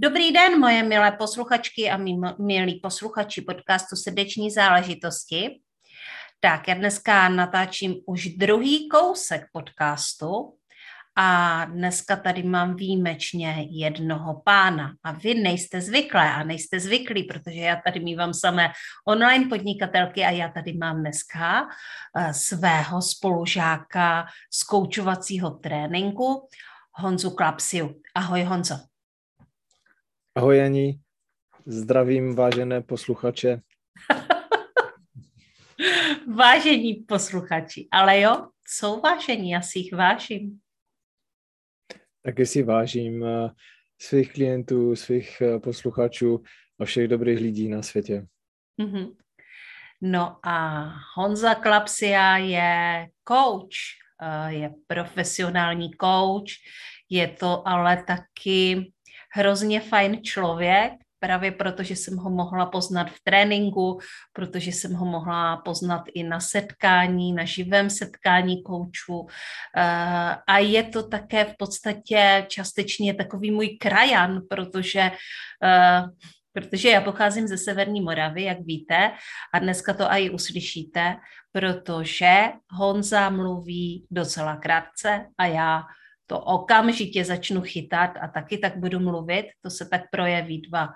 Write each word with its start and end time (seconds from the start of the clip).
Dobrý 0.00 0.32
den, 0.32 0.60
moje 0.60 0.82
milé 0.82 1.12
posluchačky 1.12 1.90
a 1.90 1.96
mý 1.96 2.20
milí 2.38 2.80
posluchači 2.80 3.42
podcastu 3.42 3.96
Srdeční 3.96 4.50
záležitosti. 4.50 5.60
Tak, 6.40 6.68
já 6.68 6.74
dneska 6.74 7.28
natáčím 7.28 7.94
už 8.06 8.26
druhý 8.26 8.88
kousek 8.88 9.42
podcastu 9.52 10.54
a 11.16 11.64
dneska 11.64 12.16
tady 12.16 12.42
mám 12.42 12.76
výjimečně 12.76 13.66
jednoho 13.70 14.42
pána. 14.44 14.92
A 15.04 15.12
vy 15.12 15.34
nejste 15.34 15.80
zvyklé 15.80 16.34
a 16.34 16.42
nejste 16.42 16.80
zvyklí, 16.80 17.24
protože 17.24 17.60
já 17.60 17.76
tady 17.76 18.00
mývám 18.00 18.34
samé 18.34 18.72
online 19.08 19.48
podnikatelky 19.48 20.24
a 20.24 20.30
já 20.30 20.48
tady 20.48 20.72
mám 20.72 21.00
dneska 21.00 21.62
uh, 21.62 22.30
svého 22.30 23.02
spolužáka 23.02 24.26
z 24.52 24.62
koučovacího 24.62 25.50
tréninku 25.50 26.48
Honzu 26.92 27.30
Klapsiu. 27.30 28.00
Ahoj 28.14 28.42
Honzo. 28.42 28.97
Ahoj 30.38 30.58
Janí, 30.58 31.00
zdravím 31.66 32.34
vážené 32.34 32.80
posluchače. 32.80 33.60
Vážení 36.36 36.94
posluchači, 36.94 37.88
ale 37.90 38.20
jo, 38.20 38.48
jsou 38.66 39.00
vážení, 39.00 39.50
já 39.50 39.60
si 39.60 39.78
jich 39.78 39.92
vážím. 39.92 40.58
Taky 42.22 42.46
si 42.46 42.62
vážím 42.62 43.24
eh, 43.24 43.50
svých 44.00 44.32
klientů, 44.32 44.96
svých 44.96 45.40
eh, 45.40 45.58
posluchačů 45.58 46.42
a 46.80 46.84
všech 46.84 47.08
dobrých 47.08 47.38
lidí 47.38 47.68
na 47.68 47.82
světě. 47.82 48.26
Mm-hmm. 48.80 49.16
No 50.02 50.38
a 50.46 50.86
Honza 51.16 51.54
Klapsia 51.54 52.36
je 52.36 53.06
coach, 53.28 53.78
eh, 54.22 54.52
je 54.54 54.74
profesionální 54.86 55.90
coach, 56.00 56.50
je 57.10 57.28
to 57.28 57.68
ale 57.68 58.04
taky 58.06 58.92
hrozně 59.34 59.80
fajn 59.80 60.22
člověk, 60.22 60.92
právě 61.20 61.52
protože 61.52 61.96
jsem 61.96 62.16
ho 62.16 62.30
mohla 62.30 62.66
poznat 62.66 63.10
v 63.10 63.20
tréninku, 63.24 63.98
protože 64.32 64.72
jsem 64.72 64.94
ho 64.94 65.06
mohla 65.06 65.56
poznat 65.56 66.02
i 66.14 66.22
na 66.22 66.40
setkání, 66.40 67.32
na 67.32 67.44
živém 67.44 67.90
setkání 67.90 68.62
koučů. 68.62 69.26
Eh, 69.76 70.36
a 70.46 70.58
je 70.58 70.82
to 70.82 71.08
také 71.08 71.44
v 71.44 71.54
podstatě 71.58 72.46
částečně 72.48 73.14
takový 73.14 73.50
můj 73.50 73.68
krajan, 73.68 74.40
protože 74.48 75.10
eh, 75.64 76.02
protože 76.52 76.88
já 76.88 77.00
pocházím 77.00 77.48
ze 77.48 77.58
Severní 77.58 78.00
Moravy, 78.00 78.42
jak 78.42 78.60
víte, 78.60 79.12
a 79.54 79.58
dneska 79.58 79.94
to 79.94 80.04
i 80.10 80.30
uslyšíte, 80.30 81.16
protože 81.52 82.44
Honza 82.70 83.30
mluví 83.30 84.06
docela 84.10 84.56
krátce 84.56 85.26
a 85.38 85.46
já 85.46 85.82
to 86.30 86.40
okamžitě 86.40 87.24
začnu 87.24 87.60
chytat 87.60 88.10
a 88.22 88.28
taky 88.28 88.58
tak 88.58 88.76
budu 88.76 89.00
mluvit, 89.00 89.46
to 89.60 89.70
se 89.70 89.88
tak 89.88 90.02
projeví 90.10 90.60
dva 90.60 90.88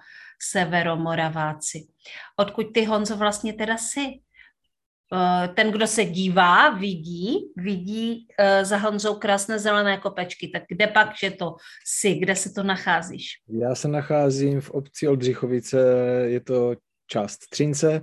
severomoraváci. 0.51 1.79
Odkud 2.37 2.67
ty, 2.75 2.85
Honzo, 2.85 3.17
vlastně 3.17 3.53
teda 3.53 3.77
jsi? 3.77 4.21
Eh, 5.15 5.49
ten, 5.49 5.71
kdo 5.73 5.87
se 5.87 6.05
dívá, 6.05 6.71
vidí, 6.71 7.53
vidí 7.57 8.27
eh, 8.39 8.65
za 8.65 8.77
Honzou 8.77 9.15
krásné 9.15 9.59
zelené 9.59 9.99
kopečky. 9.99 10.49
Tak 10.49 10.63
kde 10.69 10.87
pak, 10.87 11.09
že 11.21 11.31
to 11.31 11.57
jsi, 11.87 12.15
kde 12.15 12.37
se 12.37 12.53
to 12.53 12.63
nacházíš? 12.63 13.27
Já 13.49 13.75
se 13.75 13.89
nacházím 13.89 14.61
v 14.61 14.71
obci 14.71 15.09
Oldřichovice, 15.09 15.79
je 16.27 16.41
to 16.41 16.75
část 17.07 17.39
Třince 17.39 18.03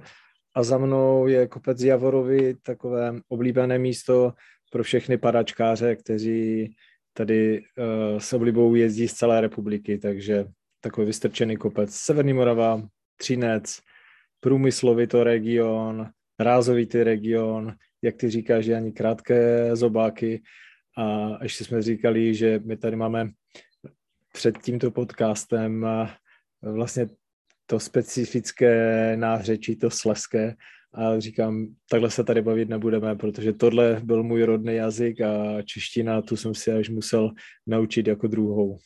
a 0.55 0.63
za 0.63 0.77
mnou 0.77 1.27
je 1.27 1.47
kopec 1.47 1.81
Javorovi, 1.81 2.55
takové 2.55 3.13
oblíbené 3.27 3.79
místo 3.79 4.33
pro 4.71 4.83
všechny 4.83 5.17
padačkáře, 5.17 5.95
kteří 5.95 6.75
tady 7.19 7.59
uh, 7.59 8.19
s 8.19 8.33
oblibou 8.33 8.75
jezdí 8.75 9.07
z 9.07 9.13
celé 9.13 9.41
republiky, 9.41 9.97
takže 9.97 10.45
takový 10.79 11.07
vystrčený 11.07 11.57
kopec. 11.57 11.95
Severní 11.95 12.33
Morava, 12.33 12.81
Třinec, 13.17 13.79
průmyslový 14.39 15.07
region, 15.23 16.09
rázovitý 16.39 17.03
region, 17.03 17.75
jak 18.01 18.15
ty 18.15 18.29
říkáš, 18.29 18.65
že 18.65 18.75
ani 18.75 18.91
krátké 18.91 19.69
zobáky. 19.75 20.41
A 20.97 21.37
ještě 21.43 21.63
jsme 21.63 21.81
říkali, 21.81 22.35
že 22.35 22.59
my 22.65 22.77
tady 22.77 22.95
máme 22.95 23.29
před 24.33 24.57
tímto 24.57 24.91
podcastem 24.91 25.87
vlastně 26.61 27.07
to 27.65 27.79
specifické 27.79 29.13
nářečí, 29.17 29.75
to 29.75 29.89
sleské, 29.89 30.55
a 30.93 31.19
říkám, 31.19 31.67
takhle 31.89 32.11
se 32.11 32.23
tady 32.23 32.41
bavit 32.41 32.69
nebudeme, 32.69 33.15
protože 33.15 33.53
tohle 33.53 34.01
byl 34.03 34.23
můj 34.23 34.43
rodný 34.43 34.75
jazyk 34.75 35.21
a 35.21 35.61
čeština 35.61 36.21
tu 36.21 36.37
jsem 36.37 36.55
si 36.55 36.71
až 36.71 36.89
musel 36.89 37.31
naučit 37.67 38.07
jako 38.07 38.27
druhou. 38.27 38.77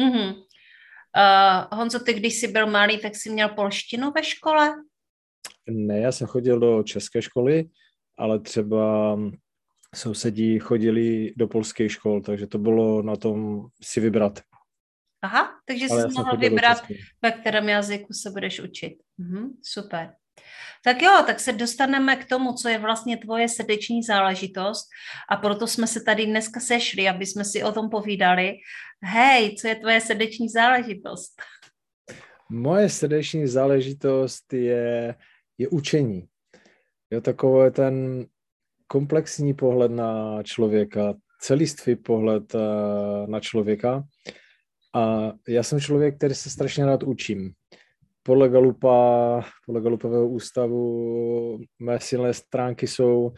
Mm-hmm. 0.00 0.34
Uh, 0.34 1.78
Honzo, 1.78 1.98
ty 1.98 2.14
když 2.14 2.34
jsi 2.34 2.48
byl 2.48 2.66
malý, 2.66 2.98
tak 2.98 3.16
jsi 3.16 3.30
měl 3.30 3.48
polštinu 3.48 4.12
ve 4.12 4.24
škole? 4.24 4.74
Ne, 5.70 5.98
já 5.98 6.12
jsem 6.12 6.26
chodil 6.26 6.60
do 6.60 6.82
české 6.82 7.22
školy, 7.22 7.64
ale 8.18 8.40
třeba 8.40 9.18
sousedí 9.94 10.58
chodili 10.58 11.32
do 11.36 11.48
polských 11.48 11.92
škol, 11.92 12.22
takže 12.22 12.46
to 12.46 12.58
bylo 12.58 13.02
na 13.02 13.16
tom 13.16 13.66
si 13.82 14.00
vybrat. 14.00 14.40
Aha, 15.22 15.50
takže 15.66 15.88
jsi 15.88 16.08
mohl 16.14 16.36
vybrat, 16.36 16.78
ve 17.22 17.32
kterém 17.32 17.68
jazyku 17.68 18.12
se 18.12 18.30
budeš 18.30 18.60
učit. 18.60 18.94
Mhm, 19.18 19.50
super. 19.62 20.12
Tak 20.84 21.02
jo, 21.02 21.22
tak 21.26 21.40
se 21.40 21.52
dostaneme 21.52 22.16
k 22.16 22.28
tomu, 22.28 22.52
co 22.52 22.68
je 22.68 22.78
vlastně 22.78 23.16
tvoje 23.16 23.48
srdeční 23.48 24.02
záležitost 24.02 24.88
a 25.30 25.36
proto 25.36 25.66
jsme 25.66 25.86
se 25.86 26.00
tady 26.00 26.26
dneska 26.26 26.60
sešli, 26.60 27.08
aby 27.08 27.26
jsme 27.26 27.44
si 27.44 27.62
o 27.62 27.72
tom 27.72 27.90
povídali. 27.90 28.54
Hej, 29.02 29.56
co 29.56 29.68
je 29.68 29.74
tvoje 29.74 30.00
srdeční 30.00 30.48
záležitost? 30.48 31.42
Moje 32.50 32.88
srdeční 32.88 33.46
záležitost 33.46 34.52
je, 34.52 35.14
je 35.58 35.68
učení. 35.68 36.28
Je 37.10 37.20
takový 37.20 37.70
ten 37.70 38.26
komplexní 38.86 39.54
pohled 39.54 39.90
na 39.90 40.42
člověka, 40.42 41.14
celistvý 41.40 41.96
pohled 41.96 42.54
eh, 42.54 42.58
na 43.26 43.40
člověka. 43.40 44.04
A 44.94 45.32
já 45.48 45.62
jsem 45.62 45.80
člověk, 45.80 46.16
který 46.16 46.34
se 46.34 46.50
strašně 46.50 46.86
rád 46.86 47.02
učím 47.02 47.52
podle 48.26 48.48
Galupa, 48.48 49.44
podle 49.66 49.80
Galupového 49.80 50.28
ústavu 50.28 51.60
mé 51.78 52.00
silné 52.00 52.34
stránky 52.34 52.86
jsou, 52.86 53.32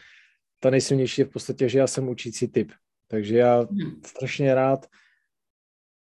ta 0.61 0.71
nejsilnější 0.71 1.21
je 1.21 1.25
v 1.25 1.31
podstatě, 1.31 1.69
že 1.69 1.79
já 1.79 1.87
jsem 1.87 2.09
učící 2.09 2.49
typ. 2.49 2.73
Takže 3.09 3.39
já 3.39 3.61
hmm. 3.61 4.01
strašně 4.07 4.55
rád 4.55 4.87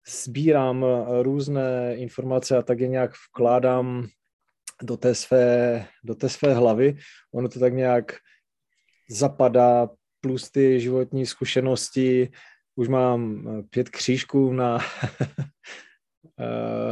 sbírám 0.08 0.86
různé 1.22 1.96
informace 1.96 2.58
a 2.58 2.62
tak 2.62 2.80
je 2.80 2.88
nějak 2.88 3.12
vkládám 3.30 4.08
do 4.84 4.98
té 4.98 5.16
své, 5.16 5.86
do 6.04 6.16
té 6.16 6.30
své 6.30 6.54
hlavy. 6.54 6.98
Ono 7.34 7.50
to 7.50 7.60
tak 7.60 7.74
nějak 7.74 8.16
zapadá, 9.10 9.90
plus 10.22 10.52
ty 10.52 10.80
životní 10.80 11.26
zkušenosti. 11.26 12.32
Už 12.76 12.88
mám 12.88 13.48
pět 13.70 13.90
křížků 13.90 14.54
na, 14.54 14.80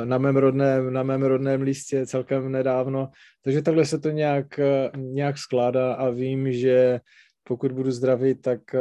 na 0.05 0.17
mém 0.17 0.37
rodném, 0.37 0.93
na 0.93 1.03
mém 1.03 1.23
rodném 1.23 1.61
lístě 1.61 2.05
celkem 2.05 2.51
nedávno. 2.51 3.11
Takže 3.43 3.61
takhle 3.61 3.85
se 3.85 3.99
to 3.99 4.09
nějak, 4.09 4.59
eh, 4.59 4.91
nějak 4.95 5.37
skládá 5.37 5.93
a 5.93 6.09
vím, 6.09 6.51
že 6.51 6.99
pokud 7.43 7.71
budu 7.71 7.91
zdravý, 7.91 8.35
tak 8.35 8.75
eh, 8.75 8.79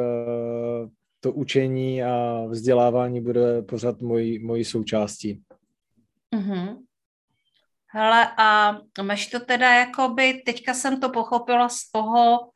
to 1.21 1.33
učení 1.33 2.03
a 2.03 2.45
vzdělávání 2.49 3.21
bude 3.21 3.63
pořád 3.63 4.01
mojí, 4.01 4.39
mojí 4.39 4.65
součástí. 4.65 5.43
Mm-hmm. 6.35 6.77
Hele, 7.87 8.29
a 8.39 8.79
máš 9.03 9.27
to 9.27 9.41
teda 9.41 9.75
jakoby, 9.75 10.43
teďka 10.47 10.75
jsem 10.75 11.01
to 11.01 11.09
pochopila 11.11 11.69
z 11.69 11.91
toho, 11.91 12.51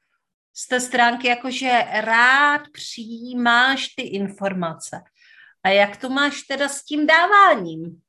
z 0.55 0.69
té 0.69 0.81
stránky, 0.81 1.29
jakože 1.29 1.85
rád 2.01 2.63
přijímáš 2.73 3.89
ty 3.89 4.03
informace. 4.03 5.03
A 5.67 5.69
jak 5.69 5.97
to 5.97 6.11
máš 6.11 6.43
teda 6.43 6.69
s 6.69 6.85
tím 6.85 7.07
dáváním? 7.07 8.01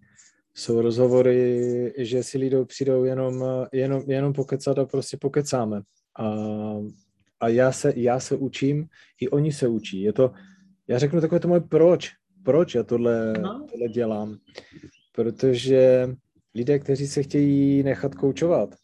Jsou 0.55 0.81
rozhovory, 0.81 1.93
že 1.97 2.23
si 2.23 2.37
lidé 2.37 2.65
přijdou 2.65 3.03
jenom, 3.03 3.45
jenom, 3.73 4.03
jenom 4.07 4.33
pokecat 4.33 4.79
a 4.79 4.85
prostě 4.85 5.17
pokecáme. 5.17 5.81
A, 6.19 6.27
a 7.39 7.47
já, 7.47 7.71
se, 7.71 7.93
já 7.95 8.19
se 8.19 8.35
učím, 8.35 8.87
i 9.21 9.29
oni 9.29 9.51
se 9.51 9.67
učí. 9.67 10.01
Je 10.01 10.13
to, 10.13 10.31
já 10.87 10.99
řeknu 10.99 11.21
takové 11.21 11.39
to 11.39 11.47
moje 11.47 11.61
proč. 11.61 12.11
Proč 12.43 12.75
já 12.75 12.83
tohle, 12.83 13.33
no. 13.41 13.67
tohle 13.71 13.87
dělám? 13.87 14.37
Protože 15.11 16.09
lidé, 16.55 16.79
kteří 16.79 17.07
se 17.07 17.23
chtějí 17.23 17.83
nechat 17.83 18.15
koučovat, 18.15 18.75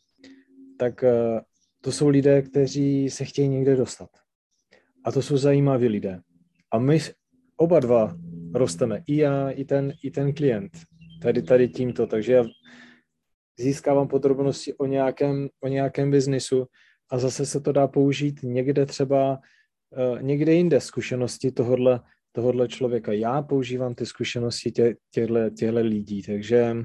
tak 0.77 1.03
eh, 1.03 1.41
to 1.81 1.91
jsou 1.91 2.07
lidé, 2.07 2.41
kteří 2.41 3.09
se 3.09 3.25
chtějí 3.25 3.49
někde 3.49 3.75
dostat. 3.75 4.09
A 5.05 5.11
to 5.11 5.21
jsou 5.21 5.37
zajímaví 5.37 5.87
lidé. 5.87 6.19
A 6.71 6.79
my 6.79 6.99
oba 7.57 7.79
dva 7.79 8.15
rosteme, 8.53 9.03
i 9.07 9.17
já, 9.17 9.49
i 9.49 9.65
ten, 9.65 9.93
i 10.03 10.11
ten 10.11 10.33
klient, 10.33 10.71
tady, 11.21 11.41
tady 11.41 11.67
tímto. 11.69 12.07
Takže 12.07 12.33
já 12.33 12.43
získávám 13.59 14.07
podrobnosti 14.07 14.73
o 14.73 14.85
nějakém, 14.85 15.47
o 15.63 15.67
nějakém 15.67 16.11
biznisu 16.11 16.65
a 17.11 17.19
zase 17.19 17.45
se 17.45 17.59
to 17.59 17.71
dá 17.71 17.87
použít 17.87 18.43
někde 18.43 18.85
třeba, 18.85 19.39
uh, 20.13 20.21
někde 20.21 20.53
jinde 20.53 20.81
zkušenosti 20.81 21.51
tohodle, 21.51 21.99
tohodle 22.31 22.67
člověka. 22.67 23.11
Já 23.11 23.41
používám 23.41 23.95
ty 23.95 24.05
zkušenosti 24.05 24.71
tě, 24.71 24.95
těchto, 25.11 25.49
těchto 25.49 25.79
lidí, 25.79 26.23
takže 26.23 26.77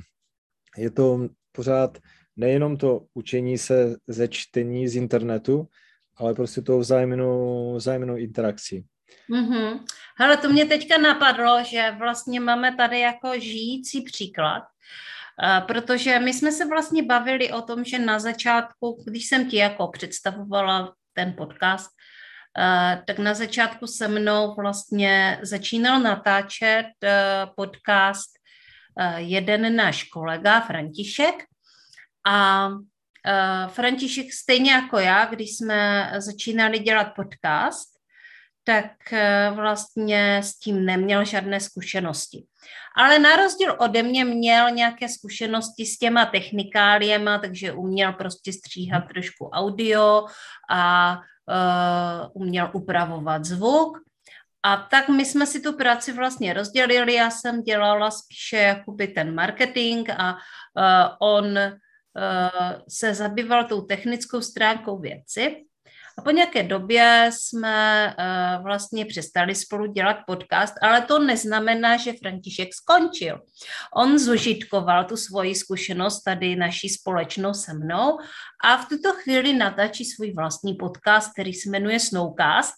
je 0.76 0.90
to 0.90 1.28
pořád 1.52 1.98
nejenom 2.36 2.76
to 2.76 3.06
učení 3.14 3.58
se 3.58 3.96
ze 4.06 4.28
čtení 4.28 4.88
z 4.88 4.96
internetu, 4.96 5.68
ale 6.16 6.34
prostě 6.34 6.62
to 6.62 6.78
vzájemnou, 6.78 7.74
vzájemnou 7.76 8.16
interakcí. 8.16 8.84
Mm-hmm. 9.30 9.84
Hele, 10.18 10.36
to 10.36 10.48
mě 10.48 10.66
teďka 10.66 10.98
napadlo, 10.98 11.64
že 11.64 11.94
vlastně 11.98 12.40
máme 12.40 12.76
tady 12.76 13.00
jako 13.00 13.40
žijící 13.40 14.02
příklad, 14.02 14.62
uh, 14.62 15.66
protože 15.66 16.18
my 16.18 16.34
jsme 16.34 16.52
se 16.52 16.66
vlastně 16.66 17.02
bavili 17.02 17.52
o 17.52 17.62
tom, 17.62 17.84
že 17.84 17.98
na 17.98 18.18
začátku, 18.18 19.04
když 19.06 19.28
jsem 19.28 19.50
ti 19.50 19.56
jako 19.56 19.88
představovala 19.88 20.94
ten 21.12 21.34
podcast, 21.36 21.90
uh, 21.90 23.04
tak 23.06 23.18
na 23.18 23.34
začátku 23.34 23.86
se 23.86 24.08
mnou 24.08 24.54
vlastně 24.54 25.38
začínal 25.42 26.00
natáčet 26.00 26.86
uh, 27.02 27.54
podcast 27.56 28.30
jeden 29.16 29.76
náš 29.76 30.02
kolega 30.02 30.60
František 30.60 31.34
a 32.26 32.68
František 33.68 34.32
stejně 34.32 34.72
jako 34.72 34.98
já, 34.98 35.24
když 35.24 35.56
jsme 35.56 36.12
začínali 36.18 36.78
dělat 36.78 37.12
podcast, 37.16 37.97
tak 38.68 39.12
eh, 39.12 39.50
vlastně 39.54 40.40
s 40.44 40.58
tím 40.58 40.84
neměl 40.84 41.24
žádné 41.24 41.60
zkušenosti. 41.60 42.44
Ale 42.96 43.18
na 43.18 43.36
rozdíl 43.36 43.76
ode 43.78 44.02
mě 44.02 44.24
měl 44.24 44.70
nějaké 44.70 45.08
zkušenosti 45.08 45.86
s 45.86 45.98
těma 45.98 46.26
technikáliema, 46.26 47.38
takže 47.38 47.72
uměl 47.72 48.12
prostě 48.12 48.52
stříhat 48.52 49.08
trošku 49.08 49.48
audio 49.48 50.26
a 50.70 51.14
uh, 51.16 52.42
uměl 52.42 52.70
upravovat 52.72 53.44
zvuk. 53.44 53.98
A 54.62 54.76
tak 54.76 55.08
my 55.08 55.24
jsme 55.24 55.46
si 55.46 55.60
tu 55.60 55.72
práci 55.72 56.12
vlastně 56.12 56.52
rozdělili, 56.52 57.14
já 57.14 57.30
jsem 57.30 57.62
dělala 57.62 58.10
spíše 58.10 58.56
jakoby 58.56 59.08
ten 59.08 59.34
marketing 59.34 60.10
a 60.10 60.32
uh, 60.32 61.16
on 61.20 61.46
uh, 61.46 61.72
se 62.88 63.14
zabýval 63.14 63.64
tou 63.64 63.80
technickou 63.80 64.40
stránkou 64.40 64.98
věci. 64.98 65.67
A 66.18 66.22
po 66.22 66.30
nějaké 66.30 66.62
době 66.62 67.30
jsme 67.32 68.06
uh, 68.18 68.64
vlastně 68.64 69.04
přestali 69.04 69.54
spolu 69.54 69.86
dělat 69.86 70.16
podcast, 70.26 70.74
ale 70.82 71.00
to 71.00 71.18
neznamená, 71.18 71.96
že 71.96 72.12
František 72.12 72.74
skončil. 72.74 73.40
On 73.94 74.18
zužitkoval 74.18 75.04
tu 75.04 75.16
svoji 75.16 75.54
zkušenost 75.54 76.22
tady 76.22 76.56
naší 76.56 76.88
společnou 76.88 77.54
se 77.54 77.74
mnou 77.74 78.18
a 78.64 78.76
v 78.76 78.88
tuto 78.88 79.12
chvíli 79.12 79.52
natáčí 79.52 80.04
svůj 80.04 80.32
vlastní 80.32 80.74
podcast, 80.74 81.32
který 81.32 81.52
se 81.52 81.70
jmenuje 81.70 82.00
Snowcast 82.00 82.74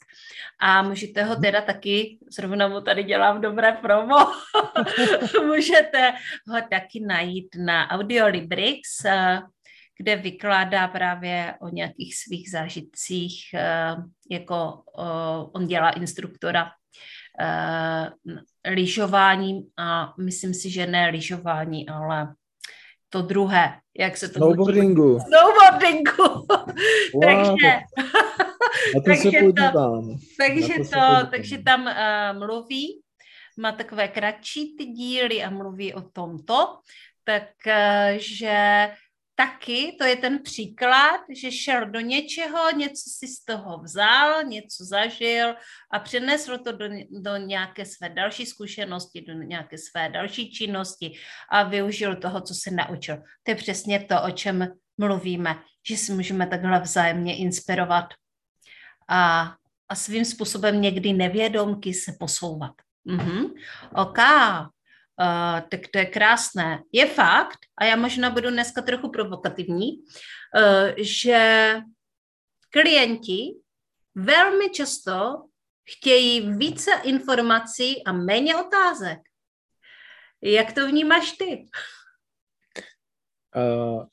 a 0.60 0.82
můžete 0.82 1.22
ho 1.22 1.36
teda 1.36 1.60
taky, 1.60 2.18
zrovna 2.30 2.68
mu 2.68 2.80
tady 2.80 3.02
dělám 3.02 3.40
dobré 3.40 3.72
promo, 3.72 4.16
můžete 5.46 6.12
ho 6.48 6.60
taky 6.70 7.00
najít 7.00 7.48
na 7.58 7.90
Audiolibrix, 7.90 8.80
uh, 9.04 9.48
kde 10.00 10.16
vykládá 10.16 10.88
právě 10.88 11.54
o 11.60 11.68
nějakých 11.68 12.16
svých 12.16 12.50
zážitcích, 12.50 13.34
eh, 13.54 13.96
jako 14.30 14.82
on 15.52 15.66
dělá 15.66 15.90
instruktora 15.90 16.70
eh, 17.40 18.10
lyžování 18.70 19.60
a 19.76 20.14
myslím 20.20 20.54
si, 20.54 20.70
že 20.70 20.86
ne 20.86 21.10
lyžování, 21.10 21.88
ale 21.88 22.34
to 23.08 23.22
druhé, 23.22 23.72
jak 23.98 24.16
se 24.16 24.28
to 24.28 24.34
Snowboardingu. 24.34 25.20
Snowboardingu. 25.20 26.46
Wow. 27.14 27.24
takže 27.24 27.70
to 28.92 29.00
takže, 29.04 29.30
to, 29.30 29.52
takže, 30.38 30.74
to, 30.74 30.90
to 30.90 31.30
takže 31.30 31.58
tam 31.58 31.80
uh, 31.82 32.38
mluví, 32.38 33.02
má 33.58 33.72
takové 33.72 34.08
kratší 34.08 34.76
ty 34.78 34.84
díly 34.84 35.42
a 35.44 35.50
mluví 35.50 35.94
o 35.94 36.00
tomto, 36.00 36.78
takže 37.24 38.88
taky 39.40 39.96
to 39.98 40.04
je 40.04 40.16
ten 40.16 40.42
příklad, 40.42 41.20
že 41.36 41.52
šel 41.52 41.90
do 41.90 42.00
něčeho, 42.00 42.70
něco 42.76 43.10
si 43.18 43.28
z 43.28 43.44
toho 43.44 43.78
vzal, 43.78 44.44
něco 44.44 44.84
zažil 44.84 45.54
a 45.92 45.98
přenesl 45.98 46.58
to 46.58 46.72
do, 46.72 46.84
do 47.10 47.36
nějaké 47.36 47.86
své 47.86 48.08
další 48.08 48.46
zkušenosti, 48.46 49.20
do 49.20 49.32
nějaké 49.32 49.78
své 49.78 50.08
další 50.08 50.52
činnosti 50.52 51.12
a 51.50 51.62
využil 51.62 52.16
toho, 52.16 52.40
co 52.40 52.54
se 52.54 52.70
naučil. 52.70 53.16
To 53.42 53.50
je 53.50 53.54
přesně 53.54 54.00
to, 54.00 54.22
o 54.22 54.30
čem 54.30 54.68
mluvíme, 54.98 55.56
že 55.88 55.96
si 55.96 56.12
můžeme 56.12 56.46
takhle 56.46 56.80
vzájemně 56.80 57.36
inspirovat 57.36 58.04
a, 59.08 59.54
a 59.88 59.94
svým 59.94 60.24
způsobem 60.24 60.80
někdy 60.80 61.12
nevědomky 61.12 61.94
se 61.94 62.12
posouvat. 62.20 62.72
Mhm. 63.04 63.44
OK, 63.94 64.18
Uh, 65.20 65.60
tak 65.68 65.80
to 65.92 65.98
je 65.98 66.06
krásné. 66.06 66.82
Je 66.92 67.06
fakt, 67.06 67.58
a 67.78 67.84
já 67.84 67.96
možná 67.96 68.30
budu 68.30 68.50
dneska 68.50 68.82
trochu 68.82 69.10
provokativní, 69.10 69.90
uh, 69.98 70.90
že 70.96 71.76
klienti 72.70 73.54
velmi 74.14 74.70
často 74.70 75.44
chtějí 75.90 76.52
více 76.56 76.90
informací 77.02 78.04
a 78.04 78.12
méně 78.12 78.56
otázek. 78.56 79.18
Jak 80.42 80.72
to 80.72 80.88
vnímáš 80.88 81.32
ty? 81.32 81.64
Uh, 83.56 84.04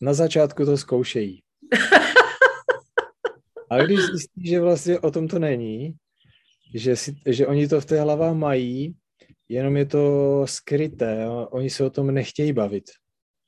na 0.00 0.14
začátku 0.14 0.64
to 0.64 0.76
zkoušejí. 0.76 1.42
A 3.70 3.78
když 3.78 3.98
zjistí, 3.98 4.46
že 4.46 4.60
vlastně 4.60 5.00
o 5.00 5.10
tom 5.10 5.28
to 5.28 5.38
není, 5.38 5.94
že, 6.74 6.96
si, 6.96 7.16
že 7.26 7.46
oni 7.46 7.68
to 7.68 7.80
v 7.80 7.86
té 7.86 8.00
hlavách 8.00 8.34
mají, 8.34 8.96
jenom 9.48 9.76
je 9.76 9.86
to 9.86 10.42
skryté, 10.46 11.26
oni 11.50 11.70
se 11.70 11.84
o 11.84 11.90
tom 11.90 12.14
nechtějí 12.14 12.52
bavit. 12.52 12.84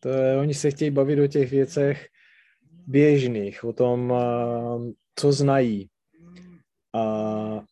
To 0.00 0.08
je, 0.08 0.36
oni 0.36 0.54
se 0.54 0.70
chtějí 0.70 0.90
bavit 0.90 1.20
o 1.20 1.26
těch 1.26 1.50
věcech 1.50 2.06
běžných, 2.86 3.64
o 3.64 3.72
tom, 3.72 4.14
co 5.14 5.32
znají. 5.32 5.88
A 6.94 7.64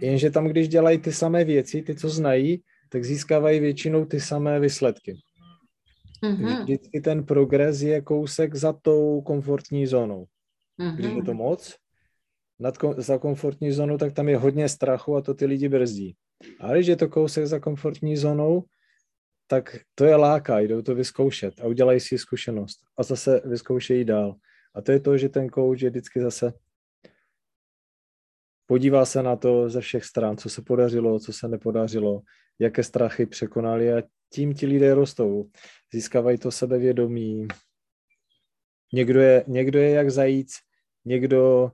jenže 0.00 0.30
tam, 0.30 0.46
když 0.46 0.68
dělají 0.68 0.98
ty 0.98 1.12
samé 1.12 1.44
věci, 1.44 1.82
ty, 1.82 1.94
co 1.94 2.08
znají, 2.08 2.62
tak 2.88 3.04
získávají 3.04 3.60
většinou 3.60 4.04
ty 4.04 4.20
samé 4.20 4.60
výsledky. 4.60 5.16
Mm-hmm. 6.24 6.62
Vždycky 6.62 7.00
ten 7.00 7.24
progres 7.24 7.80
je 7.80 8.00
kousek 8.00 8.54
za 8.54 8.72
tou 8.72 9.20
komfortní 9.20 9.86
zónou. 9.86 10.26
Mm-hmm. 10.80 10.96
Když 10.96 11.12
je 11.12 11.22
to 11.22 11.34
moc, 11.34 11.76
nad, 12.60 12.74
za 12.96 13.18
komfortní 13.18 13.72
zónu, 13.72 13.98
tak 13.98 14.12
tam 14.12 14.28
je 14.28 14.36
hodně 14.36 14.68
strachu 14.68 15.16
a 15.16 15.22
to 15.22 15.34
ty 15.34 15.46
lidi 15.46 15.68
brzdí. 15.68 16.16
A 16.60 16.72
když 16.72 16.86
je 16.86 16.96
to 16.96 17.08
kousek 17.08 17.46
za 17.46 17.58
komfortní 17.58 18.16
zónou, 18.16 18.64
tak 19.46 19.76
to 19.94 20.04
je 20.04 20.16
láká, 20.16 20.58
jdou 20.60 20.82
to 20.82 20.94
vyzkoušet 20.94 21.60
a 21.60 21.66
udělají 21.66 22.00
si 22.00 22.18
zkušenost 22.18 22.80
a 22.98 23.02
zase 23.02 23.42
vyzkoušejí 23.44 24.04
dál. 24.04 24.34
A 24.74 24.80
to 24.80 24.92
je 24.92 25.00
to, 25.00 25.18
že 25.18 25.28
ten 25.28 25.48
coach 25.48 25.82
je 25.82 25.90
vždycky 25.90 26.20
zase 26.20 26.52
podívá 28.70 29.04
se 29.04 29.22
na 29.22 29.36
to 29.36 29.68
ze 29.68 29.80
všech 29.80 30.04
stran, 30.04 30.36
co 30.36 30.48
se 30.48 30.62
podařilo, 30.62 31.20
co 31.20 31.32
se 31.32 31.48
nepodařilo, 31.48 32.22
jaké 32.58 32.82
strachy 32.82 33.26
překonali 33.26 33.92
a 33.92 34.02
tím 34.32 34.54
ti 34.54 34.66
lidé 34.66 34.94
rostou. 34.94 35.50
Získávají 35.92 36.38
to 36.38 36.50
sebevědomí. 36.50 37.48
Někdo 38.92 39.20
je, 39.20 39.44
někdo 39.46 39.78
je 39.78 39.90
jak 39.90 40.10
zajíc, 40.10 40.52
někdo, 41.04 41.72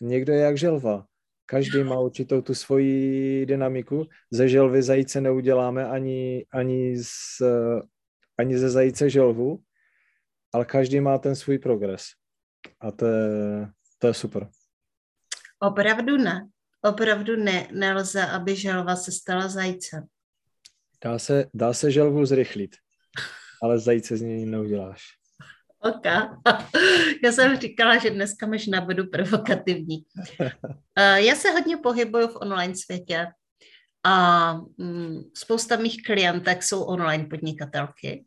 někdo 0.00 0.32
je 0.32 0.40
jak 0.40 0.58
želva. 0.58 1.06
Každý 1.46 1.84
má 1.84 2.00
určitou 2.00 2.42
tu 2.42 2.54
svoji 2.54 3.46
dynamiku. 3.46 4.08
Ze 4.30 4.48
želvy 4.48 4.82
zajíce 4.82 5.20
neuděláme 5.20 5.88
ani, 5.88 6.46
ani, 6.52 6.96
z, 7.02 7.42
ani 8.38 8.58
ze 8.58 8.70
zajíce 8.70 9.10
želvu, 9.10 9.58
ale 10.52 10.64
každý 10.64 11.00
má 11.00 11.18
ten 11.18 11.36
svůj 11.36 11.58
progres. 11.58 12.04
A 12.80 12.90
to 12.90 13.06
je, 13.06 13.68
to 13.98 14.06
je 14.06 14.14
super. 14.14 14.48
Opravdu 15.60 16.16
ne. 16.16 16.48
Opravdu 16.84 17.36
ne, 17.36 17.68
nelze, 17.72 18.26
aby 18.26 18.56
želva 18.56 18.96
se 18.96 19.12
stala 19.12 19.48
zajícem. 19.48 20.04
Dá 21.04 21.18
se, 21.18 21.46
dá 21.54 21.72
se 21.72 21.90
želvu 21.90 22.26
zrychlit, 22.26 22.76
ale 23.62 23.78
zajíce 23.78 24.16
z 24.16 24.22
něj 24.22 24.46
neuděláš. 24.46 25.23
Ok. 25.84 26.04
Já 27.24 27.32
jsem 27.32 27.56
říkala, 27.56 27.98
že 27.98 28.10
dneska 28.10 28.46
možná 28.46 28.80
budu 28.80 29.06
provokativní. 29.06 30.04
Eh, 30.98 31.22
já 31.22 31.34
se 31.34 31.50
hodně 31.50 31.76
pohybuju 31.76 32.28
v 32.28 32.36
online 32.36 32.74
světě 32.76 33.26
a 34.04 34.52
mm, 34.78 35.22
spousta 35.34 35.76
mých 35.76 36.02
klientek 36.06 36.62
jsou 36.62 36.82
online 36.82 37.24
podnikatelky. 37.24 38.24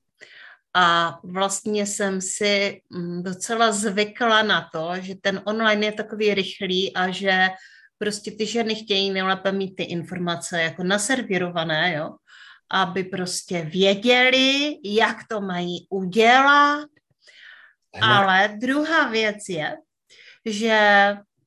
A 0.74 1.20
vlastně 1.24 1.86
jsem 1.86 2.22
si 2.22 2.82
mm, 2.90 3.24
docela 3.24 3.72
zvykla 3.72 4.44
na 4.44 4.70
to, 4.74 4.92
že 5.00 5.16
ten 5.16 5.42
online 5.46 5.86
je 5.86 5.92
takový 5.92 6.34
rychlý 6.34 6.94
a 6.94 7.12
že 7.12 7.48
prostě 7.98 8.32
ty 8.32 8.46
ženy 8.46 8.76
chtějí 8.76 9.12
nejlépe 9.12 9.52
mít 9.52 9.76
ty 9.76 9.84
informace 9.84 10.62
jako 10.62 10.84
naservírované, 10.84 11.94
jo, 11.94 12.16
aby 12.72 13.04
prostě 13.04 13.62
věděli, 13.62 14.78
jak 14.84 15.18
to 15.30 15.42
mají 15.42 15.88
udělat. 15.90 16.90
Ale 18.02 18.58
druhá 18.62 19.10
věc 19.10 19.38
je, 19.50 19.78
že 20.46 20.78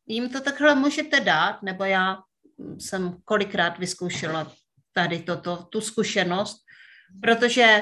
jim 0.07 0.29
to 0.29 0.41
takhle 0.41 0.75
můžete 0.75 1.21
dát, 1.21 1.63
nebo 1.63 1.85
já 1.85 2.19
jsem 2.79 3.17
kolikrát 3.25 3.79
vyzkoušela 3.79 4.53
tady 4.93 5.19
toto, 5.19 5.57
tu 5.57 5.81
zkušenost, 5.81 6.57
protože 7.23 7.81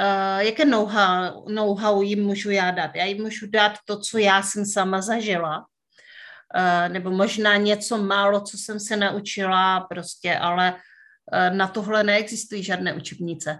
uh, 0.00 0.38
jaké 0.38 0.64
know-how, 0.64 1.48
know-how 1.48 2.02
jim 2.02 2.24
můžu 2.24 2.50
já 2.50 2.70
dát? 2.70 2.90
Já 2.94 3.04
jim 3.04 3.22
můžu 3.22 3.46
dát 3.50 3.72
to, 3.84 4.00
co 4.00 4.18
já 4.18 4.42
jsem 4.42 4.66
sama 4.66 5.00
zažila, 5.00 5.58
uh, 5.58 6.92
nebo 6.92 7.10
možná 7.10 7.56
něco 7.56 7.98
málo, 7.98 8.40
co 8.40 8.58
jsem 8.58 8.80
se 8.80 8.96
naučila 8.96 9.80
prostě, 9.80 10.36
ale 10.36 10.72
uh, 10.72 11.56
na 11.56 11.68
tohle 11.68 12.04
neexistují 12.04 12.62
žádné 12.62 12.94
učebnice, 12.94 13.58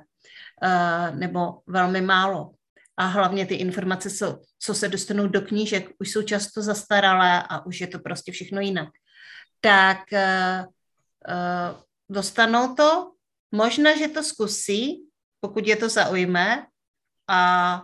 uh, 0.63 1.19
nebo 1.19 1.61
velmi 1.67 2.01
málo. 2.01 2.51
A 2.99 3.07
hlavně 3.07 3.47
ty 3.47 3.55
informace, 3.55 4.11
co, 4.11 4.41
co 4.59 4.75
se 4.75 4.89
dostanou 4.89 5.29
do 5.29 5.41
knížek, 5.41 5.91
už 5.99 6.11
jsou 6.11 6.23
často 6.23 6.63
zastaralé 6.63 7.43
a 7.43 7.67
už 7.67 7.81
je 7.81 7.87
to 7.87 7.99
prostě 7.99 8.33
všechno 8.33 8.61
jinak. 8.61 8.89
Tak 9.61 9.99
uh, 10.13 10.67
dostanou 12.09 12.75
to, 12.75 13.13
možná, 13.53 13.97
že 13.97 14.09
to 14.09 14.23
zkusí, 14.23 15.07
pokud 15.41 15.67
je 15.67 15.77
to 15.77 15.89
zaujme 15.89 16.67
a 17.29 17.83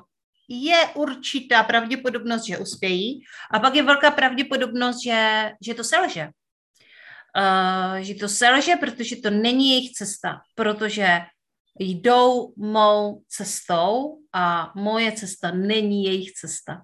je 0.48 0.86
určitá 0.94 1.62
pravděpodobnost, 1.62 2.44
že 2.46 2.58
uspějí 2.58 3.20
a 3.50 3.58
pak 3.58 3.74
je 3.74 3.82
velká 3.82 4.10
pravděpodobnost, 4.10 5.02
že, 5.04 5.50
že 5.60 5.74
to 5.74 5.84
selže. 5.84 6.28
Uh, 7.38 7.96
že 7.96 8.14
to 8.14 8.28
selže, 8.28 8.76
protože 8.76 9.16
to 9.16 9.30
není 9.30 9.70
jejich 9.70 9.92
cesta, 9.92 10.40
protože 10.54 11.20
jdou 11.78 12.54
mou 12.56 13.22
cestou 13.28 14.18
a 14.32 14.72
moje 14.76 15.12
cesta 15.12 15.50
není 15.50 16.04
jejich 16.04 16.32
cesta. 16.32 16.82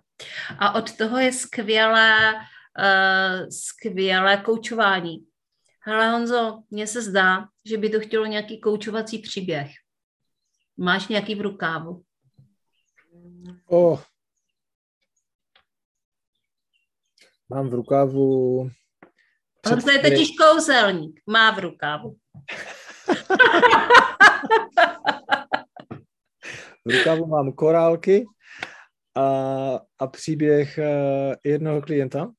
A 0.59 0.75
od 0.75 0.97
toho 0.97 1.19
je 1.19 1.33
skvělé, 1.33 2.35
uh, 2.35 3.49
skvělé 3.49 4.37
koučování. 4.37 5.27
Hele 5.81 6.11
Honzo, 6.11 6.63
mně 6.71 6.87
se 6.87 7.03
zdá, 7.03 7.49
že 7.65 7.77
by 7.79 7.91
to 7.91 8.01
chtělo 8.01 8.27
nějaký 8.27 8.61
koučovací 8.61 9.19
příběh. 9.19 9.71
Máš 10.77 11.09
nějaký 11.09 11.35
v 11.35 11.41
rukávu? 11.41 12.05
Oh. 13.67 14.03
Mám 17.49 17.69
v 17.69 17.75
rukávu... 17.75 18.61
On 19.73 19.83
to 19.83 19.91
je 19.91 19.99
totiž 19.99 20.31
kouzelník. 20.37 21.21
Má 21.27 21.51
v 21.51 21.59
rukávu. 21.59 22.17
v 26.87 26.99
rukávu 26.99 27.27
mám 27.27 27.53
korálky 27.53 28.27
a, 29.17 29.27
a 29.99 30.07
příběh 30.07 30.79
eh, 30.79 31.37
jednoho 31.45 31.83
klienta. 31.83 32.33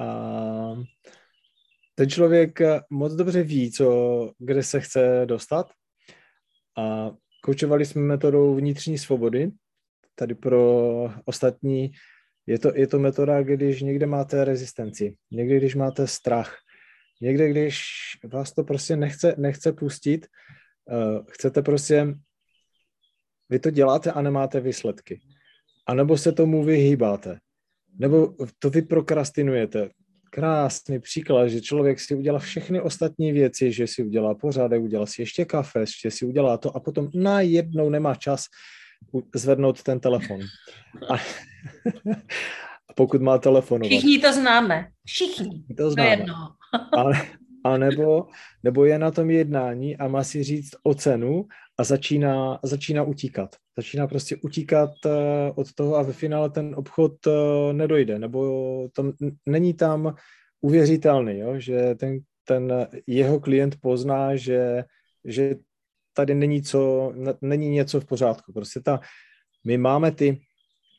A 0.00 0.06
ten 1.94 2.10
člověk 2.10 2.58
moc 2.90 3.12
dobře 3.12 3.42
ví, 3.42 3.72
co, 3.72 4.30
kde 4.38 4.62
se 4.62 4.80
chce 4.80 5.22
dostat 5.26 5.70
a 6.78 7.10
Koučovali 7.46 7.86
jsme 7.86 8.02
metodou 8.02 8.54
vnitřní 8.54 8.98
svobody. 8.98 9.50
Tady 10.14 10.34
pro 10.34 10.62
ostatní 11.24 11.90
je 12.46 12.58
to, 12.58 12.72
je 12.74 12.86
to 12.86 12.98
metoda, 12.98 13.42
když 13.42 13.82
někde 13.82 14.06
máte 14.06 14.44
rezistenci, 14.44 15.16
někdy, 15.30 15.56
když 15.56 15.74
máte 15.74 16.06
strach, 16.06 16.56
někde, 17.20 17.50
když 17.50 17.80
vás 18.24 18.52
to 18.52 18.64
prostě 18.64 18.96
nechce, 18.96 19.34
nechce 19.38 19.72
pustit, 19.72 20.26
uh, 20.84 21.24
chcete 21.30 21.62
prostě, 21.62 22.14
vy 23.48 23.58
to 23.58 23.70
děláte 23.70 24.12
a 24.12 24.22
nemáte 24.22 24.60
výsledky. 24.60 25.20
A 25.86 25.94
nebo 25.94 26.18
se 26.18 26.32
tomu 26.32 26.64
vyhýbáte. 26.64 27.38
Nebo 27.98 28.34
to 28.58 28.70
vy 28.70 28.82
prokrastinujete 28.82 29.90
krásný 30.30 31.00
příklad, 31.00 31.48
že 31.48 31.60
člověk 31.60 32.00
si 32.00 32.14
udělá 32.14 32.38
všechny 32.38 32.80
ostatní 32.80 33.32
věci, 33.32 33.72
že 33.72 33.86
si 33.86 34.02
udělá 34.02 34.34
pořádek, 34.34 34.82
udělá 34.82 35.06
si 35.06 35.22
ještě 35.22 35.44
kafe, 35.44 35.80
ještě 35.80 36.10
si 36.10 36.26
udělá 36.26 36.56
to 36.56 36.76
a 36.76 36.80
potom 36.80 37.08
najednou 37.14 37.90
nemá 37.90 38.14
čas 38.14 38.44
zvednout 39.34 39.82
ten 39.82 40.00
telefon. 40.00 40.40
A, 41.08 41.14
a 42.88 42.92
pokud 42.96 43.22
má 43.22 43.38
telefon. 43.38 43.82
Všichni 43.82 44.18
to 44.18 44.32
známe. 44.32 44.88
Všichni. 45.06 45.64
To 45.76 45.90
známe. 45.90 46.10
jedno. 46.10 46.34
Ale, 46.92 47.14
a 47.64 47.76
nebo, 47.76 48.26
nebo 48.62 48.84
je 48.84 48.98
na 48.98 49.10
tom 49.10 49.30
jednání 49.30 49.96
a 49.96 50.08
má 50.08 50.24
si 50.24 50.42
říct 50.42 50.70
o 50.82 50.94
cenu 50.94 51.46
a 51.78 51.84
začíná, 51.84 52.58
začíná 52.62 53.02
utíkat. 53.02 53.56
Začíná 53.76 54.06
prostě 54.06 54.36
utíkat 54.36 54.90
uh, 55.04 55.12
od 55.54 55.72
toho 55.74 55.96
a 55.96 56.02
ve 56.02 56.12
finále 56.12 56.50
ten 56.50 56.74
obchod 56.76 57.26
uh, 57.26 57.32
nedojde, 57.72 58.18
nebo 58.18 58.88
tam, 58.96 59.12
není 59.46 59.74
tam 59.74 60.14
uvěřitelný, 60.60 61.38
jo? 61.38 61.58
že 61.58 61.94
ten, 61.94 62.18
ten 62.44 62.88
jeho 63.06 63.40
klient 63.40 63.76
pozná, 63.80 64.36
že, 64.36 64.84
že 65.24 65.56
tady 66.12 66.34
není, 66.34 66.62
co, 66.62 67.12
není 67.40 67.70
něco 67.70 68.00
v 68.00 68.04
pořádku. 68.04 68.52
Prostě 68.52 68.80
ta, 68.80 69.00
my 69.64 69.78
máme 69.78 70.12
ty 70.12 70.40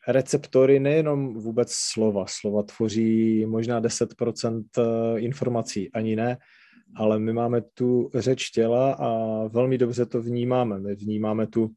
receptory, 0.08 0.80
nejenom 0.80 1.34
vůbec 1.34 1.72
slova. 1.72 2.26
Slova 2.28 2.64
tvoří 2.64 3.46
možná 3.46 3.82
10% 3.82 4.64
eh, 4.78 5.20
informací, 5.20 5.92
ani 5.92 6.16
ne, 6.16 6.38
ale 6.96 7.20
my 7.20 7.34
máme 7.34 7.62
tu 7.74 8.10
řeč 8.14 8.50
těla 8.50 8.94
a 8.94 9.10
velmi 9.48 9.78
dobře 9.78 10.06
to 10.06 10.22
vnímáme. 10.22 10.80
My 10.80 10.96
vnímáme 10.96 11.48
tu, 11.48 11.72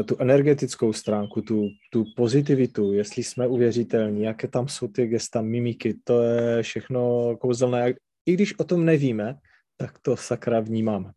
eh, 0.00 0.02
tu 0.02 0.16
energetickou 0.18 0.92
stránku, 0.92 1.42
tu, 1.42 1.68
tu 1.92 2.04
pozitivitu, 2.16 2.92
jestli 2.92 3.22
jsme 3.22 3.46
uvěřitelní, 3.46 4.22
jaké 4.22 4.48
tam 4.48 4.68
jsou 4.68 4.88
ty 4.88 5.06
gesta, 5.06 5.42
mimiky, 5.42 5.94
to 6.04 6.22
je 6.22 6.62
všechno 6.62 7.36
kouzelné. 7.36 7.94
I 8.26 8.32
když 8.32 8.58
o 8.58 8.64
tom 8.64 8.84
nevíme, 8.84 9.34
tak 9.76 9.98
to 9.98 10.16
sakra 10.16 10.60
vnímáme. 10.60 11.12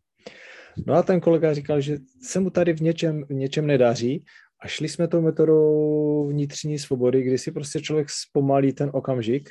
No 0.86 0.94
a 0.94 1.02
ten 1.02 1.20
kolega 1.20 1.54
říkal, 1.54 1.80
že 1.80 1.98
se 2.22 2.40
mu 2.40 2.50
tady 2.50 2.72
v 2.72 2.80
něčem, 2.80 3.24
v 3.28 3.32
něčem 3.32 3.66
nedaří 3.66 4.24
a 4.60 4.68
šli 4.68 4.88
jsme 4.88 5.08
tou 5.08 5.20
metodou 5.20 6.28
vnitřní 6.28 6.78
svobody, 6.78 7.22
kdy 7.22 7.38
si 7.38 7.52
prostě 7.52 7.80
člověk 7.80 8.10
zpomalí 8.10 8.72
ten 8.72 8.90
okamžik, 8.92 9.50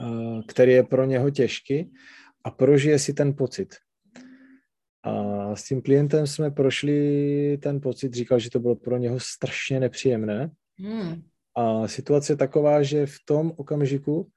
eh, 0.00 0.42
který 0.48 0.72
je 0.72 0.82
pro 0.82 1.04
něho 1.04 1.30
těžký 1.30 1.92
a 2.44 2.50
prožije 2.50 2.98
si 2.98 3.14
ten 3.14 3.34
pocit. 3.34 3.74
A 5.02 5.56
s 5.56 5.64
tím 5.64 5.82
klientem 5.82 6.26
jsme 6.26 6.50
prošli 6.50 7.58
ten 7.62 7.80
pocit, 7.80 8.14
říkal, 8.14 8.38
že 8.38 8.50
to 8.50 8.60
bylo 8.60 8.76
pro 8.76 8.96
něho 8.96 9.20
strašně 9.20 9.80
nepříjemné. 9.80 10.50
Hmm. 10.78 11.22
A 11.56 11.88
situace 11.88 12.32
je 12.32 12.36
taková, 12.36 12.82
že 12.82 13.06
v 13.06 13.16
tom 13.24 13.52
okamžiku 13.56 14.30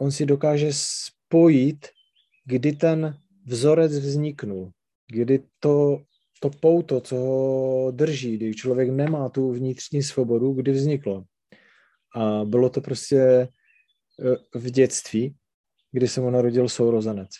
on 0.00 0.10
si 0.10 0.26
dokáže 0.26 0.70
spojit, 0.72 1.86
kdy 2.44 2.72
ten 2.72 3.18
vzorec 3.44 3.92
vzniknul, 3.98 4.70
kdy 5.12 5.42
to, 5.58 6.02
to 6.40 6.50
pouto, 6.50 7.00
co 7.00 7.16
ho 7.16 7.90
drží, 7.90 8.36
kdy 8.36 8.54
člověk 8.54 8.90
nemá 8.90 9.28
tu 9.28 9.52
vnitřní 9.52 10.02
svobodu, 10.02 10.52
kdy 10.52 10.72
vzniklo. 10.72 11.24
A 12.16 12.44
bylo 12.44 12.70
to 12.70 12.80
prostě 12.80 13.18
e, 13.18 13.48
v 14.54 14.70
dětství, 14.70 15.34
kdy 15.92 16.08
se 16.08 16.20
mu 16.20 16.30
narodil 16.30 16.68
sourozenec. 16.68 17.30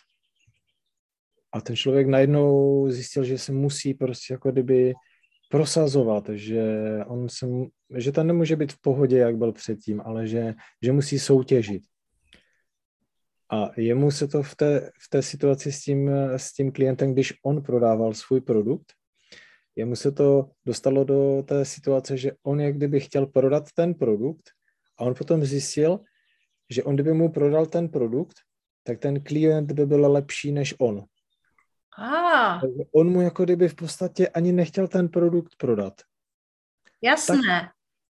A 1.52 1.60
ten 1.60 1.76
člověk 1.76 2.06
najednou 2.06 2.86
zjistil, 2.90 3.24
že 3.24 3.38
se 3.38 3.52
musí 3.52 3.94
prostě 3.94 4.34
jako 4.34 4.52
kdyby 4.52 4.94
prosazovat, 5.50 6.28
že 6.32 6.64
on 7.06 7.28
se, 7.28 7.46
že 7.96 8.12
ten 8.12 8.26
nemůže 8.26 8.56
být 8.56 8.72
v 8.72 8.80
pohodě, 8.80 9.18
jak 9.18 9.36
byl 9.36 9.52
předtím, 9.52 10.00
ale 10.04 10.26
že, 10.26 10.54
že 10.82 10.92
musí 10.92 11.18
soutěžit. 11.18 11.82
A 13.52 13.70
jemu 13.76 14.10
se 14.10 14.28
to 14.28 14.42
v 14.42 14.56
té, 14.56 14.90
v 15.00 15.08
té 15.08 15.22
situaci 15.22 15.72
s 15.72 15.80
tím, 15.80 16.10
s 16.36 16.52
tím 16.52 16.72
klientem, 16.72 17.12
když 17.12 17.34
on 17.44 17.62
prodával 17.62 18.14
svůj 18.14 18.40
produkt, 18.40 18.92
jemu 19.76 19.96
se 19.96 20.12
to 20.12 20.50
dostalo 20.66 21.04
do 21.04 21.42
té 21.46 21.64
situace, 21.64 22.16
že 22.16 22.32
on 22.42 22.60
jak 22.60 22.76
kdyby 22.76 23.00
chtěl 23.00 23.26
prodat 23.26 23.64
ten 23.74 23.94
produkt 23.94 24.50
a 24.98 25.04
on 25.04 25.14
potom 25.14 25.44
zjistil, 25.44 26.00
že 26.70 26.82
on 26.82 26.94
kdyby 26.94 27.12
mu 27.12 27.32
prodal 27.32 27.66
ten 27.66 27.88
produkt, 27.88 28.36
tak 28.82 28.98
ten 28.98 29.22
klient 29.22 29.72
by 29.72 29.86
byl 29.86 30.12
lepší 30.12 30.52
než 30.52 30.74
on. 30.78 31.04
Ah. 31.98 32.60
On 32.94 33.10
mu 33.10 33.20
jako 33.20 33.44
kdyby 33.44 33.68
v 33.68 33.74
podstatě 33.74 34.28
ani 34.28 34.52
nechtěl 34.52 34.88
ten 34.88 35.08
produkt 35.08 35.56
prodat. 35.56 35.94
Jasné. 37.02 37.36
Tak, 37.48 37.70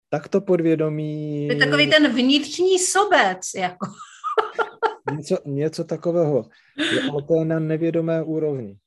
tak 0.10 0.28
to 0.28 0.42
podvědomí... 0.42 1.48
To 1.48 1.54
je 1.54 1.60
takový 1.60 1.90
ten 1.90 2.14
vnitřní 2.14 2.80
sobec, 2.80 3.54
jako. 3.56 3.88
něco, 5.16 5.38
něco 5.46 5.84
takového. 5.84 6.50
Je, 6.78 7.02
je 7.40 7.46
na 7.46 7.60
nevědomé 7.60 8.24
úrovni. 8.24 8.78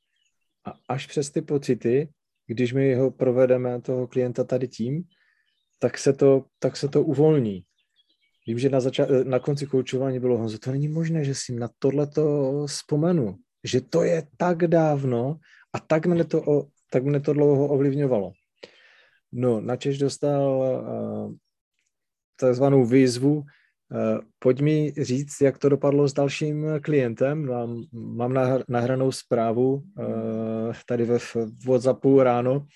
A 0.64 0.74
až 0.88 1.06
přes 1.06 1.30
ty 1.30 1.42
pocity, 1.42 2.08
když 2.46 2.72
my 2.72 2.94
ho 2.94 3.10
provedeme, 3.10 3.80
toho 3.80 4.06
klienta 4.06 4.44
tady 4.44 4.68
tím, 4.68 5.04
tak 5.78 5.98
se 5.98 6.12
to, 6.12 6.44
tak 6.58 6.76
se 6.76 6.88
to 6.88 7.02
uvolní. 7.02 7.64
Vím, 8.46 8.58
že 8.58 8.68
na, 8.68 8.78
zača- 8.78 9.24
na 9.24 9.38
konci 9.38 9.66
koučování 9.66 10.20
bylo, 10.20 10.38
Honzo, 10.38 10.58
to 10.58 10.70
není 10.70 10.88
možné, 10.88 11.24
že 11.24 11.34
si 11.34 11.52
na 11.54 11.68
tohle 11.78 12.06
to 12.06 12.66
vzpomenu 12.66 13.38
že 13.64 13.80
to 13.80 14.02
je 14.02 14.26
tak 14.36 14.66
dávno 14.66 15.38
a 15.70 15.78
tak 15.78 16.10
mne 16.10 16.26
to, 16.26 16.42
o, 16.42 16.54
tak 16.90 17.06
mne 17.06 17.22
to 17.22 17.32
dlouho 17.32 17.70
ovlivňovalo. 17.70 18.34
No, 19.32 19.64
načež 19.64 19.96
dostal 19.96 20.44
uh, 20.44 21.32
takzvanou 22.36 22.84
výzvu, 22.84 23.48
pojď 24.38 24.60
mi 24.60 24.92
říct, 25.00 25.40
jak 25.40 25.58
to 25.58 25.68
dopadlo 25.68 26.08
s 26.08 26.12
dalším 26.12 26.66
klientem. 26.82 27.46
Mám, 27.46 27.82
mám 27.92 28.34
nahranou 28.68 29.12
zprávu 29.12 29.74
uh, 29.74 29.82
tady 30.86 31.04
ve 31.04 31.18
WhatsAppu 31.66 32.22
ráno. 32.22 32.66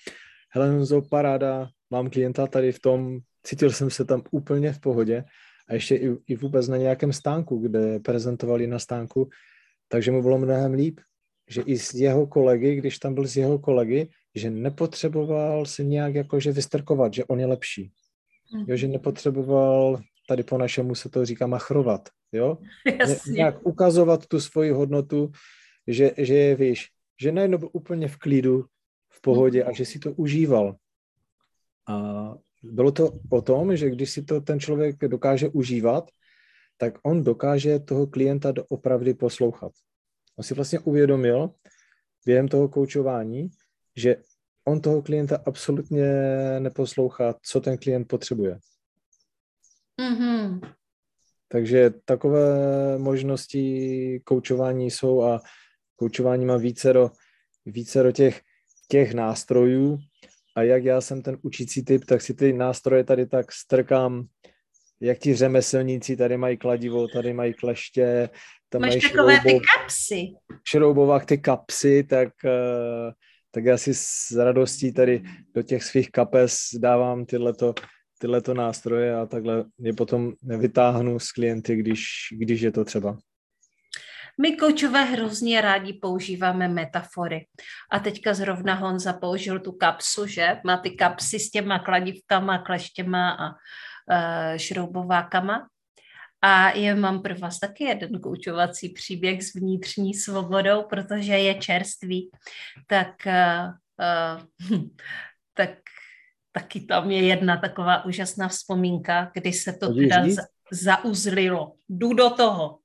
Hele, 0.51 0.71
Honzo, 0.71 1.01
paráda, 1.01 1.69
mám 1.89 2.09
klienta 2.09 2.47
tady 2.47 2.71
v 2.71 2.79
tom, 2.79 3.19
cítil 3.43 3.71
jsem 3.71 3.89
se 3.89 4.05
tam 4.05 4.21
úplně 4.31 4.73
v 4.73 4.79
pohodě 4.79 5.23
a 5.69 5.73
ještě 5.73 5.95
i, 5.95 6.17
i 6.27 6.35
vůbec 6.35 6.67
na 6.67 6.77
nějakém 6.77 7.13
stánku, 7.13 7.57
kde 7.57 7.99
prezentovali 7.99 8.67
na 8.67 8.79
stánku, 8.79 9.29
takže 9.87 10.11
mu 10.11 10.21
bylo 10.21 10.37
mnohem 10.37 10.73
líp, 10.73 10.99
že 11.49 11.61
i 11.61 11.77
z 11.77 11.93
jeho 11.93 12.27
kolegy, 12.27 12.75
když 12.75 12.99
tam 12.99 13.13
byl 13.13 13.27
z 13.27 13.37
jeho 13.37 13.59
kolegy, 13.59 14.09
že 14.35 14.49
nepotřeboval 14.49 15.65
si 15.65 15.85
nějak 15.85 16.15
jakože 16.15 16.51
vystrkovat, 16.51 17.13
že 17.13 17.25
on 17.25 17.39
je 17.39 17.45
lepší. 17.45 17.91
Jo, 18.67 18.75
že 18.75 18.87
nepotřeboval, 18.87 19.99
tady 20.27 20.43
po 20.43 20.57
našemu 20.57 20.95
se 20.95 21.09
to 21.09 21.25
říká 21.25 21.47
machrovat, 21.47 22.09
jo? 22.31 22.57
Jasně. 22.99 23.33
Nějak 23.33 23.65
ukazovat 23.65 24.27
tu 24.27 24.39
svoji 24.39 24.71
hodnotu, 24.71 25.31
že, 25.87 26.11
že 26.17 26.33
je 26.33 26.55
víš, 26.55 26.87
že 27.21 27.31
najednou 27.31 27.57
byl 27.57 27.69
úplně 27.71 28.07
v 28.07 28.17
klidu, 28.17 28.65
v 29.09 29.21
pohodě 29.21 29.63
a 29.63 29.71
že 29.71 29.85
si 29.85 29.99
to 29.99 30.13
užíval. 30.13 30.75
A 31.87 32.33
bylo 32.63 32.91
to 32.91 33.11
o 33.29 33.41
tom, 33.41 33.75
že 33.75 33.89
když 33.89 34.11
si 34.11 34.23
to 34.23 34.41
ten 34.41 34.59
člověk 34.59 34.97
dokáže 34.97 35.49
užívat, 35.49 36.11
tak 36.77 36.93
on 37.03 37.23
dokáže 37.23 37.79
toho 37.79 38.07
klienta 38.07 38.53
opravdu 38.69 39.15
poslouchat. 39.15 39.71
On 40.37 40.43
si 40.43 40.53
vlastně 40.53 40.79
uvědomil 40.79 41.49
během 42.25 42.47
toho 42.47 42.69
koučování, 42.69 43.49
že 43.95 44.15
on 44.65 44.81
toho 44.81 45.01
klienta 45.01 45.39
absolutně 45.45 46.05
neposlouchá, 46.59 47.35
co 47.41 47.61
ten 47.61 47.77
klient 47.77 48.07
potřebuje. 48.07 48.59
Mm-hmm. 50.01 50.73
Takže 51.47 51.89
takové 52.05 52.47
možnosti 52.97 54.21
koučování 54.23 54.91
jsou 54.91 55.23
a 55.23 55.41
koučování 55.95 56.45
má 56.45 56.57
vícero, 56.57 57.11
vícero 57.65 58.11
těch, 58.11 58.41
těch 58.87 59.13
nástrojů 59.13 59.97
a 60.55 60.61
jak 60.61 60.83
já 60.83 61.01
jsem 61.01 61.21
ten 61.21 61.37
učící 61.41 61.85
typ, 61.85 62.05
tak 62.05 62.21
si 62.21 62.33
ty 62.33 62.53
nástroje 62.53 63.03
tady 63.03 63.25
tak 63.25 63.51
strkám 63.51 64.27
jak 64.99 65.17
ti 65.17 65.35
řemeslníci, 65.35 66.17
tady 66.17 66.37
mají 66.37 66.57
kladivo, 66.57 67.07
tady 67.07 67.33
mají 67.33 67.53
kleště, 67.53 68.29
tam 68.69 68.81
Máš 68.81 68.89
mají 68.89 69.01
takové 69.01 69.35
šroubov, 69.35 69.61
ty 69.61 69.67
kapsy. 69.77 70.27
šroubovák 70.63 71.25
ty 71.25 71.37
kapsy, 71.37 72.03
tak, 72.03 72.29
eh, 72.45 73.11
tak 73.51 73.65
já 73.65 73.77
si 73.77 73.93
s 73.93 74.31
radostí 74.37 74.93
tady 74.93 75.23
do 75.55 75.61
těch 75.61 75.83
svých 75.83 76.11
kapes 76.11 76.57
dávám 76.79 77.25
tyhleto, 77.25 77.73
tyhleto 78.17 78.53
nástroje 78.53 79.15
a 79.15 79.25
takhle 79.25 79.65
je 79.79 79.93
potom 79.93 80.33
vytáhnu 80.41 81.19
s 81.19 81.31
klienty, 81.31 81.75
když, 81.75 82.03
když 82.31 82.61
je 82.61 82.71
to 82.71 82.85
třeba. 82.85 83.17
My 84.41 84.55
koučové 84.55 85.03
hrozně 85.03 85.61
rádi 85.61 85.93
používáme 85.93 86.67
metafory. 86.67 87.45
A 87.91 87.99
teďka 87.99 88.33
zrovna 88.33 88.73
Honza 88.73 89.13
použil 89.13 89.59
tu 89.59 89.71
kapsu, 89.71 90.27
že? 90.27 90.57
Má 90.65 90.77
ty 90.77 90.91
kapsy 90.91 91.39
s 91.39 91.51
těma 91.51 91.79
kladivkama, 91.79 92.57
kleštěma 92.57 93.29
a 93.29 93.49
uh, 93.49 94.57
šroubovákama. 94.57 95.67
A 96.41 96.69
je, 96.69 96.95
mám 96.95 97.21
pro 97.21 97.35
vás 97.35 97.59
taky 97.59 97.83
jeden 97.83 98.19
koučovací 98.21 98.89
příběh 98.89 99.43
s 99.43 99.53
vnitřní 99.53 100.13
svobodou, 100.13 100.83
protože 100.83 101.33
je 101.33 101.55
čerstvý. 101.55 102.31
Tak, 102.87 103.13
uh, 103.25 104.71
uh, 104.77 104.87
tak 105.53 105.69
taky 106.57 106.81
tam 106.81 107.11
je 107.11 107.21
jedna 107.27 107.57
taková 107.57 108.05
úžasná 108.05 108.47
vzpomínka, 108.47 109.31
kdy 109.33 109.53
se 109.53 109.73
to 109.73 109.93
teda 109.93 110.29
za, 110.29 110.41
zauzlilo. 110.71 111.73
Jdu 111.89 112.13
do 112.13 112.29
toho. 112.29 112.79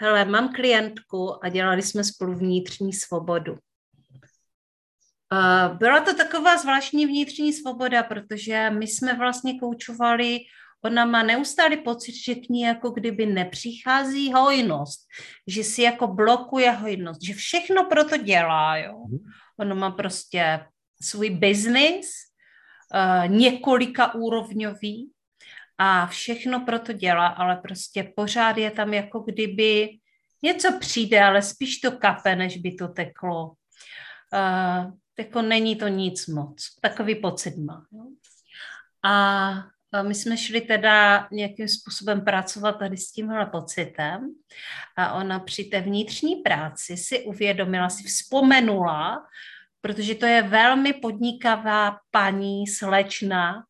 Hele, 0.00 0.24
mám 0.24 0.52
klientku 0.52 1.44
a 1.44 1.48
dělali 1.48 1.82
jsme 1.82 2.04
spolu 2.04 2.34
vnitřní 2.34 2.92
svobodu. 2.92 3.58
Byla 5.78 6.00
to 6.00 6.14
taková 6.14 6.58
zvláštní 6.58 7.06
vnitřní 7.06 7.52
svoboda, 7.52 8.02
protože 8.02 8.70
my 8.70 8.86
jsme 8.86 9.14
vlastně 9.14 9.60
koučovali, 9.60 10.38
ona 10.84 11.04
má 11.04 11.22
neustále 11.22 11.76
pocit, 11.76 12.14
že 12.14 12.34
k 12.34 12.48
ní 12.48 12.60
jako 12.60 12.90
kdyby 12.90 13.26
nepřichází 13.26 14.32
hojnost, 14.32 15.06
že 15.46 15.64
si 15.64 15.82
jako 15.82 16.06
blokuje 16.06 16.70
hojnost, 16.70 17.22
že 17.22 17.34
všechno 17.34 17.84
proto 17.84 18.16
dělá, 18.16 18.76
jo. 18.76 19.06
Mhm. 19.08 19.18
Ono 19.60 19.74
má 19.74 19.90
prostě 19.90 20.66
svůj 21.02 21.30
biznis, 21.30 22.27
několika 23.26 24.14
úrovňový 24.14 25.10
a 25.78 26.06
všechno 26.06 26.60
proto 26.60 26.92
dělá, 26.92 27.26
ale 27.26 27.56
prostě 27.56 28.12
pořád 28.16 28.56
je 28.56 28.70
tam 28.70 28.94
jako 28.94 29.20
kdyby 29.20 29.98
něco 30.42 30.78
přijde, 30.78 31.22
ale 31.22 31.42
spíš 31.42 31.78
to 31.78 31.92
kape, 31.92 32.36
než 32.36 32.56
by 32.56 32.72
to 32.72 32.88
teklo. 32.88 33.52
Uh, 34.32 34.92
jako 35.18 35.42
není 35.42 35.76
to 35.76 35.88
nic 35.88 36.26
moc. 36.26 36.66
Takový 36.80 37.14
pocit 37.14 37.56
má. 37.56 37.86
A 39.04 40.02
my 40.02 40.14
jsme 40.14 40.36
šli 40.36 40.60
teda 40.60 41.28
nějakým 41.32 41.68
způsobem 41.68 42.20
pracovat 42.20 42.72
tady 42.72 42.96
s 42.96 43.12
tímhle 43.12 43.46
pocitem 43.46 44.34
a 44.96 45.12
ona 45.12 45.38
při 45.40 45.64
té 45.64 45.80
vnitřní 45.80 46.36
práci 46.36 46.96
si 46.96 47.24
uvědomila, 47.24 47.88
si 47.88 48.02
vzpomenula, 48.02 49.26
protože 49.80 50.14
to 50.14 50.26
je 50.26 50.42
velmi 50.42 50.92
podnikavá 50.92 51.96
paní, 52.10 52.66
slečna, 52.66 53.64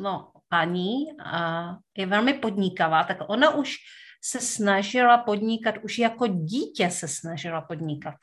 no 0.00 0.32
paní 0.48 1.06
a 1.24 1.70
je 1.96 2.06
velmi 2.06 2.34
podnikavá, 2.34 3.04
tak 3.04 3.18
ona 3.28 3.54
už 3.54 3.76
se 4.22 4.40
snažila 4.40 5.18
podnikat, 5.18 5.74
už 5.82 5.98
jako 5.98 6.26
dítě 6.26 6.90
se 6.90 7.08
snažila 7.08 7.60
podnikat. 7.60 8.14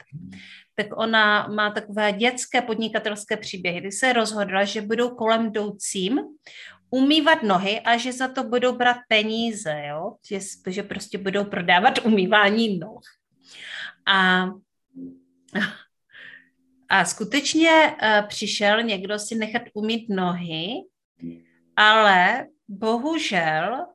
tak 0.75 0.87
ona 0.97 1.47
má 1.47 1.71
takové 1.71 2.11
dětské 2.11 2.61
podnikatelské 2.61 3.37
příběhy, 3.37 3.79
kdy 3.79 3.91
se 3.91 4.13
rozhodla, 4.13 4.63
že 4.63 4.81
budou 4.81 5.09
kolem 5.09 5.45
jdoucím 5.45 6.19
umývat 6.89 7.43
nohy 7.43 7.79
a 7.79 7.97
že 7.97 8.13
za 8.13 8.27
to 8.27 8.43
budou 8.43 8.75
brát 8.75 8.97
peníze, 9.07 9.83
jo? 9.89 10.15
Že, 10.29 10.39
že 10.67 10.83
prostě 10.83 11.17
budou 11.17 11.45
prodávat 11.45 12.05
umývání 12.05 12.79
noh. 12.79 13.01
A, 14.05 14.47
a 16.89 17.05
skutečně 17.05 17.69
uh, 17.69 18.27
přišel 18.27 18.83
někdo 18.83 19.19
si 19.19 19.35
nechat 19.35 19.61
umít 19.73 20.09
nohy, 20.09 20.73
ale 21.75 22.47
bohužel 22.67 23.85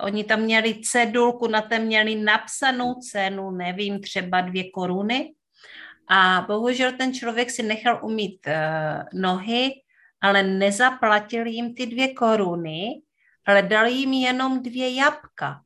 oni 0.00 0.24
tam 0.24 0.40
měli 0.40 0.80
cedulku, 0.80 1.46
na 1.46 1.60
té 1.62 1.78
měli 1.78 2.14
napsanou 2.14 2.94
cenu, 2.94 3.50
nevím, 3.50 4.00
třeba 4.00 4.40
dvě 4.40 4.70
koruny. 4.70 5.34
A 6.08 6.44
bohužel 6.48 6.92
ten 6.92 7.14
člověk 7.14 7.50
si 7.50 7.62
nechal 7.62 8.00
umít 8.04 8.46
uh, 8.46 9.20
nohy, 9.20 9.72
ale 10.20 10.42
nezaplatil 10.42 11.46
jim 11.46 11.74
ty 11.74 11.86
dvě 11.86 12.14
koruny, 12.14 13.02
ale 13.46 13.62
dal 13.62 13.86
jim 13.86 14.12
jenom 14.12 14.62
dvě 14.62 14.94
jabka. 14.94 15.62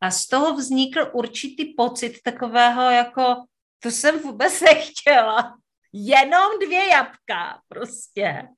A 0.00 0.10
z 0.10 0.26
toho 0.26 0.54
vznikl 0.54 1.10
určitý 1.12 1.74
pocit 1.74 2.22
takového 2.22 2.82
jako, 2.82 3.44
to 3.78 3.90
jsem 3.90 4.18
vůbec 4.18 4.60
nechtěla. 4.74 5.58
Jenom 5.92 6.58
dvě 6.64 6.86
jabka 6.86 7.62
prostě. 7.68 8.48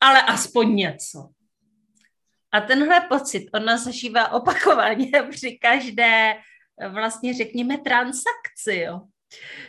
Ale 0.00 0.22
aspoň 0.22 0.76
něco. 0.76 1.28
A 2.52 2.60
tenhle 2.60 3.00
pocit 3.00 3.50
ona 3.54 3.76
zažívá 3.76 4.32
opakovaně 4.32 5.10
při 5.30 5.58
každé 5.58 6.40
vlastně 6.88 7.34
řekněme 7.34 7.78
transakci. 7.78 8.74
Jo. 8.74 9.00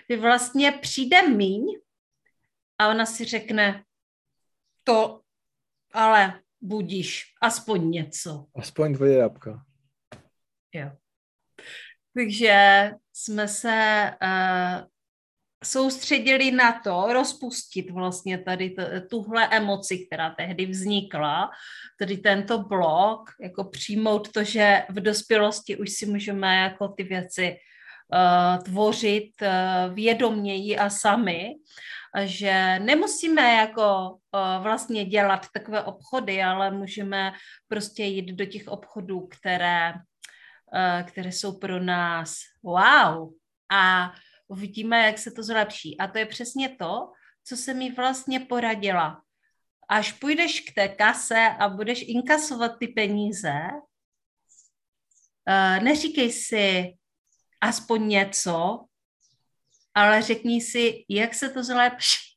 Kdy 0.08 0.18
vlastně 0.18 0.72
přijde 0.72 1.22
míň 1.28 1.66
a 2.78 2.88
ona 2.88 3.06
si 3.06 3.26
řekne, 3.26 3.84
to 4.84 5.22
ale 5.94 6.42
budíš, 6.62 7.34
aspoň 7.42 7.92
něco. 7.92 8.46
Aspoň 8.56 8.94
dvě 8.94 9.18
jabka. 9.18 9.66
Jo. 10.74 10.92
Takže 12.16 12.92
jsme 13.14 13.48
se 13.48 14.12
uh, 14.24 14.88
soustředili 15.64 16.52
na 16.52 16.80
to, 16.84 17.14
rozpustit 17.14 17.92
vlastně 17.92 18.38
tady 18.38 18.70
t- 18.70 19.02
tuhle 19.10 19.48
emoci, 19.52 20.06
která 20.06 20.30
tehdy 20.30 20.66
vznikla, 20.66 21.50
tedy 22.00 22.18
tento 22.18 22.64
blok, 22.64 23.30
jako 23.42 23.64
přijmout 23.64 24.32
to, 24.32 24.44
že 24.44 24.84
v 24.90 25.00
dospělosti 25.00 25.78
už 25.78 25.90
si 25.90 26.06
můžeme 26.06 26.56
jako 26.56 26.88
ty 26.88 27.04
věci 27.04 27.56
uh, 28.14 28.64
tvořit 28.64 29.32
uh, 29.42 29.94
vědoměji 29.94 30.78
a 30.78 30.90
sami, 30.90 31.54
že 32.24 32.80
nemusíme 32.80 33.54
jako 33.54 34.10
uh, 34.10 34.64
vlastně 34.64 35.06
dělat 35.06 35.46
takové 35.54 35.84
obchody, 35.84 36.44
ale 36.44 36.72
můžeme 36.72 37.34
prostě 37.68 38.04
jít 38.04 38.32
do 38.32 38.46
těch 38.46 38.68
obchodů, 38.68 39.28
které, 39.28 39.94
které 41.04 41.32
jsou 41.32 41.60
pro 41.60 41.80
nás 41.80 42.38
wow. 42.64 43.34
A 43.72 44.14
uvidíme, 44.48 45.06
jak 45.06 45.18
se 45.18 45.32
to 45.32 45.44
zlepší. 45.44 45.98
A 45.98 46.08
to 46.08 46.18
je 46.18 46.26
přesně 46.26 46.70
to, 46.70 47.12
co 47.44 47.58
se 47.58 47.74
mi 47.74 47.92
vlastně 47.92 48.40
poradila. 48.40 49.22
Až 49.90 50.12
půjdeš 50.12 50.60
k 50.62 50.74
té 50.74 50.88
kase 50.88 51.48
a 51.60 51.70
budeš 51.70 52.02
inkasovat 52.08 52.72
ty 52.80 52.88
peníze, 52.88 53.54
uh, 55.50 55.84
neříkej 55.84 56.32
si 56.32 56.94
aspoň 57.62 58.08
něco, 58.08 58.86
ale 59.94 60.22
řekni 60.22 60.62
si, 60.62 61.06
jak 61.10 61.34
se 61.34 61.50
to 61.50 61.64
zlepší. 61.64 62.36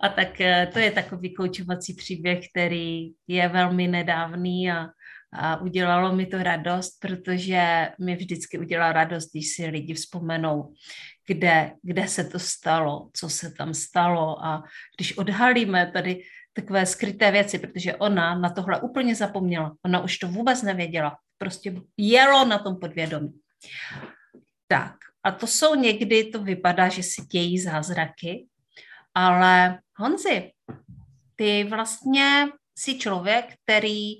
A 0.00 0.08
tak 0.08 0.28
uh, 0.40 0.72
to 0.72 0.78
je 0.78 0.92
takový 0.92 1.34
koučovací 1.34 1.94
příběh, 1.94 2.48
který 2.50 3.12
je 3.26 3.48
velmi 3.48 3.88
nedávný 3.88 4.70
a 4.70 4.86
a 5.34 5.56
udělalo 5.56 6.16
mi 6.16 6.26
to 6.26 6.42
radost, 6.42 7.00
protože 7.00 7.88
mi 8.00 8.16
vždycky 8.16 8.58
udělá 8.58 8.92
radost, 8.92 9.30
když 9.32 9.48
si 9.48 9.66
lidi 9.66 9.94
vzpomenou, 9.94 10.74
kde, 11.26 11.72
kde 11.82 12.08
se 12.08 12.24
to 12.24 12.38
stalo, 12.38 13.10
co 13.12 13.28
se 13.28 13.50
tam 13.50 13.74
stalo 13.74 14.44
a 14.44 14.62
když 14.96 15.18
odhalíme 15.18 15.90
tady 15.92 16.22
takové 16.52 16.86
skryté 16.86 17.30
věci, 17.30 17.58
protože 17.58 17.96
ona 17.96 18.34
na 18.38 18.50
tohle 18.50 18.80
úplně 18.80 19.14
zapomněla. 19.14 19.76
Ona 19.84 20.00
už 20.00 20.18
to 20.18 20.28
vůbec 20.28 20.62
nevěděla. 20.62 21.16
Prostě 21.38 21.74
jelo 21.96 22.44
na 22.44 22.58
tom 22.58 22.76
podvědomí. 22.80 23.32
Tak, 24.68 24.94
a 25.22 25.30
to 25.30 25.46
jsou 25.46 25.74
někdy, 25.74 26.24
to 26.24 26.42
vypadá, 26.42 26.88
že 26.88 27.02
si 27.02 27.22
dějí 27.22 27.58
zázraky, 27.58 28.46
ale 29.14 29.78
Honzi, 29.96 30.50
ty 31.36 31.64
vlastně 31.64 32.46
si 32.78 32.98
člověk, 32.98 33.54
který 33.64 34.14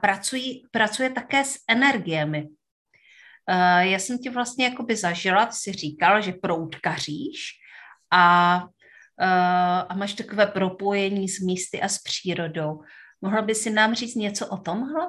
pracují, 0.00 0.66
pracuje 0.70 1.10
také 1.10 1.44
s 1.44 1.56
energiemi. 1.68 2.48
Eh, 3.50 3.86
já 3.86 3.98
jsem 3.98 4.18
ti 4.18 4.30
vlastně 4.30 4.64
jakoby 4.64 4.96
zažila, 4.96 5.46
ty 5.46 5.52
jsi 5.52 5.72
říkal, 5.72 6.22
že 6.22 6.32
proutkaříš 6.32 7.38
a, 8.12 8.56
eh, 9.20 9.82
a 9.88 9.94
máš 9.96 10.14
takové 10.14 10.46
propojení 10.46 11.28
s 11.28 11.40
místy 11.40 11.80
a 11.80 11.88
s 11.88 11.98
přírodou. 11.98 12.80
Mohla 13.20 13.42
by 13.42 13.54
si 13.54 13.70
nám 13.70 13.94
říct 13.94 14.14
něco 14.14 14.46
o 14.46 14.56
tomhle? 14.56 15.08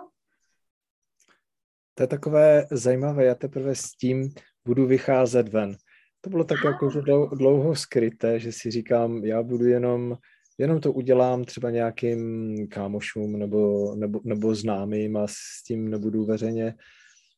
To 1.96 2.04
je 2.04 2.08
takové 2.08 2.68
zajímavé, 2.72 3.26
já 3.26 3.36
teprve 3.36 3.76
s 3.76 3.92
tím 3.92 4.34
budu 4.66 4.88
vycházet 4.88 5.50
ven. 5.50 5.76
To 6.22 6.30
bylo 6.30 6.44
tak 6.44 6.58
jako 6.64 6.90
dlouho 7.36 7.76
skryté, 7.76 8.40
že 8.40 8.52
si 8.52 8.72
říkám, 8.72 9.26
já 9.26 9.44
budu 9.44 9.66
jenom 9.66 10.18
jenom 10.58 10.80
to 10.80 10.94
udělám 10.94 11.44
třeba 11.44 11.70
nějakým 11.70 12.56
kámošům 12.68 13.40
nebo, 13.40 13.96
nebo, 13.96 14.20
nebo 14.24 14.56
známým 14.56 15.18
a 15.18 15.28
s 15.28 15.64
tím 15.68 15.90
nebudu 15.90 16.26
veřejně, 16.26 16.76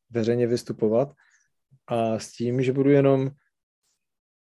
veřejně 0.10 0.48
vystupovat. 0.48 1.14
A 1.88 2.20
s 2.20 2.32
tím, 2.32 2.64
že 2.64 2.74
budu 2.74 2.90
jenom 2.90 3.30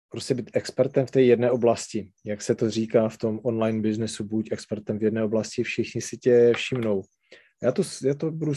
prostě 0.10 0.34
být 0.34 0.50
expertem 0.54 1.06
v 1.06 1.12
té 1.12 1.22
jedné 1.22 1.52
oblasti. 1.52 2.12
Jak 2.26 2.42
se 2.42 2.56
to 2.56 2.70
říká 2.70 3.10
v 3.10 3.18
tom 3.18 3.40
online 3.44 3.82
biznesu, 3.82 4.24
buď 4.24 4.52
expertem 4.52 5.00
v 5.00 5.04
jedné 5.04 5.24
oblasti, 5.24 5.64
všichni 5.64 6.02
si 6.02 6.18
tě 6.18 6.54
všimnou. 6.56 7.04
Já 7.64 7.72
to, 7.72 7.82
já 8.04 8.14
to 8.14 8.32
budu, 8.32 8.54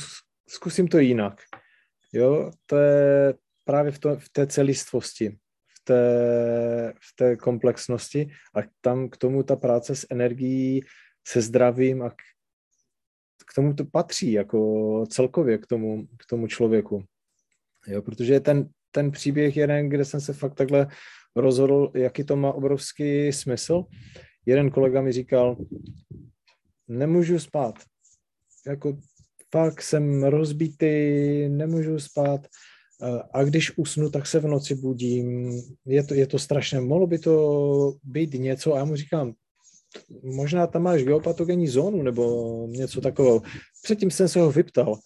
zkusím 0.48 0.88
to 0.88 0.98
jinak. 0.98 1.40
Jo, 2.12 2.50
to 2.66 2.76
je 2.76 3.34
právě 3.64 3.92
v, 3.92 3.98
to, 3.98 4.16
v 4.16 4.28
té 4.32 4.46
celistvosti 4.46 5.38
té, 5.84 6.92
v 7.00 7.16
té 7.16 7.36
komplexnosti 7.36 8.30
a 8.54 8.60
tam 8.80 9.08
k 9.08 9.16
tomu 9.16 9.42
ta 9.42 9.56
práce 9.56 9.96
s 9.96 10.06
energií, 10.10 10.84
se 11.28 11.40
zdravím 11.40 12.02
a 12.02 12.10
k, 12.10 12.16
k 13.46 13.54
tomu 13.54 13.74
to 13.74 13.84
patří 13.84 14.32
jako 14.32 15.04
celkově 15.10 15.58
k 15.58 15.66
tomu, 15.66 16.06
k 16.06 16.26
tomu 16.26 16.46
člověku. 16.46 17.04
Jo, 17.86 18.02
protože 18.02 18.40
ten, 18.40 18.68
ten 18.90 19.10
příběh 19.10 19.56
jeden, 19.56 19.88
kde 19.88 20.04
jsem 20.04 20.20
se 20.20 20.32
fakt 20.32 20.54
takhle 20.54 20.86
rozhodl, 21.36 21.92
jaký 21.94 22.24
to 22.24 22.36
má 22.36 22.52
obrovský 22.52 23.32
smysl. 23.32 23.84
Jeden 24.46 24.70
kolega 24.70 25.02
mi 25.02 25.12
říkal, 25.12 25.56
nemůžu 26.88 27.38
spát. 27.38 27.74
Jako 28.66 28.98
fakt 29.52 29.82
jsem 29.82 30.24
rozbitý, 30.24 31.48
nemůžu 31.48 31.98
spát. 31.98 32.46
A 33.32 33.44
když 33.44 33.78
usnu, 33.78 34.10
tak 34.10 34.26
se 34.26 34.40
v 34.40 34.46
noci 34.46 34.74
budím. 34.74 35.52
Je 35.86 36.02
to, 36.04 36.14
je 36.14 36.26
to 36.26 36.38
strašné. 36.38 36.80
Mohlo 36.80 37.06
by 37.06 37.18
to 37.18 37.94
být 38.04 38.34
něco, 38.34 38.74
a 38.74 38.78
já 38.78 38.84
mu 38.84 38.96
říkám, 38.96 39.32
možná 40.22 40.66
tam 40.66 40.82
máš 40.82 41.02
geopatogenní 41.02 41.68
zónu 41.68 42.02
nebo 42.02 42.66
něco 42.70 43.00
takového. 43.00 43.42
Předtím 43.82 44.10
jsem 44.10 44.28
se 44.28 44.40
ho 44.40 44.52
vyptal, 44.52 44.98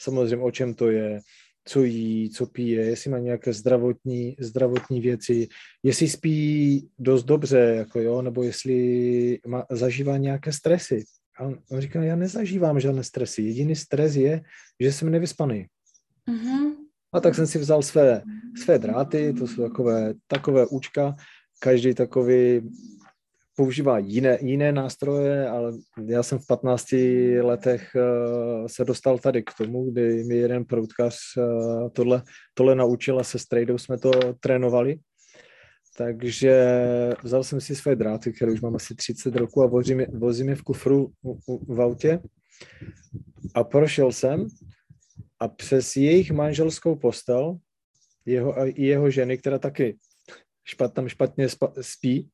samozřejmě, 0.00 0.44
o 0.44 0.50
čem 0.50 0.74
to 0.74 0.90
je, 0.90 1.20
co 1.64 1.82
jí, 1.82 2.30
co 2.30 2.46
pije, 2.46 2.84
jestli 2.84 3.10
má 3.10 3.18
nějaké 3.18 3.52
zdravotní, 3.52 4.36
zdravotní 4.40 5.00
věci, 5.00 5.48
jestli 5.82 6.08
spí 6.08 6.88
dost 6.98 7.24
dobře, 7.24 7.58
jako 7.58 8.00
jo, 8.00 8.22
nebo 8.22 8.42
jestli 8.42 9.38
má, 9.46 9.66
zažívá 9.70 10.16
nějaké 10.16 10.52
stresy. 10.52 11.04
A 11.38 11.44
on, 11.44 11.58
on 11.70 11.80
říká, 11.80 12.02
já 12.02 12.16
nezažívám 12.16 12.80
žádné 12.80 13.04
stresy. 13.04 13.42
Jediný 13.42 13.76
stres 13.76 14.16
je, 14.16 14.42
že 14.80 14.92
jsem 14.92 15.10
nevyspaný. 15.10 15.66
Mm-hmm. 16.28 16.61
A 17.12 17.20
tak 17.20 17.34
jsem 17.34 17.46
si 17.46 17.58
vzal 17.58 17.82
své, 17.82 18.22
své 18.64 18.78
dráty, 18.78 19.32
to 19.38 19.46
jsou 19.46 19.62
takové, 19.62 20.14
takové 20.26 20.66
účka, 20.66 21.14
každý 21.58 21.94
takový 21.94 22.70
používá 23.56 23.98
jiné, 23.98 24.38
jiné 24.40 24.72
nástroje, 24.72 25.48
ale 25.48 25.72
já 26.06 26.22
jsem 26.22 26.38
v 26.38 26.46
15 26.46 26.92
letech 27.42 27.90
uh, 27.94 28.66
se 28.66 28.84
dostal 28.84 29.18
tady 29.18 29.42
k 29.42 29.50
tomu, 29.58 29.90
kdy 29.90 30.24
mi 30.24 30.36
jeden 30.36 30.64
proutkař 30.64 31.16
uh, 31.36 31.88
tohle, 31.92 32.22
tohle 32.54 32.74
naučil 32.74 33.20
a 33.20 33.24
se 33.24 33.38
strejdou 33.38 33.78
jsme 33.78 33.98
to 33.98 34.10
trénovali. 34.40 34.98
Takže 35.96 36.76
vzal 37.22 37.44
jsem 37.44 37.60
si 37.60 37.76
své 37.76 37.96
dráty, 37.96 38.32
které 38.32 38.52
už 38.52 38.60
mám 38.60 38.76
asi 38.76 38.94
30 38.94 39.36
roku 39.36 39.62
a 39.62 39.66
vozím 39.66 40.00
je, 40.00 40.06
vozím 40.14 40.48
je 40.48 40.54
v 40.54 40.62
kufru 40.62 41.12
v, 41.22 41.74
v 41.74 41.80
autě 41.80 42.20
a 43.54 43.64
prošel 43.64 44.12
jsem 44.12 44.46
a 45.42 45.48
přes 45.48 45.96
jejich 45.96 46.30
manželskou 46.30 46.96
postel 46.96 47.58
jeho, 48.26 48.54
i 48.66 48.82
jeho 48.86 49.10
ženy, 49.10 49.38
která 49.38 49.58
taky 49.58 49.98
špat, 50.64 50.94
tam 50.94 51.08
špatně 51.08 51.46
spí, 51.80 52.30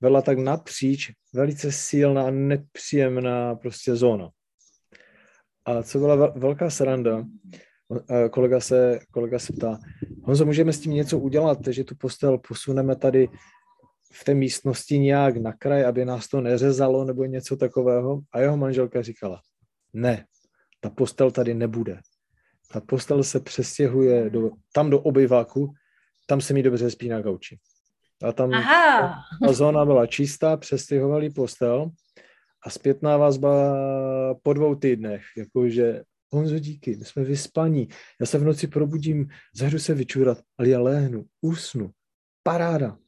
byla 0.00 0.22
tak 0.22 0.38
napříč 0.38 1.12
velice 1.34 1.72
silná, 1.72 2.30
nepříjemná 2.30 3.54
prostě 3.54 3.96
zóna. 3.96 4.30
A 5.64 5.82
co 5.82 5.98
byla 5.98 6.16
velká 6.16 6.70
sranda, 6.70 7.24
kolega 8.30 8.60
se, 8.60 9.00
kolega 9.10 9.38
se 9.38 9.52
ptá, 9.52 9.78
Honzo, 10.22 10.46
můžeme 10.46 10.72
s 10.72 10.80
tím 10.80 10.92
něco 10.92 11.18
udělat, 11.18 11.58
že 11.70 11.84
tu 11.84 11.94
postel 11.94 12.38
posuneme 12.38 12.96
tady 12.96 13.28
v 14.12 14.24
té 14.24 14.34
místnosti 14.34 14.98
nějak 14.98 15.36
na 15.36 15.52
kraj, 15.52 15.84
aby 15.84 16.04
nás 16.04 16.28
to 16.28 16.40
neřezalo 16.40 17.04
nebo 17.04 17.24
něco 17.24 17.56
takového. 17.56 18.20
A 18.32 18.40
jeho 18.40 18.56
manželka 18.56 19.02
říkala, 19.02 19.40
ne, 19.92 20.26
ta 20.80 20.90
postel 20.90 21.30
tady 21.30 21.54
nebude. 21.54 22.00
Ta 22.72 22.80
postel 22.80 23.24
se 23.24 23.40
přestěhuje 23.40 24.30
do, 24.30 24.50
tam 24.72 24.90
do 24.90 25.00
obyváku, 25.00 25.74
tam 26.26 26.40
se 26.40 26.54
mi 26.54 26.62
dobře 26.62 26.90
spí 26.90 27.08
na 27.08 27.20
gauči. 27.20 27.58
A 28.22 28.32
tam 28.32 28.54
Aha. 28.54 29.14
ta 29.46 29.52
zóna 29.52 29.84
byla 29.84 30.06
čistá, 30.06 30.56
přestěhovali 30.56 31.30
postel 31.30 31.90
a 32.66 32.70
zpětná 32.70 33.16
vazba 33.16 33.74
po 34.42 34.52
dvou 34.52 34.74
týdnech, 34.74 35.22
jakože 35.36 36.02
Honzo, 36.32 36.58
díky, 36.58 36.96
my 36.96 37.04
jsme 37.04 37.24
vyspaní, 37.24 37.88
já 38.20 38.26
se 38.26 38.38
v 38.38 38.44
noci 38.44 38.66
probudím, 38.66 39.28
zahru 39.54 39.78
se 39.78 39.94
vyčurat, 39.94 40.38
ale 40.58 40.68
já 40.68 40.80
lehnu, 40.80 41.24
usnu, 41.40 41.90
paráda. 42.42 42.98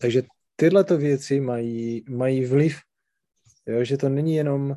Takže 0.00 0.22
tyhle 0.56 0.84
věci 0.96 1.40
mají, 1.40 2.04
mají 2.08 2.44
vliv, 2.44 2.78
jo, 3.66 3.84
že 3.84 3.96
to 3.96 4.08
není 4.08 4.34
jenom, 4.34 4.76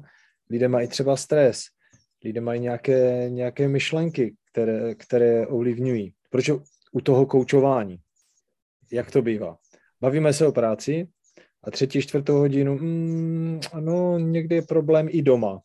lidé 0.49 0.67
mají 0.67 0.87
třeba 0.87 1.17
stres, 1.17 1.63
lidé 2.23 2.41
mají 2.41 2.59
nějaké, 2.61 3.29
nějaké 3.29 3.67
myšlenky, 3.67 4.35
které, 4.51 4.95
které 4.95 5.47
ovlivňují. 5.47 6.13
Proč 6.29 6.49
u 6.91 7.01
toho 7.01 7.25
koučování? 7.25 7.97
Jak 8.91 9.11
to 9.11 9.21
bývá? 9.21 9.57
Bavíme 10.01 10.33
se 10.33 10.47
o 10.47 10.51
práci 10.51 11.07
a 11.63 11.71
třetí, 11.71 12.01
čtvrtou 12.01 12.37
hodinu, 12.37 12.77
mm, 12.77 13.59
ano, 13.73 14.19
někdy 14.19 14.55
je 14.55 14.61
problém 14.61 15.07
i 15.09 15.21
doma. 15.21 15.59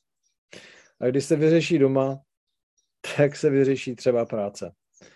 A 1.01 1.07
když 1.07 1.25
se 1.25 1.37
vyřeší 1.37 1.79
doma, 1.79 2.21
tak 3.17 3.37
se 3.37 3.51
vyřeší 3.51 3.97
třeba 3.97 4.27
práce. 4.27 4.73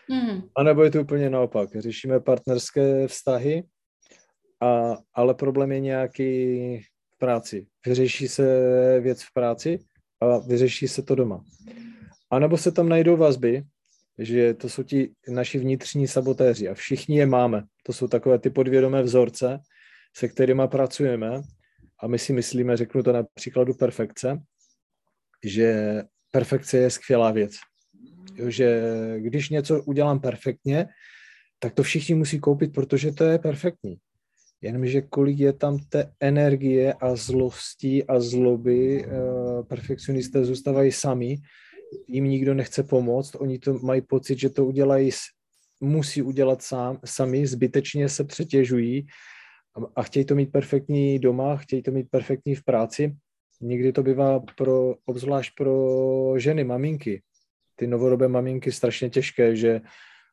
Mm. 0.08 0.42
A 0.56 0.62
nebo 0.62 0.84
je 0.84 0.90
to 0.90 1.00
úplně 1.00 1.30
naopak. 1.30 1.76
Řešíme 1.76 2.20
partnerské 2.20 3.08
vztahy, 3.08 3.62
a, 4.60 4.96
ale 5.14 5.34
problém 5.34 5.72
je 5.72 5.80
nějaký 5.80 6.32
v 7.14 7.18
práci. 7.18 7.66
Vyřeší 7.86 8.28
se 8.28 8.44
věc 9.00 9.22
v 9.22 9.32
práci 9.32 9.78
a 10.20 10.38
vyřeší 10.38 10.88
se 10.88 11.02
to 11.02 11.14
doma. 11.14 11.44
A 12.30 12.38
nebo 12.38 12.56
se 12.56 12.72
tam 12.72 12.88
najdou 12.88 13.16
vazby, 13.16 13.62
že 14.18 14.54
to 14.54 14.68
jsou 14.68 14.82
ti 14.82 15.12
naši 15.28 15.58
vnitřní 15.58 16.08
sabotéři 16.08 16.68
a 16.68 16.74
všichni 16.74 17.18
je 17.18 17.26
máme. 17.26 17.62
To 17.82 17.92
jsou 17.92 18.08
takové 18.08 18.38
ty 18.38 18.50
podvědomé 18.50 19.02
vzorce, 19.02 19.58
se 20.16 20.28
kterými 20.28 20.62
pracujeme 20.66 21.42
a 22.02 22.06
my 22.06 22.18
si 22.18 22.32
myslíme, 22.32 22.76
řeknu 22.76 23.02
to 23.02 23.12
na 23.12 23.22
příkladu 23.34 23.74
perfekce, 23.74 24.38
že 25.44 26.02
perfekce 26.30 26.78
je 26.78 26.90
skvělá 26.90 27.30
věc. 27.30 27.52
Jo, 28.34 28.50
že 28.50 28.82
když 29.18 29.48
něco 29.50 29.82
udělám 29.82 30.20
perfektně, 30.20 30.86
tak 31.58 31.74
to 31.74 31.82
všichni 31.82 32.14
musí 32.14 32.40
koupit, 32.40 32.72
protože 32.72 33.12
to 33.12 33.24
je 33.24 33.38
perfektní. 33.38 33.96
Jenomže 34.60 35.02
kolik 35.02 35.38
je 35.38 35.52
tam 35.52 35.78
té 35.78 36.12
energie 36.20 36.92
a 36.92 37.16
zlostí 37.16 38.04
a 38.04 38.20
zloby, 38.20 39.06
uh, 39.06 39.62
perfekcionisté 39.62 40.44
zůstávají 40.44 40.92
sami, 40.92 41.36
jim 42.08 42.24
nikdo 42.24 42.54
nechce 42.54 42.82
pomoct, 42.82 43.34
oni 43.34 43.58
to 43.58 43.78
mají 43.78 44.00
pocit, 44.00 44.38
že 44.38 44.50
to 44.50 44.66
udělají, 44.66 45.10
musí 45.80 46.22
udělat 46.22 46.62
sám, 46.62 46.98
sami, 47.04 47.46
zbytečně 47.46 48.08
se 48.08 48.24
přetěžují 48.24 49.06
a, 49.96 50.02
chtějí 50.02 50.24
to 50.24 50.34
mít 50.34 50.52
perfektní 50.52 51.18
doma, 51.18 51.56
chtějí 51.56 51.82
to 51.82 51.90
mít 51.90 52.10
perfektní 52.10 52.54
v 52.54 52.64
práci. 52.64 53.16
Někdy 53.60 53.92
to 53.92 54.02
bývá 54.02 54.40
pro, 54.56 54.94
obzvlášť 55.04 55.52
pro 55.56 56.34
ženy, 56.36 56.64
maminky, 56.64 57.22
ty 57.76 57.86
novodobé 57.86 58.28
maminky 58.28 58.72
strašně 58.72 59.10
těžké, 59.10 59.56
že 59.56 59.80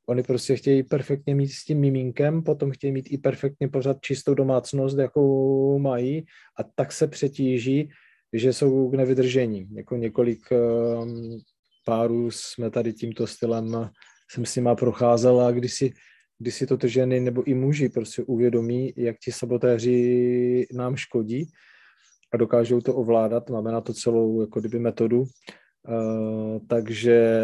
oni 0.10 0.24
prostě 0.24 0.56
chtějí 0.56 0.84
perfektně 0.84 1.36
mít 1.36 1.48
s 1.48 1.64
tím 1.64 1.80
miminkem, 1.80 2.44
potom 2.44 2.72
chtějí 2.72 2.94
mít 2.94 3.08
i 3.12 3.18
perfektně 3.18 3.68
pořád 3.68 3.98
čistou 4.02 4.34
domácnost, 4.34 4.98
jakou 4.98 5.80
mají 5.80 6.26
a 6.60 6.64
tak 6.76 6.92
se 6.92 7.08
přetíží, 7.08 7.90
že 8.34 8.54
jsou 8.54 8.90
k 8.90 8.96
nevydržení. 8.96 9.68
Jako 9.76 9.96
několik 9.96 10.40
um, 10.52 11.40
párů 11.86 12.32
jsme 12.32 12.70
tady 12.70 12.94
tímto 12.94 13.28
stylem, 13.28 13.90
jsem 14.32 14.46
si 14.46 14.62
má 14.62 14.76
procházel 14.76 15.42
a 15.42 15.52
když 15.52 15.74
si, 15.74 15.94
když 16.40 16.56
si 16.56 16.68
to 16.68 16.78
ženy 16.88 17.20
nebo 17.20 17.44
i 17.44 17.54
muži 17.54 17.90
prostě 17.90 18.24
uvědomí, 18.24 18.94
jak 18.98 19.16
ti 19.26 19.32
sabotéři 19.32 20.66
nám 20.74 20.96
škodí, 20.96 21.48
a 22.34 22.38
dokážou 22.38 22.82
to 22.82 22.96
ovládat. 22.96 23.50
Máme 23.50 23.72
na 23.72 23.82
to 23.82 23.94
celou 23.94 24.42
jako 24.42 24.60
kdyby 24.60 24.80
metodu. 24.80 25.22
Uh, 25.22 26.60
takže 26.68 27.40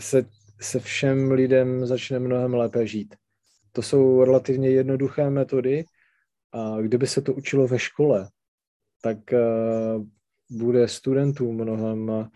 se, 0.00 0.24
se 0.60 0.80
všem 0.80 1.32
lidem 1.32 1.86
začne 1.86 2.18
mnohem 2.18 2.54
lépe 2.54 2.86
žít. 2.86 3.14
To 3.72 3.82
jsou 3.82 4.24
relativně 4.24 4.70
jednoduché 4.70 5.30
metody 5.30 5.84
a 6.52 6.80
kdyby 6.80 7.06
se 7.06 7.22
to 7.22 7.34
učilo 7.34 7.68
ve 7.68 7.78
škole, 7.78 8.28
tak 9.02 9.18
uh, 9.32 10.06
bude 10.50 10.88
studentům 10.88 11.56
mnohem, 11.56 12.28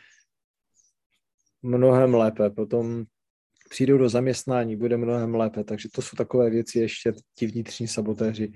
mnohem 1.63 2.15
lépe. 2.15 2.51
Potom 2.51 3.05
přijdou 3.71 3.99
do 3.99 4.09
zaměstnání, 4.09 4.77
bude 4.77 4.97
mnohem 4.97 5.35
lépe. 5.35 5.65
Takže 5.65 5.89
to 5.95 6.03
jsou 6.03 6.17
takové 6.17 6.51
věci 6.51 6.79
ještě 6.79 7.13
ti 7.35 7.47
vnitřní 7.47 7.89
sabotéři, 7.89 8.53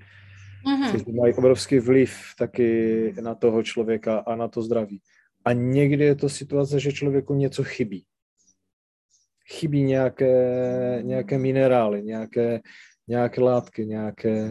mm-hmm. 0.65 0.89
kteří 0.89 1.11
mají 1.11 1.33
obrovský 1.33 1.79
vliv 1.79 2.19
taky 2.37 3.13
na 3.21 3.35
toho 3.35 3.63
člověka 3.63 4.17
a 4.17 4.35
na 4.35 4.47
to 4.47 4.61
zdraví. 4.61 5.01
A 5.45 5.53
někdy 5.53 6.03
je 6.03 6.15
to 6.15 6.29
situace, 6.29 6.79
že 6.79 6.91
člověku 6.91 7.33
něco 7.33 7.63
chybí. 7.63 8.05
Chybí 9.51 9.83
nějaké, 9.83 10.99
nějaké 11.01 11.37
minerály, 11.37 12.03
nějaké, 12.03 12.59
nějaké 13.07 13.41
látky, 13.41 13.85
nějaké 13.85 14.49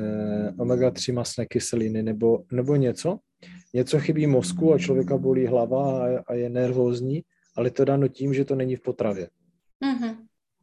omega-3 0.59 1.12
masné 1.14 1.46
kyseliny 1.46 2.02
nebo, 2.02 2.44
nebo 2.52 2.76
něco. 2.76 3.18
Něco 3.74 3.98
chybí 3.98 4.26
mozku 4.26 4.74
a 4.74 4.78
člověka 4.78 5.16
bolí 5.16 5.46
hlava 5.46 6.07
a, 6.07 6.22
a 6.26 6.35
je 6.35 6.50
nervózní, 6.50 7.22
ale 7.57 7.70
to 7.70 7.85
dáno 7.85 8.09
tím, 8.09 8.35
že 8.35 8.44
to 8.44 8.54
není 8.54 8.76
v 8.76 8.83
potravě. 8.83 9.28
Mm-hmm. 9.85 10.16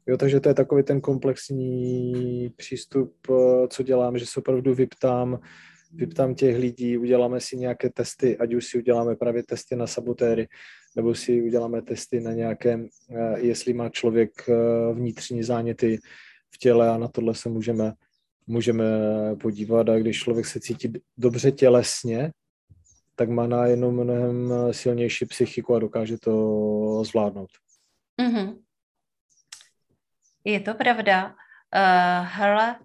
Jo, 0.08 0.18
takže 0.18 0.40
to 0.40 0.50
je 0.50 0.56
takový 0.56 0.84
ten 0.84 1.02
komplexní 1.02 2.50
přístup, 2.58 3.16
eh, 3.30 3.68
co 3.68 3.84
dělám, 3.84 4.18
že 4.18 4.26
se 4.26 4.40
opravdu 4.40 4.76
vyptám, 4.76 5.40
vyptám 5.94 6.36
těch 6.36 6.58
lidí, 6.58 6.98
uděláme 6.98 7.40
si 7.40 7.58
nějaké 7.58 7.90
testy, 7.90 8.38
ať 8.38 8.54
už 8.54 8.66
si 8.66 8.78
uděláme 8.78 9.16
právě 9.16 9.44
testy 9.44 9.76
na 9.76 9.88
sabotéry, 9.88 10.48
nebo 10.96 11.16
si 11.16 11.42
uděláme 11.42 11.82
testy 11.82 12.20
na 12.20 12.32
nějaké, 12.32 12.80
eh, 13.10 13.40
jestli 13.40 13.74
má 13.74 13.90
člověk 13.90 14.50
eh, 14.50 14.94
vnitřní 14.94 15.44
záněty 15.44 16.00
v 16.52 16.58
těle 16.58 16.90
a 16.90 16.98
na 16.98 17.08
tohle 17.08 17.36
se 17.36 17.50
můžeme, 17.50 17.94
můžeme 18.48 18.86
podívat. 19.42 19.90
A 19.90 20.00
když 20.00 20.20
člověk 20.20 20.46
se 20.46 20.60
cítí 20.60 20.94
dobře 21.18 21.52
tělesně, 21.52 22.32
tak 23.16 23.30
má 23.30 23.48
na 23.48 23.66
jenom 23.66 23.96
mnohem 23.96 24.54
silnější 24.72 25.26
psychiku 25.26 25.76
a 25.76 25.80
dokáže 25.80 26.18
to 26.18 27.04
zvládnout. 27.04 27.50
Mm-hmm. 28.22 28.58
Je 30.44 30.60
to 30.60 30.74
pravda. 30.74 31.36
Uh, 31.76 32.28
hele, 32.28 32.76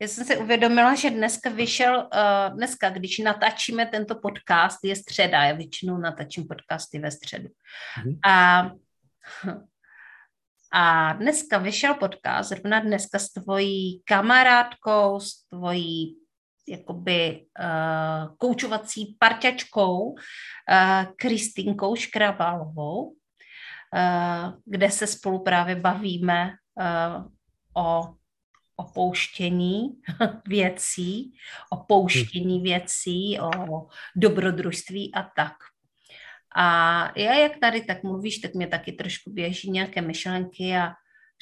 já 0.00 0.08
jsem 0.08 0.24
si 0.24 0.36
uvědomila, 0.36 0.94
že 0.94 1.10
dneska 1.10 1.50
vyšel, 1.50 1.96
uh, 1.98 2.56
dneska, 2.56 2.90
když 2.90 3.18
natáčíme 3.18 3.86
tento 3.86 4.14
podcast, 4.14 4.78
je 4.84 4.96
středa, 4.96 5.44
já 5.44 5.54
většinou 5.54 5.98
natačím 5.98 6.46
podcasty 6.46 6.98
ve 6.98 7.10
středu. 7.10 7.48
Mm-hmm. 7.48 8.18
A, 8.26 8.70
a 10.72 11.12
dneska 11.12 11.58
vyšel 11.58 11.94
podcast, 11.94 12.48
zrovna 12.48 12.80
dneska 12.80 13.18
s 13.18 13.28
tvojí 13.28 14.02
kamarádkou, 14.04 15.20
s 15.20 15.48
tvojí 15.48 16.16
jakoby 16.68 17.46
uh, 17.60 18.36
koučovací 18.36 19.16
parťačkou 19.18 20.00
uh, 20.00 20.16
Kristýnkou 21.16 21.96
Škrabalovou 21.96 23.16
Eh, 23.94 24.52
kde 24.64 24.90
se 24.90 25.06
spolu 25.06 25.42
právě 25.42 25.76
bavíme 25.76 26.50
eh, 26.80 27.24
o 27.76 28.14
opouštění 28.80 29.88
věcí, 30.46 31.32
o 31.70 31.76
pouštění 31.76 32.60
hm. 32.60 32.62
věcí, 32.62 33.38
o 33.40 33.86
dobrodružství 34.16 35.14
a 35.14 35.22
tak. 35.22 35.54
A 36.56 36.66
já 37.16 37.34
jak 37.34 37.58
tady 37.60 37.84
tak 37.84 38.02
mluvíš, 38.02 38.38
tak 38.38 38.54
mě 38.54 38.66
taky 38.66 38.92
trošku 38.92 39.30
běží 39.30 39.70
nějaké 39.70 40.00
myšlenky 40.00 40.76
a 40.76 40.92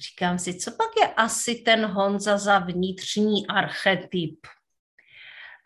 říkám 0.01 0.38
si, 0.38 0.55
co 0.55 0.70
pak 0.70 0.90
je 1.01 1.14
asi 1.14 1.55
ten 1.55 1.87
Honza 1.87 2.38
za 2.38 2.59
vnitřní 2.59 3.46
archetyp. 3.46 4.38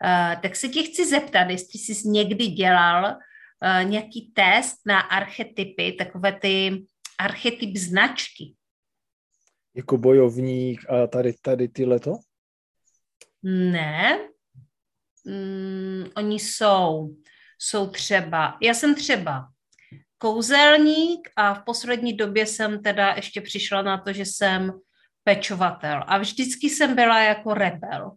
Uh, 0.03 0.41
tak 0.41 0.55
se 0.55 0.67
tě 0.67 0.83
chci 0.83 1.09
zeptat, 1.09 1.49
jestli 1.49 1.79
jsi 1.79 2.07
někdy 2.07 2.47
dělal 2.47 3.03
uh, 3.05 3.89
nějaký 3.89 4.31
test 4.35 4.75
na 4.85 4.99
archetypy, 4.99 5.93
takové 5.93 6.31
ty 6.33 6.85
archetyp 7.19 7.77
značky. 7.77 8.55
Jako 9.75 9.97
bojovník 9.97 10.89
a 10.89 11.07
tady, 11.07 11.33
tady 11.41 11.67
tyhle 11.67 11.99
to? 11.99 12.17
Ne. 13.43 14.19
Mm, 15.25 16.05
oni 16.17 16.39
jsou, 16.39 17.15
jsou 17.59 17.87
třeba, 17.87 18.57
já 18.61 18.73
jsem 18.73 18.95
třeba 18.95 19.47
kouzelník 20.17 21.29
a 21.35 21.53
v 21.53 21.63
poslední 21.63 22.13
době 22.13 22.45
jsem 22.45 22.83
teda 22.83 23.13
ještě 23.15 23.41
přišla 23.41 23.81
na 23.81 23.97
to, 23.97 24.13
že 24.13 24.25
jsem 24.25 24.71
pečovatel. 25.23 26.03
A 26.07 26.17
vždycky 26.17 26.69
jsem 26.69 26.95
byla 26.95 27.21
jako 27.21 27.53
rebel. 27.53 28.11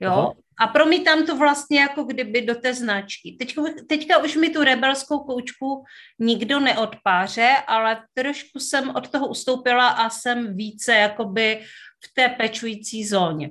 Jo? 0.00 0.12
Aha. 0.12 0.34
A 0.60 0.66
promítám 0.66 1.26
to 1.26 1.36
vlastně 1.36 1.80
jako 1.80 2.04
kdyby 2.04 2.42
do 2.42 2.54
té 2.54 2.74
značky. 2.74 3.36
Teďka, 3.38 3.62
teďka 3.88 4.18
už 4.18 4.36
mi 4.36 4.50
tu 4.50 4.64
rebelskou 4.64 5.18
koučku 5.18 5.84
nikdo 6.18 6.60
neodpáře, 6.60 7.56
ale 7.66 8.02
trošku 8.14 8.60
jsem 8.60 8.90
od 8.96 9.08
toho 9.08 9.28
ustoupila 9.28 9.88
a 9.88 10.10
jsem 10.10 10.56
více 10.56 10.94
jakoby 10.94 11.64
v 12.04 12.14
té 12.14 12.28
pečující 12.28 13.06
zóně. 13.06 13.50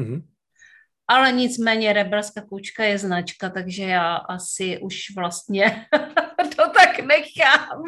Mm-hmm. 0.00 0.22
Ale 1.08 1.32
nicméně 1.32 1.92
rebelská 1.92 2.40
koučka 2.40 2.84
je 2.84 2.98
značka, 2.98 3.50
takže 3.50 3.82
já 3.82 4.14
asi 4.16 4.78
už 4.78 4.96
vlastně 5.16 5.86
to 6.56 6.70
tak 6.70 6.98
nechám. 6.98 7.82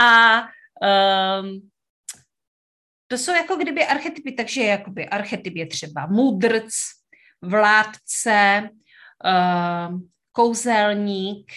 A 0.00 0.40
um, 1.40 1.70
to 3.08 3.18
jsou 3.18 3.32
jako 3.32 3.56
kdyby 3.56 3.86
archetypy, 3.86 4.32
takže 4.32 4.62
jakoby 4.62 5.08
archetyp 5.08 5.56
je 5.56 5.66
třeba 5.66 6.06
mudrc, 6.06 6.74
vládce, 7.42 8.70
uh, 9.24 10.00
kouzelník, 10.32 11.52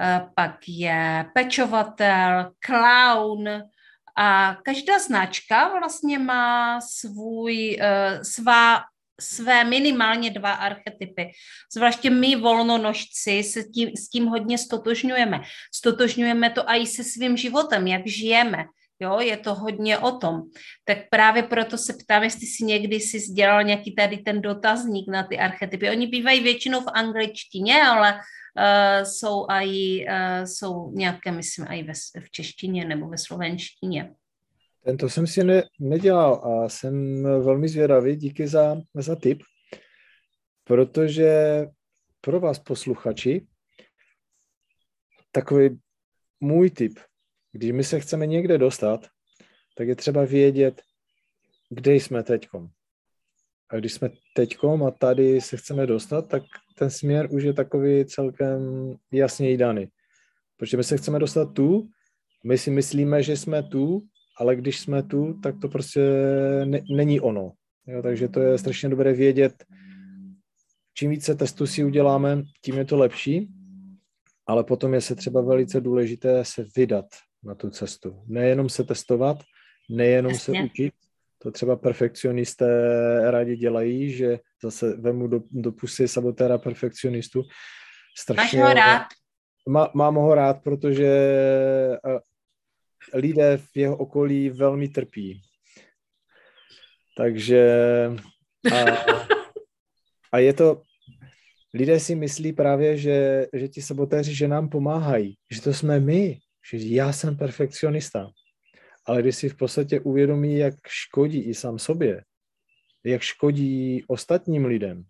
uh, 0.00 0.28
pak 0.34 0.58
je 0.68 1.26
pečovatel, 1.34 2.52
clown 2.66 3.48
a 4.16 4.56
každá 4.64 4.98
značka 4.98 5.78
vlastně 5.78 6.18
má 6.18 6.80
svůj, 6.80 7.78
uh, 7.80 8.22
svá 8.22 8.82
své 9.20 9.64
minimálně 9.64 10.30
dva 10.30 10.52
archetypy. 10.52 11.30
Zvláště 11.74 12.10
my 12.10 12.36
volnonožci 12.36 13.42
se 13.42 13.62
tím, 13.62 13.88
s 13.96 14.08
tím 14.08 14.26
hodně 14.26 14.58
stotožňujeme. 14.58 15.40
Stotožňujeme 15.74 16.50
to 16.50 16.68
i 16.68 16.86
se 16.86 17.04
svým 17.04 17.36
životem, 17.36 17.86
jak 17.86 18.06
žijeme. 18.06 18.64
Jo, 19.02 19.20
je 19.20 19.36
to 19.36 19.54
hodně 19.54 19.98
o 19.98 20.12
tom. 20.18 20.42
Tak 20.84 20.98
právě 21.10 21.42
proto 21.42 21.78
se 21.78 21.92
ptám, 22.04 22.22
jestli 22.22 22.46
si 22.46 22.64
někdy 22.64 23.00
si 23.00 23.20
sdělal 23.20 23.62
nějaký 23.62 23.94
tady 23.94 24.18
ten 24.18 24.42
dotazník 24.42 25.08
na 25.08 25.22
ty 25.22 25.38
archetypy. 25.38 25.90
Oni 25.90 26.06
bývají 26.06 26.40
většinou 26.40 26.80
v 26.80 26.92
angličtině, 26.94 27.82
ale 27.82 28.14
uh, 28.14 29.04
jsou, 29.04 29.46
aj, 29.48 29.68
uh, 30.04 30.44
jsou 30.44 30.92
nějaké, 30.94 31.32
myslím, 31.32 31.66
i 31.70 31.86
v 32.20 32.30
češtině 32.30 32.84
nebo 32.84 33.08
ve 33.08 33.18
slovenštině. 33.18 34.14
Tento 34.84 35.08
jsem 35.08 35.26
si 35.26 35.44
ne, 35.44 35.62
nedělal 35.80 36.34
a 36.34 36.68
jsem 36.68 37.22
velmi 37.22 37.68
zvědavý, 37.68 38.16
díky 38.16 38.48
za, 38.48 38.76
za 38.94 39.16
tip, 39.16 39.42
protože 40.64 41.64
pro 42.20 42.40
vás 42.40 42.58
posluchači 42.58 43.46
takový 45.32 45.78
můj 46.40 46.70
tip, 46.70 46.98
když 47.52 47.72
my 47.72 47.84
se 47.84 48.00
chceme 48.00 48.26
někde 48.26 48.58
dostat, 48.58 49.06
tak 49.76 49.88
je 49.88 49.96
třeba 49.96 50.24
vědět, 50.24 50.82
kde 51.70 51.94
jsme 51.94 52.22
teďkom. 52.22 52.68
A 53.70 53.76
když 53.76 53.92
jsme 53.92 54.10
teďkom 54.34 54.84
a 54.84 54.90
tady 54.90 55.40
se 55.40 55.56
chceme 55.56 55.86
dostat, 55.86 56.28
tak 56.28 56.42
ten 56.78 56.90
směr 56.90 57.28
už 57.30 57.42
je 57.42 57.52
takový 57.52 58.04
celkem 58.04 58.60
jasně 59.12 59.56
daný. 59.56 59.88
Protože 60.56 60.76
my 60.76 60.84
se 60.84 60.96
chceme 60.96 61.18
dostat 61.18 61.52
tu, 61.52 61.88
my 62.44 62.58
si 62.58 62.70
myslíme, 62.70 63.22
že 63.22 63.36
jsme 63.36 63.62
tu, 63.62 64.02
ale 64.38 64.56
když 64.56 64.80
jsme 64.80 65.02
tu, 65.02 65.40
tak 65.42 65.54
to 65.60 65.68
prostě 65.68 66.00
ne, 66.64 66.80
není 66.96 67.20
ono. 67.20 67.52
Jo, 67.86 68.02
takže 68.02 68.28
to 68.28 68.40
je 68.40 68.58
strašně 68.58 68.88
dobré 68.88 69.12
vědět, 69.12 69.64
čím 70.94 71.10
více 71.10 71.34
testů 71.34 71.66
si 71.66 71.84
uděláme, 71.84 72.42
tím 72.64 72.78
je 72.78 72.84
to 72.84 72.96
lepší, 72.96 73.48
ale 74.46 74.64
potom 74.64 74.94
je 74.94 75.00
se 75.00 75.14
třeba 75.14 75.40
velice 75.40 75.80
důležité 75.80 76.44
se 76.44 76.66
vydat 76.76 77.06
na 77.44 77.54
tu 77.54 77.70
cestu. 77.70 78.22
Nejenom 78.26 78.68
se 78.68 78.84
testovat, 78.84 79.36
nejenom 79.90 80.32
Jasně. 80.32 80.58
se 80.58 80.64
učit, 80.64 80.94
to 81.38 81.50
třeba 81.50 81.76
perfekcionisté 81.76 82.66
rádi 83.30 83.56
dělají, 83.56 84.12
že 84.12 84.38
zase 84.62 84.96
vemu 84.96 85.26
do, 85.26 85.40
do 85.50 85.72
pusy 85.72 86.08
sabotéra 86.08 86.58
perfekcionistu. 86.58 87.42
Strašně, 88.18 88.58
Máš 88.58 88.68
ho 88.68 88.74
rád? 88.74 89.02
Má, 89.68 89.90
mám 89.94 90.14
ho 90.14 90.34
rád, 90.34 90.62
protože 90.62 91.08
lidé 93.14 93.56
v 93.56 93.76
jeho 93.76 93.96
okolí 93.96 94.50
velmi 94.50 94.88
trpí. 94.88 95.42
Takže 97.16 97.62
a, 98.72 98.78
a 100.32 100.38
je 100.38 100.52
to, 100.52 100.82
lidé 101.74 102.00
si 102.00 102.14
myslí 102.14 102.52
právě, 102.52 102.96
že, 102.96 103.46
že 103.52 103.68
ti 103.68 103.82
sabotéři, 103.82 104.34
že 104.34 104.48
nám 104.48 104.68
pomáhají, 104.68 105.36
že 105.50 105.62
to 105.62 105.74
jsme 105.74 106.00
my, 106.00 106.38
že 106.70 106.76
já 106.78 107.12
jsem 107.12 107.36
perfekcionista. 107.36 108.30
Ale 109.06 109.22
když 109.22 109.36
si 109.36 109.48
v 109.48 109.56
podstatě 109.56 110.00
uvědomí, 110.00 110.58
jak 110.58 110.74
škodí 110.88 111.40
i 111.40 111.54
sám 111.54 111.78
sobě, 111.78 112.24
jak 113.04 113.22
škodí 113.22 114.04
ostatním 114.08 114.64
lidem, 114.64 115.04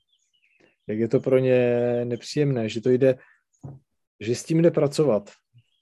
jak 0.86 0.98
je 0.98 1.08
to 1.08 1.20
pro 1.20 1.38
ně 1.38 1.80
nepříjemné, 2.04 2.68
že 2.68 2.80
to 2.80 2.90
jde, 2.90 3.18
že 4.20 4.34
s 4.34 4.44
tím 4.44 4.62
jde 4.62 4.70
pracovat, 4.70 5.30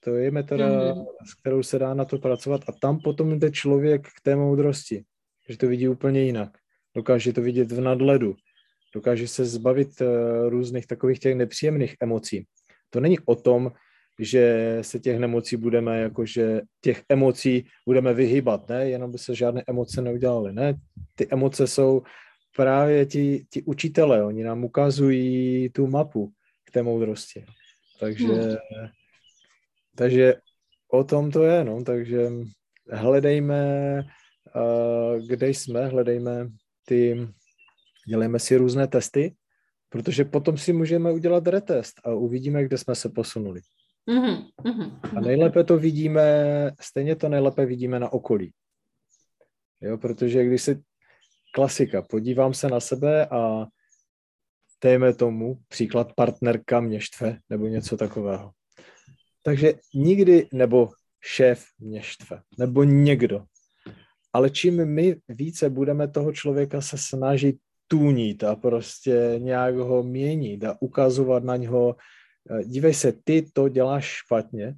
to 0.04 0.16
je 0.16 0.30
metoda, 0.30 0.68
mm-hmm. 0.68 1.06
s 1.26 1.34
kterou 1.34 1.62
se 1.62 1.78
dá 1.78 1.94
na 1.94 2.04
to 2.04 2.18
pracovat 2.18 2.60
a 2.68 2.72
tam 2.80 3.00
potom 3.00 3.38
jde 3.38 3.50
člověk 3.50 4.08
k 4.08 4.20
té 4.22 4.36
moudrosti, 4.36 5.04
že 5.48 5.56
to 5.56 5.68
vidí 5.68 5.88
úplně 5.88 6.22
jinak. 6.22 6.58
Dokáže 6.94 7.32
to 7.32 7.42
vidět 7.42 7.72
v 7.72 7.80
nadledu, 7.80 8.34
dokáže 8.94 9.28
se 9.28 9.44
zbavit 9.44 10.00
uh, 10.00 10.08
různých 10.48 10.86
takových 10.86 11.18
těch 11.18 11.34
nepříjemných 11.34 11.94
emocí. 12.00 12.46
To 12.90 13.00
není 13.00 13.18
o 13.18 13.34
tom, 13.34 13.72
že 14.20 14.78
se 14.80 14.98
těch 14.98 15.18
nemocí 15.18 15.56
budeme, 15.56 16.00
jakože 16.00 16.60
těch 16.80 17.02
emocí 17.08 17.66
budeme 17.86 18.14
vyhybat, 18.14 18.68
ne, 18.68 18.90
jenom 18.90 19.12
by 19.12 19.18
se 19.18 19.34
žádné 19.34 19.64
emoce 19.66 20.02
neudělaly, 20.02 20.52
ne, 20.52 20.74
ty 21.14 21.28
emoce 21.30 21.66
jsou 21.66 22.02
právě 22.56 23.06
ti, 23.06 23.46
ti 23.50 23.62
učitelé, 23.62 24.24
oni 24.24 24.44
nám 24.44 24.64
ukazují 24.64 25.68
tu 25.68 25.86
mapu 25.86 26.32
k 26.64 26.70
té 26.70 26.82
moudrosti. 26.82 27.44
Takže 28.00 28.26
hmm. 28.26 28.56
Takže 29.96 30.34
o 30.92 31.04
tom 31.04 31.30
to 31.30 31.44
je, 31.44 31.64
no, 31.64 31.84
takže 31.84 32.30
hledejme, 32.90 34.02
kde 35.26 35.48
jsme, 35.48 35.86
hledejme 35.86 36.48
ty, 36.86 37.28
dělejme 38.08 38.38
si 38.38 38.56
různé 38.56 38.86
testy, 38.86 39.34
protože 39.88 40.24
potom 40.24 40.58
si 40.58 40.72
můžeme 40.72 41.12
udělat 41.12 41.46
retest 41.46 42.00
a 42.04 42.14
uvidíme, 42.14 42.64
kde 42.64 42.78
jsme 42.78 42.94
se 42.94 43.08
posunuli. 43.08 43.60
Mm-hmm, 44.10 44.50
mm-hmm. 44.64 45.00
A 45.16 45.20
nejlépe 45.20 45.64
to 45.64 45.78
vidíme, 45.78 46.22
stejně 46.80 47.16
to 47.16 47.28
nejlépe 47.28 47.66
vidíme 47.66 48.00
na 48.00 48.12
okolí. 48.12 48.52
Jo, 49.80 49.98
protože 49.98 50.44
když 50.44 50.62
si 50.62 50.82
klasika, 51.54 52.02
podívám 52.02 52.54
se 52.54 52.68
na 52.68 52.80
sebe 52.80 53.26
a 53.26 53.66
dejme 54.84 55.14
tomu, 55.14 55.58
příklad 55.68 56.12
partnerka 56.16 56.80
mě 56.80 57.00
štve, 57.00 57.38
nebo 57.50 57.66
něco 57.66 57.96
takového. 57.96 58.50
Takže 59.42 59.74
nikdy, 59.94 60.48
nebo 60.52 60.88
šéf 61.24 61.64
mě 61.78 62.02
štve, 62.02 62.42
nebo 62.58 62.84
někdo. 62.84 63.44
Ale 64.32 64.50
čím 64.50 64.86
my 64.86 65.16
více 65.28 65.70
budeme 65.70 66.08
toho 66.08 66.32
člověka 66.32 66.80
se 66.80 66.98
snažit 66.98 67.56
tunit 67.88 68.44
a 68.44 68.56
prostě 68.56 69.34
nějak 69.38 69.74
ho 69.74 70.02
měnit 70.02 70.64
a 70.64 70.76
ukazovat 70.80 71.44
na 71.44 71.56
něho, 71.56 71.96
dívej 72.64 72.94
se, 72.94 73.12
ty 73.24 73.42
to 73.52 73.68
děláš 73.68 74.04
špatně, 74.04 74.76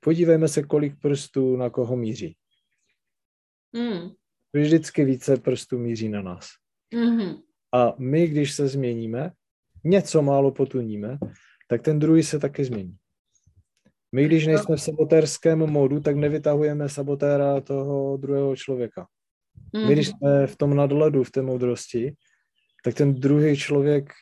podívejme 0.00 0.48
se, 0.48 0.62
kolik 0.62 1.00
prstů 1.00 1.56
na 1.56 1.70
koho 1.70 1.96
míří. 1.96 2.36
Mm. 3.72 4.10
Vždycky 4.52 5.04
více 5.04 5.36
prstů 5.36 5.78
míří 5.78 6.08
na 6.08 6.22
nás. 6.22 6.48
Mm-hmm. 6.94 7.42
A 7.74 7.94
my, 7.98 8.26
když 8.26 8.52
se 8.52 8.68
změníme, 8.68 9.32
něco 9.84 10.22
málo 10.22 10.52
potuníme, 10.52 11.18
tak 11.68 11.82
ten 11.82 11.98
druhý 11.98 12.22
se 12.22 12.38
taky 12.38 12.64
změní. 12.64 12.96
My, 14.12 14.24
když 14.24 14.46
nejsme 14.46 14.76
v 14.76 14.82
sabotérském 14.82 15.58
modu, 15.58 16.00
tak 16.00 16.16
nevytahujeme 16.16 16.88
sabotéra 16.88 17.60
toho 17.60 18.16
druhého 18.16 18.56
člověka. 18.56 19.06
My, 19.86 19.92
když 19.92 20.08
mhm. 20.08 20.18
jsme 20.18 20.46
v 20.46 20.56
tom 20.56 20.76
nadledu, 20.76 21.24
v 21.24 21.30
té 21.30 21.42
moudrosti, 21.42 22.14
tak 22.84 22.94
ten 22.94 23.14
druhý 23.14 23.56
člověk 23.56 24.12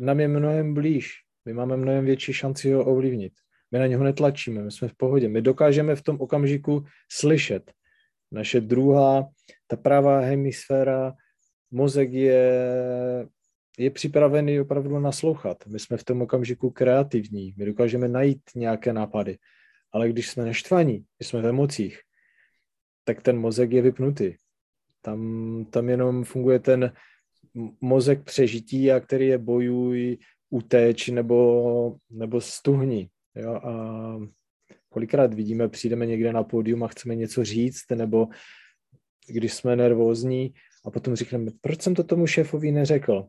nám 0.00 0.20
je 0.20 0.28
mnohem 0.28 0.74
blíž. 0.74 1.14
My 1.44 1.52
máme 1.52 1.76
mnohem 1.76 2.04
větší 2.04 2.32
šanci 2.32 2.72
ho 2.72 2.84
ovlivnit. 2.84 3.32
My 3.70 3.78
na 3.78 3.86
něho 3.86 4.04
netlačíme, 4.04 4.62
my 4.62 4.70
jsme 4.70 4.88
v 4.88 4.94
pohodě. 4.94 5.28
My 5.28 5.42
dokážeme 5.42 5.96
v 5.96 6.02
tom 6.02 6.20
okamžiku 6.20 6.84
slyšet. 7.12 7.72
Naše 8.32 8.60
druhá, 8.60 9.28
ta 9.66 9.76
pravá 9.76 10.20
hemisféra, 10.20 11.12
mozek 11.70 12.12
je 12.12 12.52
je 13.78 13.90
připravený 13.90 14.60
opravdu 14.60 14.98
naslouchat. 14.98 15.66
My 15.66 15.78
jsme 15.78 15.96
v 15.96 16.04
tom 16.04 16.22
okamžiku 16.22 16.70
kreativní, 16.70 17.54
my 17.56 17.64
dokážeme 17.64 18.08
najít 18.08 18.42
nějaké 18.54 18.92
nápady. 18.92 19.38
Ale 19.92 20.08
když 20.08 20.30
jsme 20.30 20.44
neštvaní, 20.44 21.04
když 21.18 21.28
jsme 21.28 21.42
v 21.42 21.46
emocích, 21.46 22.00
tak 23.04 23.22
ten 23.22 23.38
mozek 23.38 23.72
je 23.72 23.82
vypnutý. 23.82 24.34
Tam, 25.00 25.66
tam 25.70 25.88
jenom 25.88 26.24
funguje 26.24 26.58
ten 26.58 26.92
mozek 27.80 28.24
přežití 28.24 28.92
a 28.92 29.00
který 29.00 29.26
je 29.26 29.38
bojuj, 29.38 30.18
uteč 30.52 31.08
nebo, 31.08 31.96
nebo 32.10 32.40
stuhní. 32.40 33.08
Jo? 33.34 33.54
A 33.54 33.72
kolikrát 34.88 35.34
vidíme, 35.34 35.68
přijdeme 35.68 36.06
někde 36.06 36.32
na 36.32 36.42
pódium 36.42 36.84
a 36.84 36.88
chceme 36.88 37.14
něco 37.14 37.44
říct, 37.44 37.90
nebo 37.94 38.28
když 39.26 39.54
jsme 39.54 39.76
nervózní 39.76 40.54
a 40.84 40.90
potom 40.90 41.16
říkáme, 41.16 41.50
proč 41.60 41.82
jsem 41.82 41.94
to 41.94 42.04
tomu 42.04 42.26
šéfovi 42.26 42.72
neřekl? 42.72 43.26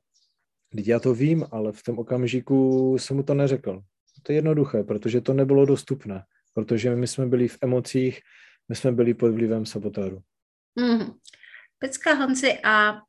Teď 0.76 0.88
já 0.88 1.00
to 1.00 1.14
vím, 1.14 1.46
ale 1.52 1.72
v 1.72 1.84
tom 1.84 2.00
okamžiku 2.00 2.96
jsem 2.98 3.18
mu 3.18 3.24
to 3.24 3.34
neřekl. 3.34 3.82
To 4.24 4.32
je 4.32 4.38
jednoduché, 4.38 4.84
protože 4.84 5.22
to 5.22 5.34
nebylo 5.34 5.66
dostupné, 5.66 6.24
protože 6.54 6.96
my 6.96 7.08
jsme 7.08 7.26
byli 7.26 7.48
v 7.48 7.58
emocích, 7.62 8.20
my 8.70 8.76
jsme 8.76 8.92
byli 8.92 9.14
pod 9.14 9.32
vlivem 9.32 9.66
sabotáru. 9.66 10.22
Mm. 10.80 11.12
Pecka 11.80 12.14
Honzi, 12.14 12.54
a 12.64 13.02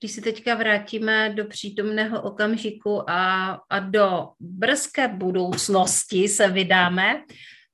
když 0.00 0.12
se 0.12 0.20
teďka 0.20 0.54
vrátíme 0.54 1.30
do 1.30 1.44
přítomného 1.44 2.22
okamžiku 2.22 3.10
a, 3.10 3.52
a 3.70 3.78
do 3.78 4.28
brzké 4.40 5.08
budoucnosti 5.08 6.28
se 6.28 6.48
vydáme, 6.48 7.22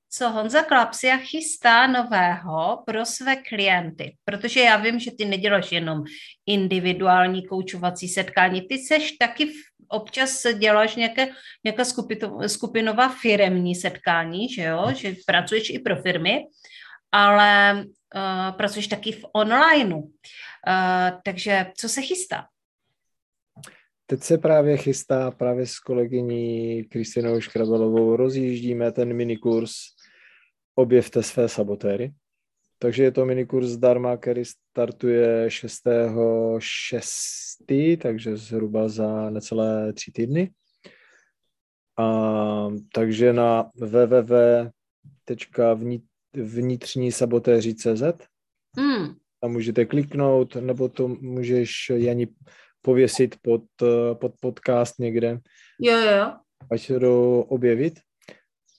co 0.09 0.29
Honza 0.29 0.63
Klapsia 0.63 1.17
chystá 1.17 1.87
nového 1.87 2.83
pro 2.85 3.05
své 3.05 3.35
klienty. 3.35 4.15
Protože 4.25 4.59
já 4.59 4.77
vím, 4.77 4.99
že 4.99 5.11
ty 5.17 5.25
neděláš 5.25 5.71
jenom 5.71 6.03
individuální 6.45 7.47
koučovací 7.47 8.07
setkání, 8.07 8.61
ty 8.61 8.77
seš 8.77 9.11
taky 9.11 9.51
občas 9.87 10.43
děláš 10.57 10.95
nějaké, 10.95 11.27
nějaká 11.63 11.83
skupinová 12.47 13.09
firemní 13.09 13.75
setkání, 13.75 14.49
že 14.49 14.63
jo, 14.63 14.87
že 14.95 15.15
pracuješ 15.27 15.69
i 15.69 15.79
pro 15.79 16.01
firmy, 16.01 16.39
ale 17.11 17.83
uh, 18.15 18.51
pracuješ 18.57 18.87
taky 18.87 19.11
v 19.11 19.25
onlineu. 19.33 19.99
Uh, 19.99 20.09
takže 21.23 21.71
co 21.77 21.89
se 21.89 22.01
chystá? 22.01 22.47
Teď 24.05 24.23
se 24.23 24.37
právě 24.37 24.77
chystá 24.77 25.31
právě 25.31 25.67
s 25.67 25.79
kolegyní 25.79 26.83
Kristinou 26.83 27.41
Škrabelovou, 27.41 28.15
rozjíždíme 28.15 28.91
ten 28.91 29.13
minikurs 29.13 29.71
Objevte 30.77 31.23
své 31.23 31.49
sabotéry. 31.49 32.13
Takže 32.79 33.03
je 33.03 33.11
to 33.11 33.25
minikurs 33.25 33.67
zdarma, 33.67 34.17
který 34.17 34.45
startuje 34.45 35.47
6.6., 35.47 37.97
takže 37.97 38.37
zhruba 38.37 38.89
za 38.89 39.29
necelé 39.29 39.93
tři 39.93 40.11
týdny. 40.11 40.51
A, 41.97 42.67
takže 42.93 43.33
na 43.33 43.71
www.vnitřní 46.37 47.11
sabotéři.cz 47.11 48.03
mm. 48.77 49.15
tam 49.41 49.51
můžete 49.51 49.85
kliknout, 49.85 50.55
nebo 50.55 50.89
to 50.89 51.07
můžeš, 51.07 51.91
Jani, 51.95 52.27
pověsit 52.81 53.35
pod, 53.41 53.63
pod 54.13 54.33
podcast 54.39 54.99
někde. 54.99 55.39
Jo, 55.81 55.97
jo. 55.99 56.33
Ať 56.71 56.81
se 56.81 56.99
to 56.99 57.41
objevit 57.41 57.99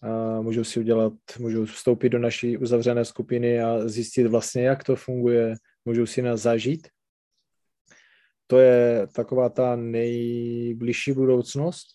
a 0.02 0.40
můžou 0.40 0.64
si 0.64 0.80
udělat, 0.80 1.12
můžou 1.38 1.64
vstoupit 1.64 2.09
do 2.09 2.18
naší 2.18 2.57
uzavřené 2.57 3.04
skupiny 3.04 3.61
a 3.61 3.88
zjistit 3.88 4.26
vlastně, 4.26 4.62
jak 4.62 4.84
to 4.84 4.96
funguje, 4.96 5.54
můžou 5.84 6.07
si 6.07 6.22
nás 6.22 6.40
zažít. 6.40 6.88
To 8.46 8.59
je 8.59 9.07
taková 9.14 9.48
ta 9.48 9.76
nejbližší 9.76 11.12
budoucnost. 11.12 11.86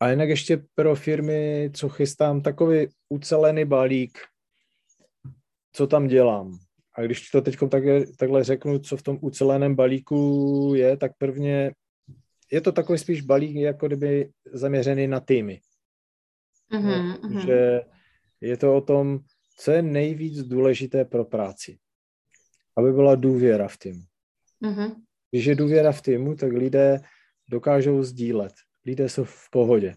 A 0.00 0.10
jinak 0.10 0.28
ještě 0.28 0.64
pro 0.74 0.94
firmy, 0.94 1.70
co 1.74 1.88
chystám, 1.88 2.40
takový 2.40 2.86
ucelený 3.08 3.64
balík, 3.64 4.18
co 5.78 5.86
tam 5.86 6.06
dělám. 6.06 6.58
A 6.94 7.02
když 7.02 7.30
to 7.30 7.42
teď 7.42 7.56
tak, 7.70 7.82
takhle 8.18 8.44
řeknu, 8.44 8.78
co 8.78 8.96
v 8.96 9.02
tom 9.02 9.18
uceleném 9.20 9.74
balíku 9.74 10.72
je, 10.76 10.96
tak 10.96 11.12
prvně 11.18 11.72
je 12.52 12.60
to 12.60 12.72
takový 12.72 12.98
spíš 12.98 13.20
balík, 13.20 13.56
jako 13.56 13.86
kdyby 13.86 14.30
zaměřený 14.52 15.06
na 15.06 15.20
týmy. 15.20 15.60
Mm-hmm, 16.72 17.38
že 17.46 17.80
je 18.40 18.56
to 18.56 18.76
o 18.76 18.80
tom, 18.80 19.20
co 19.58 19.70
je 19.70 19.82
nejvíc 19.82 20.42
důležité 20.42 21.04
pro 21.04 21.24
práci. 21.24 21.78
Aby 22.76 22.92
byla 22.92 23.14
důvěra 23.14 23.68
v 23.68 23.76
týmu. 23.76 24.02
Mm-hmm. 24.62 24.94
Když 25.30 25.44
je 25.44 25.54
důvěra 25.54 25.92
v 25.92 26.02
týmu, 26.02 26.36
tak 26.36 26.52
lidé 26.52 27.00
dokážou 27.50 28.02
sdílet. 28.02 28.52
Lidé 28.86 29.08
jsou 29.08 29.24
v 29.24 29.50
pohodě. 29.50 29.94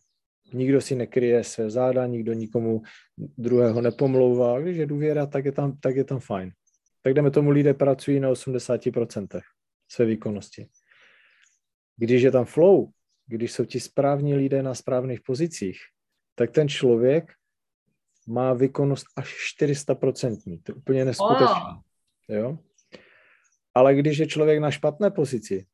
Nikdo 0.54 0.82
si 0.82 0.96
nekryje 0.96 1.44
své 1.44 1.70
záda, 1.70 2.08
nikdo 2.08 2.34
nikomu 2.34 2.82
druhého 3.18 3.82
nepomlouvá. 3.82 4.60
Když 4.60 4.78
je 4.78 4.86
důvěra, 4.86 5.26
tak 5.26 5.46
je 5.46 5.52
tam, 5.52 5.78
tak 5.78 5.96
je 5.96 6.04
tam 6.04 6.20
fajn. 6.20 6.52
Tak 7.04 7.14
jdeme 7.14 7.32
tomu, 7.32 7.50
lidé 7.50 7.74
pracují 7.74 8.20
na 8.20 8.30
80% 8.32 9.42
své 9.92 10.06
výkonnosti. 10.06 10.68
Když 11.98 12.22
je 12.22 12.32
tam 12.32 12.46
flow, 12.46 12.90
když 13.28 13.52
jsou 13.52 13.66
ti 13.66 13.80
správní 13.80 14.36
lidé 14.36 14.64
na 14.64 14.76
správných 14.76 15.22
pozicích, 15.22 15.78
tak 16.36 16.52
ten 16.52 16.70
člověk 16.70 17.34
má 18.28 18.54
výkonnost 18.54 19.06
až 19.16 19.56
400%. 19.62 20.62
To 20.64 20.72
je 20.72 20.76
úplně 20.76 21.06
neskutečné. 21.06 21.72
Oh. 21.72 21.82
Jo? 22.30 22.58
Ale 23.74 23.96
když 23.96 24.18
je 24.18 24.28
člověk 24.28 24.60
na 24.60 24.72
špatné 24.72 25.12
pozici 25.12 25.66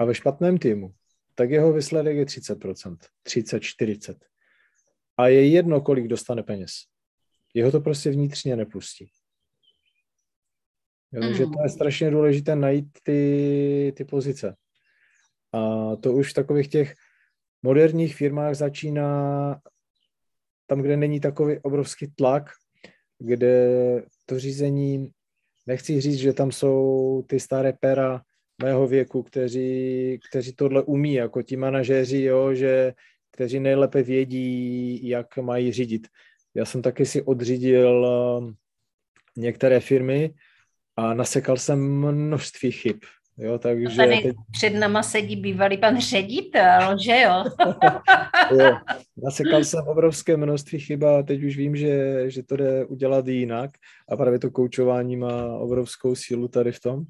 a 0.00 0.04
ve 0.04 0.14
špatném 0.14 0.58
týmu, 0.58 0.94
tak 1.36 1.50
jeho 1.50 1.72
výsledek 1.72 2.16
je 2.16 2.24
30%, 2.24 2.96
30, 3.22 3.60
40. 3.60 4.24
A 5.16 5.28
je 5.28 5.48
jedno, 5.48 5.80
kolik 5.80 6.08
dostane 6.08 6.42
peněz. 6.42 6.72
Jeho 7.54 7.72
to 7.72 7.80
prostě 7.80 8.10
vnitřně 8.10 8.56
nepustí. 8.56 9.10
Takže 11.20 11.46
mm. 11.46 11.52
to 11.52 11.62
je 11.62 11.68
strašně 11.68 12.10
důležité 12.10 12.56
najít 12.56 12.86
ty, 13.02 13.92
ty 13.96 14.04
pozice. 14.04 14.56
A 15.52 15.96
to 15.96 16.12
už 16.12 16.30
v 16.30 16.34
takových 16.34 16.68
těch 16.68 16.94
moderních 17.62 18.16
firmách 18.16 18.54
začíná 18.54 19.60
tam, 20.66 20.80
kde 20.82 20.96
není 20.96 21.20
takový 21.20 21.58
obrovský 21.58 22.06
tlak, 22.06 22.50
kde 23.18 23.66
to 24.26 24.38
řízení, 24.38 25.10
nechci 25.66 26.00
říct, 26.00 26.18
že 26.18 26.32
tam 26.32 26.52
jsou 26.52 27.22
ty 27.28 27.40
staré 27.40 27.72
pera 27.72 28.22
mého 28.62 28.86
věku, 28.86 29.22
kteří, 29.22 30.20
kteří 30.30 30.52
tohle 30.52 30.82
umí, 30.82 31.14
jako 31.14 31.42
ti 31.42 31.56
manažéři, 31.56 32.22
jo, 32.22 32.54
že, 32.54 32.92
kteří 33.30 33.60
nejlépe 33.60 34.02
vědí, 34.02 35.08
jak 35.08 35.36
mají 35.36 35.72
řídit. 35.72 36.08
Já 36.54 36.64
jsem 36.64 36.82
taky 36.82 37.06
si 37.06 37.22
odřídil 37.22 38.06
um, 38.06 38.54
některé 39.36 39.80
firmy 39.80 40.34
a 40.96 41.14
nasekal 41.14 41.56
jsem 41.56 41.78
množství 42.00 42.70
chyb. 42.72 42.96
Jo, 43.38 43.58
takže 43.58 43.96
tady 43.96 44.20
teď... 44.22 44.36
před 44.52 44.70
náma 44.70 45.02
sedí 45.02 45.36
bývalý 45.36 45.78
pan 45.78 46.00
ředitel, 46.00 46.96
že 47.04 47.20
jo? 47.20 47.44
jo, 48.60 48.76
nasekal 49.16 49.64
jsem 49.64 49.88
obrovské 49.88 50.36
množství 50.36 50.78
chyb 50.78 51.04
a 51.04 51.22
teď 51.22 51.42
už 51.42 51.56
vím, 51.56 51.76
že, 51.76 52.24
že 52.30 52.42
to 52.42 52.56
jde 52.56 52.84
udělat 52.84 53.26
jinak 53.26 53.70
a 54.08 54.16
právě 54.16 54.38
to 54.38 54.50
koučování 54.50 55.16
má 55.16 55.56
obrovskou 55.56 56.14
sílu 56.14 56.48
tady 56.48 56.72
v 56.72 56.80
tom. 56.80 57.04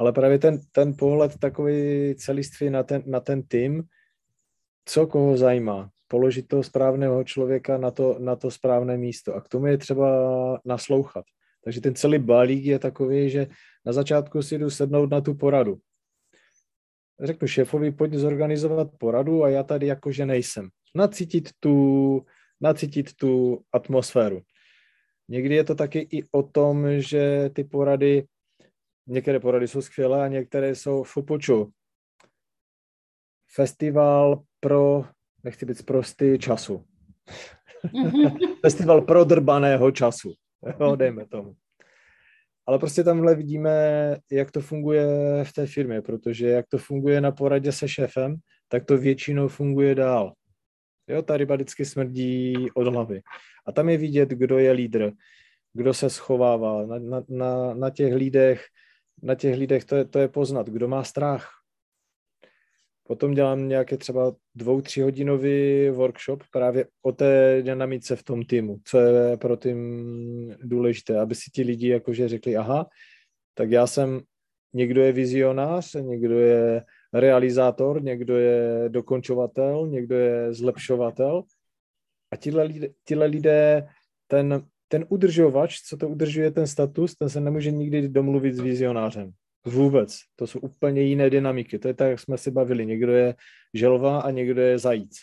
Ale 0.00 0.12
právě 0.12 0.38
ten, 0.38 0.60
ten 0.72 0.94
pohled 0.96 1.38
takový 1.38 2.14
celiství 2.14 2.70
na 2.70 2.82
ten, 2.82 3.02
na 3.06 3.20
ten 3.20 3.42
tým, 3.42 3.82
co 4.84 5.06
koho 5.06 5.36
zajímá, 5.36 5.90
položit 6.08 6.48
toho 6.48 6.62
správného 6.62 7.24
člověka 7.24 7.78
na 7.78 7.90
to, 7.90 8.16
na 8.18 8.36
to 8.36 8.50
správné 8.50 8.96
místo. 8.96 9.34
A 9.34 9.40
k 9.40 9.48
tomu 9.48 9.66
je 9.66 9.78
třeba 9.78 10.08
naslouchat. 10.64 11.24
Takže 11.64 11.80
ten 11.80 11.94
celý 11.94 12.18
balík 12.18 12.64
je 12.64 12.78
takový, 12.78 13.30
že 13.30 13.46
na 13.86 13.92
začátku 13.92 14.42
si 14.42 14.58
jdu 14.58 14.70
sednout 14.70 15.10
na 15.10 15.20
tu 15.20 15.34
poradu. 15.34 15.78
Řeknu 17.22 17.48
šéfovi, 17.48 17.92
pojď 17.92 18.14
zorganizovat 18.14 18.88
poradu 18.98 19.44
a 19.44 19.48
já 19.48 19.62
tady 19.62 19.86
jakože 19.86 20.26
nejsem. 20.26 20.68
Nacítit 20.94 21.50
tu, 21.60 22.24
nacítit 22.60 23.14
tu 23.14 23.62
atmosféru. 23.72 24.40
Někdy 25.28 25.54
je 25.54 25.64
to 25.64 25.74
taky 25.74 26.08
i 26.10 26.24
o 26.32 26.42
tom, 26.42 26.86
že 27.00 27.50
ty 27.52 27.64
porady, 27.64 28.24
některé 29.06 29.40
porady 29.40 29.68
jsou 29.68 29.82
skvělé 29.82 30.24
a 30.24 30.28
některé 30.28 30.74
jsou 30.74 31.02
fupoču. 31.02 31.72
Festival 33.54 34.42
pro, 34.60 35.04
nechci 35.44 35.66
být 35.66 35.86
prostý, 35.86 36.38
času. 36.38 36.84
Festival 38.60 39.00
pro 39.02 39.24
drbaného 39.24 39.90
času. 39.90 40.32
Jo, 40.80 40.96
dejme 40.96 41.26
tomu. 41.26 41.54
Ale 42.66 42.78
prostě 42.78 43.04
tamhle 43.04 43.34
vidíme, 43.34 43.72
jak 44.32 44.50
to 44.50 44.60
funguje 44.60 45.06
v 45.44 45.52
té 45.52 45.66
firmě, 45.66 46.02
protože 46.02 46.48
jak 46.48 46.66
to 46.68 46.78
funguje 46.78 47.20
na 47.20 47.32
poradě 47.32 47.72
se 47.72 47.88
šéfem, 47.88 48.36
tak 48.68 48.84
to 48.84 48.98
většinou 48.98 49.48
funguje 49.48 49.94
dál. 49.94 50.32
Jo, 51.08 51.22
ta 51.22 51.36
ryba 51.36 51.54
vždycky 51.54 51.84
smrdí 51.84 52.54
od 52.74 52.86
hlavy. 52.86 53.20
A 53.66 53.72
tam 53.72 53.88
je 53.88 53.96
vidět, 53.96 54.28
kdo 54.28 54.58
je 54.58 54.72
lídr, 54.72 55.12
kdo 55.72 55.94
se 55.94 56.10
schovává. 56.10 56.86
Na, 56.86 56.98
na, 56.98 57.22
na, 57.28 57.74
na 57.74 57.90
těch 57.90 58.14
lídech, 58.14 58.64
na 59.22 59.34
těch 59.34 59.58
lídech 59.58 59.84
to 59.84 59.96
je, 59.96 60.04
to 60.04 60.18
je 60.18 60.28
poznat, 60.28 60.66
kdo 60.66 60.88
má 60.88 61.04
strach. 61.04 61.50
Potom 63.10 63.34
dělám 63.34 63.68
nějaké 63.68 63.96
třeba 63.96 64.34
dvou, 64.54 64.80
tři 64.80 65.02
hodinový 65.02 65.88
workshop 65.90 66.42
právě 66.52 66.86
o 67.02 67.12
té 67.12 67.62
dynamice 67.62 68.16
v 68.16 68.22
tom 68.22 68.44
týmu, 68.44 68.80
co 68.84 68.98
je 68.98 69.36
pro 69.36 69.56
tým 69.56 70.56
důležité, 70.62 71.20
aby 71.20 71.34
si 71.34 71.50
ti 71.50 71.62
lidi 71.62 71.88
jakože 71.88 72.28
řekli, 72.28 72.56
aha, 72.56 72.88
tak 73.54 73.70
já 73.70 73.86
jsem, 73.86 74.20
někdo 74.72 75.02
je 75.02 75.12
vizionář, 75.12 75.94
někdo 75.94 76.38
je 76.38 76.84
realizátor, 77.12 78.02
někdo 78.02 78.38
je 78.38 78.84
dokončovatel, 78.88 79.86
někdo 79.88 80.16
je 80.16 80.54
zlepšovatel 80.54 81.42
a 82.30 82.36
tihle 82.36 82.62
lidé, 82.62 82.88
tihle 83.04 83.26
lidé 83.26 83.88
ten, 84.26 84.66
ten 84.92 85.06
udržovač, 85.08 85.80
co 85.80 85.96
to 85.96 86.08
udržuje 86.08 86.50
ten 86.50 86.66
status, 86.66 87.14
ten 87.14 87.28
se 87.28 87.40
nemůže 87.40 87.70
nikdy 87.70 88.08
domluvit 88.08 88.54
s 88.54 88.60
vizionářem. 88.60 89.30
Vůbec. 89.66 90.18
To 90.36 90.46
jsou 90.46 90.58
úplně 90.58 91.02
jiné 91.02 91.30
dynamiky. 91.30 91.78
To 91.78 91.88
je 91.88 91.94
tak, 91.94 92.10
jak 92.10 92.20
jsme 92.20 92.38
si 92.38 92.50
bavili. 92.50 92.86
Někdo 92.86 93.12
je 93.12 93.34
želva 93.74 94.20
a 94.20 94.30
někdo 94.30 94.60
je 94.60 94.78
zajíc. 94.78 95.16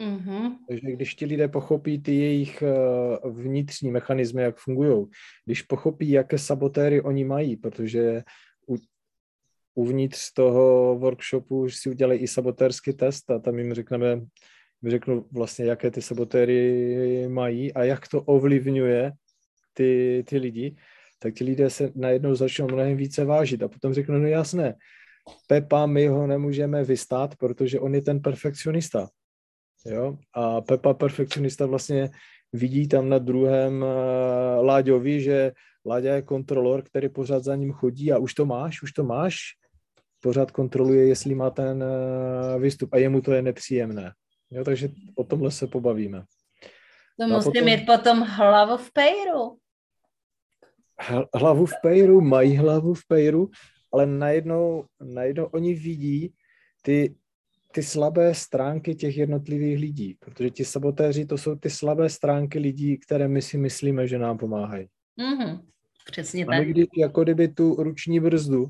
Mm-hmm. 0.00 0.56
Takže 0.68 0.92
když 0.92 1.14
ti 1.14 1.24
lidé 1.24 1.48
pochopí 1.48 2.02
ty 2.02 2.14
jejich 2.14 2.62
eh, 2.62 3.28
vnitřní 3.30 3.90
mechanismy, 3.90 4.42
jak 4.42 4.56
fungují, 4.56 5.06
když 5.44 5.62
pochopí, 5.62 6.10
jaké 6.10 6.38
sabotéry 6.38 7.02
oni 7.02 7.24
mají, 7.24 7.56
protože 7.56 8.22
u, 8.68 8.76
uvnitř 9.74 10.32
toho 10.32 10.96
workshopu 10.98 11.68
si 11.68 11.90
udělají 11.90 12.20
i 12.20 12.28
sabotérský 12.28 12.92
test 12.92 13.30
a 13.30 13.38
tam 13.38 13.58
jim 13.58 13.74
řekneme, 13.74 14.20
řeknu 14.86 15.26
vlastně, 15.32 15.64
jaké 15.64 15.90
ty 15.90 16.02
sabotéry 16.02 17.28
mají 17.28 17.74
a 17.74 17.84
jak 17.84 18.08
to 18.08 18.22
ovlivňuje 18.22 19.12
ty, 19.74 20.24
ty 20.26 20.38
lidi, 20.38 20.76
tak 21.18 21.34
ti 21.34 21.44
lidé 21.44 21.70
se 21.70 21.92
najednou 21.94 22.34
začnou 22.34 22.66
mnohem 22.66 22.96
více 22.96 23.24
vážit 23.24 23.62
a 23.62 23.68
potom 23.68 23.94
řeknou, 23.94 24.18
no 24.18 24.26
jasné, 24.26 24.74
Pepa, 25.46 25.86
my 25.86 26.06
ho 26.06 26.26
nemůžeme 26.26 26.84
vystát, 26.84 27.36
protože 27.36 27.80
on 27.80 27.94
je 27.94 28.02
ten 28.02 28.20
perfekcionista. 28.20 29.08
Jo? 29.86 30.16
A 30.34 30.60
Pepa 30.60 30.94
perfekcionista 30.94 31.66
vlastně 31.66 32.10
vidí 32.52 32.88
tam 32.88 33.08
na 33.08 33.18
druhém 33.18 33.82
uh, 33.82 34.64
Láďovi, 34.64 35.20
že 35.20 35.52
Láďa 35.86 36.14
je 36.14 36.22
kontrolor, 36.22 36.82
který 36.82 37.08
pořád 37.08 37.44
za 37.44 37.56
ním 37.56 37.72
chodí 37.72 38.12
a 38.12 38.18
už 38.18 38.34
to 38.34 38.46
máš, 38.46 38.82
už 38.82 38.92
to 38.92 39.04
máš, 39.04 39.36
pořád 40.20 40.50
kontroluje, 40.50 41.06
jestli 41.06 41.34
má 41.34 41.50
ten 41.50 41.82
uh, 41.82 42.62
výstup 42.62 42.94
a 42.94 42.96
jemu 42.96 43.20
to 43.20 43.32
je 43.32 43.42
nepříjemné. 43.42 44.12
Jo, 44.50 44.64
takže 44.64 44.88
o 45.14 45.24
tomhle 45.24 45.50
se 45.50 45.66
pobavíme. 45.66 46.24
To 47.20 47.26
no 47.26 47.36
musí 47.36 47.44
potom... 47.44 47.64
mít 47.64 47.86
potom 47.86 48.20
hlavu 48.20 48.76
v 48.76 48.92
pejru 48.92 49.60
hlavu 51.34 51.66
v 51.66 51.74
pejru, 51.82 52.20
mají 52.20 52.56
hlavu 52.56 52.94
v 52.94 53.06
pejru, 53.06 53.50
ale 53.92 54.06
najednou, 54.06 54.84
najednou 55.00 55.44
oni 55.44 55.74
vidí 55.74 56.34
ty, 56.82 57.14
ty 57.72 57.82
slabé 57.82 58.34
stránky 58.34 58.94
těch 58.94 59.16
jednotlivých 59.16 59.78
lidí, 59.78 60.16
protože 60.18 60.50
ti 60.50 60.64
sabotéři 60.64 61.26
to 61.26 61.38
jsou 61.38 61.54
ty 61.54 61.70
slabé 61.70 62.08
stránky 62.08 62.58
lidí, 62.58 62.98
které 62.98 63.28
my 63.28 63.42
si 63.42 63.58
myslíme, 63.58 64.06
že 64.06 64.18
nám 64.18 64.38
pomáhají. 64.38 64.86
Mm-hmm. 65.18 65.60
Přesně 66.06 66.46
tak. 66.46 66.54
A 66.54 66.58
my 66.58 66.64
když 66.64 66.86
jako 66.96 67.22
kdyby 67.22 67.48
tu 67.48 67.74
ruční 67.74 68.20
brzdu 68.20 68.66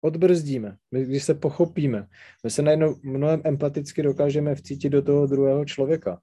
odbrzdíme, 0.00 0.76
my 0.90 1.04
když 1.04 1.24
se 1.24 1.34
pochopíme, 1.34 2.06
my 2.44 2.50
se 2.50 2.62
najednou 2.62 2.96
mnohem 3.02 3.40
empaticky 3.44 4.02
dokážeme 4.02 4.54
vcítit 4.54 4.92
do 4.92 5.02
toho 5.02 5.26
druhého 5.26 5.64
člověka. 5.64 6.20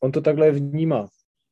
On 0.00 0.12
to 0.12 0.20
takhle 0.20 0.50
vnímá. 0.50 1.08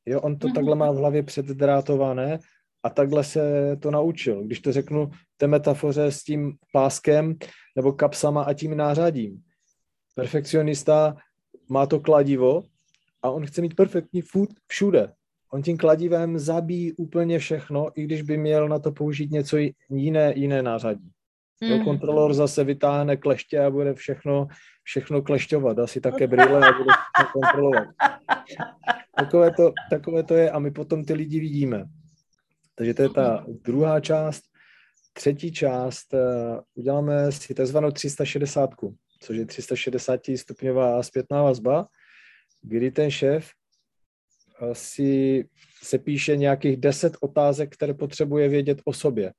Jo, 0.06 0.20
on 0.20 0.38
to 0.38 0.46
mm-hmm. 0.46 0.54
takhle 0.54 0.76
má 0.76 0.90
v 0.90 0.96
hlavě 0.96 1.22
předdrátované 1.22 2.38
a 2.82 2.90
takhle 2.90 3.24
se 3.24 3.76
to 3.80 3.90
naučil. 3.90 4.44
Když 4.44 4.60
to 4.60 4.72
řeknu 4.72 5.10
té 5.36 5.46
metafoře 5.46 6.04
s 6.04 6.22
tím 6.24 6.56
páskem 6.72 7.34
nebo 7.76 7.92
kapsama 7.92 8.42
a 8.42 8.54
tím 8.54 8.76
nářadím. 8.76 9.42
Perfekcionista 10.14 11.16
má 11.68 11.86
to 11.86 12.00
kladivo 12.00 12.62
a 13.22 13.30
on 13.30 13.46
chce 13.46 13.60
mít 13.60 13.76
perfektní 13.76 14.22
food 14.22 14.48
všude. 14.66 15.12
On 15.54 15.62
tím 15.62 15.76
kladivem 15.78 16.38
zabíjí 16.38 16.92
úplně 16.92 17.38
všechno, 17.38 17.88
i 17.94 18.04
když 18.04 18.22
by 18.22 18.36
měl 18.36 18.68
na 18.68 18.78
to 18.78 18.92
použít 18.92 19.30
něco 19.30 19.56
jiné, 19.90 20.32
jiné 20.36 20.62
nářadí. 20.62 21.10
Mm. 21.60 21.70
Jo, 21.70 21.84
kontrolor 21.84 22.34
zase 22.34 22.64
vytáhne 22.64 23.16
kleště 23.16 23.60
a 23.60 23.70
bude 23.70 23.94
všechno, 23.94 24.46
všechno 24.82 25.22
klešťovat. 25.22 25.78
Asi 25.78 26.00
také 26.00 26.26
brýle 26.26 26.68
a 26.68 26.72
bude 26.72 26.90
kontrolovat. 27.32 27.88
Takové 29.18 29.50
to, 29.50 29.72
takové 29.90 30.22
to 30.22 30.34
je 30.34 30.50
a 30.50 30.58
my 30.58 30.70
potom 30.70 31.04
ty 31.04 31.14
lidi 31.14 31.40
vidíme. 31.40 31.84
Takže 32.74 32.94
to 32.94 33.02
je 33.02 33.08
ta 33.08 33.46
druhá 33.64 34.00
část. 34.00 34.42
Třetí 35.12 35.52
část, 35.52 36.14
uh, 36.14 36.20
uděláme 36.74 37.32
si 37.32 37.54
takzvanou 37.54 37.90
360, 37.90 38.70
což 39.20 39.36
je 39.36 39.46
360 39.46 40.20
stupňová 40.36 41.02
zpětná 41.02 41.42
vazba, 41.42 41.86
kdy 42.62 42.90
ten 42.90 43.10
šéf 43.10 43.50
si 44.72 45.44
se 45.82 45.98
píše 45.98 46.36
nějakých 46.36 46.76
10 46.76 47.16
otázek, 47.20 47.72
které 47.72 47.94
potřebuje 47.94 48.48
vědět 48.48 48.80
o 48.84 48.92
sobě. 48.92 49.32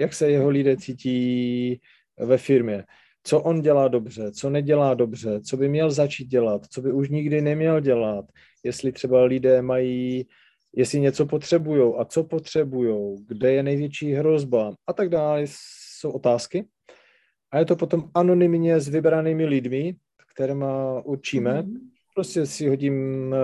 Jak 0.00 0.14
se 0.14 0.30
jeho 0.30 0.48
lidé 0.48 0.76
cítí 0.76 1.80
ve 2.18 2.38
firmě, 2.38 2.84
co 3.24 3.40
on 3.40 3.62
dělá 3.62 3.88
dobře, 3.88 4.32
co 4.32 4.50
nedělá 4.50 4.94
dobře, 4.94 5.40
co 5.40 5.56
by 5.56 5.68
měl 5.68 5.90
začít 5.90 6.24
dělat, 6.24 6.66
co 6.70 6.82
by 6.82 6.92
už 6.92 7.08
nikdy 7.08 7.40
neměl 7.40 7.80
dělat, 7.80 8.24
jestli 8.64 8.92
třeba 8.92 9.24
lidé 9.24 9.62
mají, 9.62 10.26
jestli 10.76 11.00
něco 11.00 11.26
potřebují 11.26 11.94
a 11.98 12.04
co 12.04 12.24
potřebují, 12.24 13.16
kde 13.26 13.52
je 13.52 13.62
největší 13.62 14.12
hrozba 14.12 14.74
a 14.86 14.92
tak 14.92 15.08
dále, 15.08 15.42
jsou 15.46 16.10
otázky. 16.10 16.64
A 17.52 17.58
je 17.58 17.64
to 17.64 17.76
potom 17.76 18.10
anonymně 18.14 18.80
s 18.80 18.88
vybranými 18.88 19.46
lidmi, 19.46 19.94
kterými 20.34 20.64
určíme. 21.04 21.62
Mm-hmm. 21.62 21.78
Prostě 22.14 22.46
si 22.46 22.68
hodím 22.68 23.34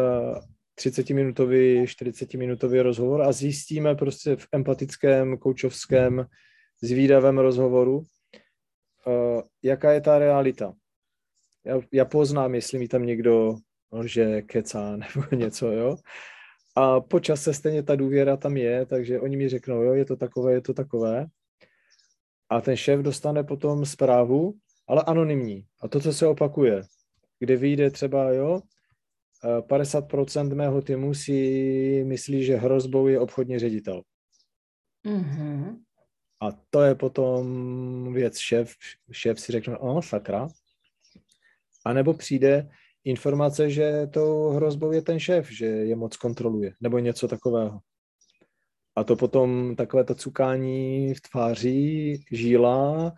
30-minutový, 0.79 1.79
eh, 1.79 1.87
40-minutový 1.87 2.81
rozhovor 2.81 3.23
a 3.23 3.33
zjistíme 3.33 3.95
prostě 3.95 4.37
v 4.37 4.47
empatickém, 4.53 5.39
koučovském, 5.39 6.27
zvídavém 6.83 7.39
rozhovoru, 7.39 7.97
uh, 7.99 9.43
jaká 9.63 9.93
je 9.93 10.01
ta 10.01 10.19
realita. 10.19 10.73
Já, 11.65 11.81
já 11.93 12.05
poznám, 12.05 12.55
jestli 12.55 12.79
mi 12.79 12.89
tam 12.89 13.07
někdo 13.07 13.57
že 14.05 14.43
kecá 14.43 14.97
nebo 14.97 15.27
něco, 15.37 15.73
jo. 15.73 15.97
A 16.77 17.01
po 17.01 17.21
čase 17.21 17.55
stejně 17.55 17.83
ta 17.83 17.97
důvěra 17.97 18.37
tam 18.37 18.57
je, 18.57 18.87
takže 18.87 19.21
oni 19.21 19.37
mi 19.37 19.49
řeknou, 19.49 19.83
jo, 19.83 19.95
je 19.95 20.05
to 20.05 20.17
takové, 20.17 20.53
je 20.53 20.61
to 20.61 20.75
takové. 20.75 21.27
A 22.51 22.61
ten 22.61 22.77
šéf 22.77 23.01
dostane 23.01 23.45
potom 23.45 23.87
zprávu, 23.87 24.55
ale 24.89 25.03
anonymní. 25.07 25.65
A 25.81 25.89
to, 25.89 26.01
co 26.01 26.13
se 26.13 26.27
opakuje, 26.27 26.83
kde 27.39 27.57
vyjde 27.57 27.91
třeba, 27.91 28.33
jo, 28.33 28.61
50% 29.45 30.55
mého 30.55 30.83
týmu 30.83 31.15
si 31.15 32.05
myslí, 32.07 32.45
že 32.45 32.57
hrozbou 32.57 33.07
je 33.07 33.21
obchodní 33.21 33.59
ředitel. 33.59 34.03
Mm-hmm. 35.07 35.77
A 36.43 36.53
to 36.71 36.83
je 36.83 36.95
potom 36.95 38.15
věc 38.15 38.39
šéf, 38.39 38.73
šéf 39.13 39.41
si 39.41 39.53
řekne, 39.53 39.79
o, 39.79 40.03
sakra. 40.03 40.49
A 41.85 41.93
nebo 41.93 42.15
přijde 42.15 42.69
informace, 43.05 43.71
že 43.71 44.07
tou 44.07 44.51
hrozbou 44.51 44.93
je 44.93 45.03
ten 45.03 45.19
šéf, 45.21 45.51
že 45.51 45.67
je 45.67 45.97
moc 45.97 46.17
kontroluje, 46.17 46.73
nebo 46.81 46.99
něco 46.99 47.29
takového. 47.29 47.81
A 48.99 49.05
to 49.05 49.17
potom 49.17 49.77
takové 49.77 50.05
to 50.05 50.15
cukání 50.15 51.15
v 51.15 51.21
tváři, 51.21 52.21
žíla, 52.31 53.13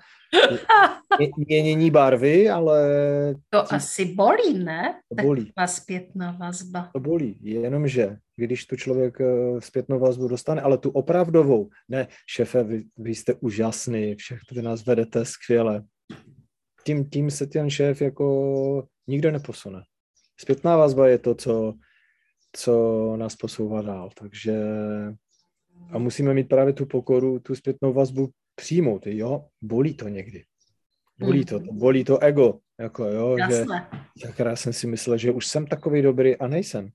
měnění 1.37 1.91
barvy, 1.91 2.51
ale... 2.51 2.81
To 3.51 3.63
tí... 3.63 3.75
asi 3.75 4.05
bolí, 4.05 4.59
ne? 4.59 5.01
To 5.09 5.23
bolí. 5.23 5.53
Ta 5.57 5.67
zpětná 5.67 6.37
vazba. 6.41 6.91
To 6.93 7.01
bolí, 7.01 7.39
jenomže 7.41 8.17
když 8.37 8.67
tu 8.67 8.77
člověk 8.77 9.21
eh, 9.21 9.61
zpětnou 9.61 9.99
vazbu 9.99 10.29
dostane, 10.29 10.63
ale 10.63 10.79
tu 10.79 10.91
opravdovou, 10.91 11.69
ne, 11.89 12.09
šefe, 12.27 12.65
vy, 12.65 12.85
vy 12.97 13.15
jste 13.15 13.35
úžasný, 13.35 14.15
všechno 14.15 14.55
vy 14.55 14.63
nás 14.63 14.87
vedete 14.87 15.25
skvěle. 15.25 15.83
Tím, 16.85 17.11
tím 17.11 17.31
se 17.31 17.47
ten 17.47 17.71
šéf 17.71 18.03
jako 18.03 18.89
nikdo 19.07 19.31
neposune. 19.31 19.83
Zpětná 20.41 20.77
vazba 20.77 21.09
je 21.09 21.19
to, 21.19 21.35
co, 21.35 21.75
co 22.53 22.73
nás 23.17 23.37
posouvá 23.37 23.83
dál, 23.83 24.11
takže 24.21 24.63
a 25.93 25.99
musíme 25.99 26.35
mít 26.35 26.49
právě 26.49 26.73
tu 26.73 26.87
pokoru, 26.87 27.39
tu 27.39 27.55
zpětnou 27.55 27.93
vazbu 27.93 28.31
přijmout, 28.55 29.07
jo, 29.07 29.47
bolí 29.63 29.95
to 29.95 30.09
někdy. 30.09 30.45
Bolí 31.19 31.45
to, 31.45 31.61
to 31.61 31.73
bolí 31.73 32.05
to 32.05 32.19
ego, 32.19 32.59
jako 32.81 33.05
jo, 33.05 33.37
že 33.51 33.65
tak 34.23 34.39
já 34.39 34.57
jsem 34.57 34.73
si 34.73 34.87
myslel, 34.87 35.19
že 35.19 35.33
už 35.33 35.47
jsem 35.47 35.67
takový 35.67 36.03
dobrý 36.03 36.37
a 36.37 36.47
nejsem. 36.47 36.91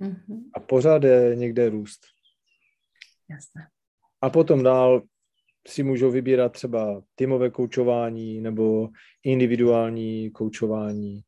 Mm-hmm. 0.00 0.42
A 0.54 0.60
pořád 0.60 1.04
je 1.04 1.36
někde 1.36 1.70
růst. 1.70 2.00
Jasné. 3.30 3.68
A 4.20 4.30
potom 4.30 4.62
dál 4.62 5.02
si 5.68 5.82
můžou 5.82 6.10
vybírat 6.10 6.52
třeba 6.52 7.02
týmové 7.14 7.50
koučování 7.50 8.40
nebo 8.40 8.88
individuální 9.24 10.30
koučování, 10.30 11.20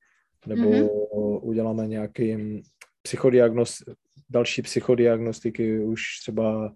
nebo 0.46 0.70
mm-hmm. 0.70 1.40
uděláme 1.42 1.86
nějaký 1.86 2.62
psychodiagnost, 3.02 3.82
další 4.30 4.62
psychodiagnostiky, 4.62 5.84
už 5.84 6.02
třeba 6.20 6.74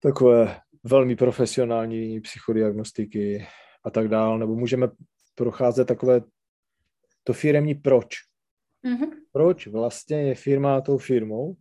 takové 0.00 0.60
velmi 0.84 1.16
profesionální 1.16 2.20
psychodiagnostiky 2.20 3.46
a 3.84 3.90
tak 3.90 4.08
dál, 4.08 4.38
nebo 4.38 4.54
můžeme 4.54 4.88
procházet 5.34 5.84
takové 5.84 6.20
to 7.24 7.32
firemní 7.32 7.74
proč. 7.74 8.14
Mm-hmm. 8.84 9.10
Proč 9.32 9.66
vlastně 9.66 10.22
je 10.22 10.34
firma 10.34 10.80
tou 10.80 10.98
firmou 10.98 11.56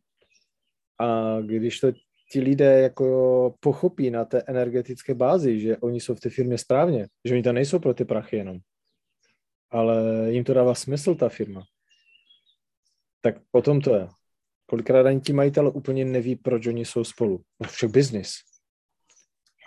a 0.99 1.38
když 1.41 1.79
to 1.79 1.91
ti 2.31 2.39
lidé 2.39 2.81
jako 2.81 3.55
pochopí 3.59 4.09
na 4.11 4.25
té 4.25 4.43
energetické 4.47 5.13
bázi, 5.13 5.59
že 5.59 5.77
oni 5.77 5.99
jsou 5.99 6.15
v 6.15 6.19
té 6.19 6.29
firmě 6.29 6.57
správně, 6.57 7.07
že 7.25 7.33
oni 7.33 7.43
tam 7.43 7.55
nejsou 7.55 7.79
pro 7.79 7.93
ty 7.93 8.05
prachy 8.05 8.38
jenom, 8.38 8.57
ale 9.69 10.27
jim 10.31 10.43
to 10.43 10.53
dává 10.53 10.75
smysl, 10.75 11.15
ta 11.15 11.29
firma, 11.29 11.63
tak 13.21 13.35
potom 13.51 13.81
to 13.81 13.95
je. 13.95 14.07
Kolikrát 14.70 15.05
ani 15.05 15.22
ti 15.22 15.34
majitel 15.34 15.72
úplně 15.74 16.05
neví, 16.05 16.36
proč 16.36 16.68
oni 16.68 16.86
jsou 16.86 17.03
spolu. 17.03 17.41
No 17.59 17.70
však 17.70 17.91
biznis. 17.91 18.34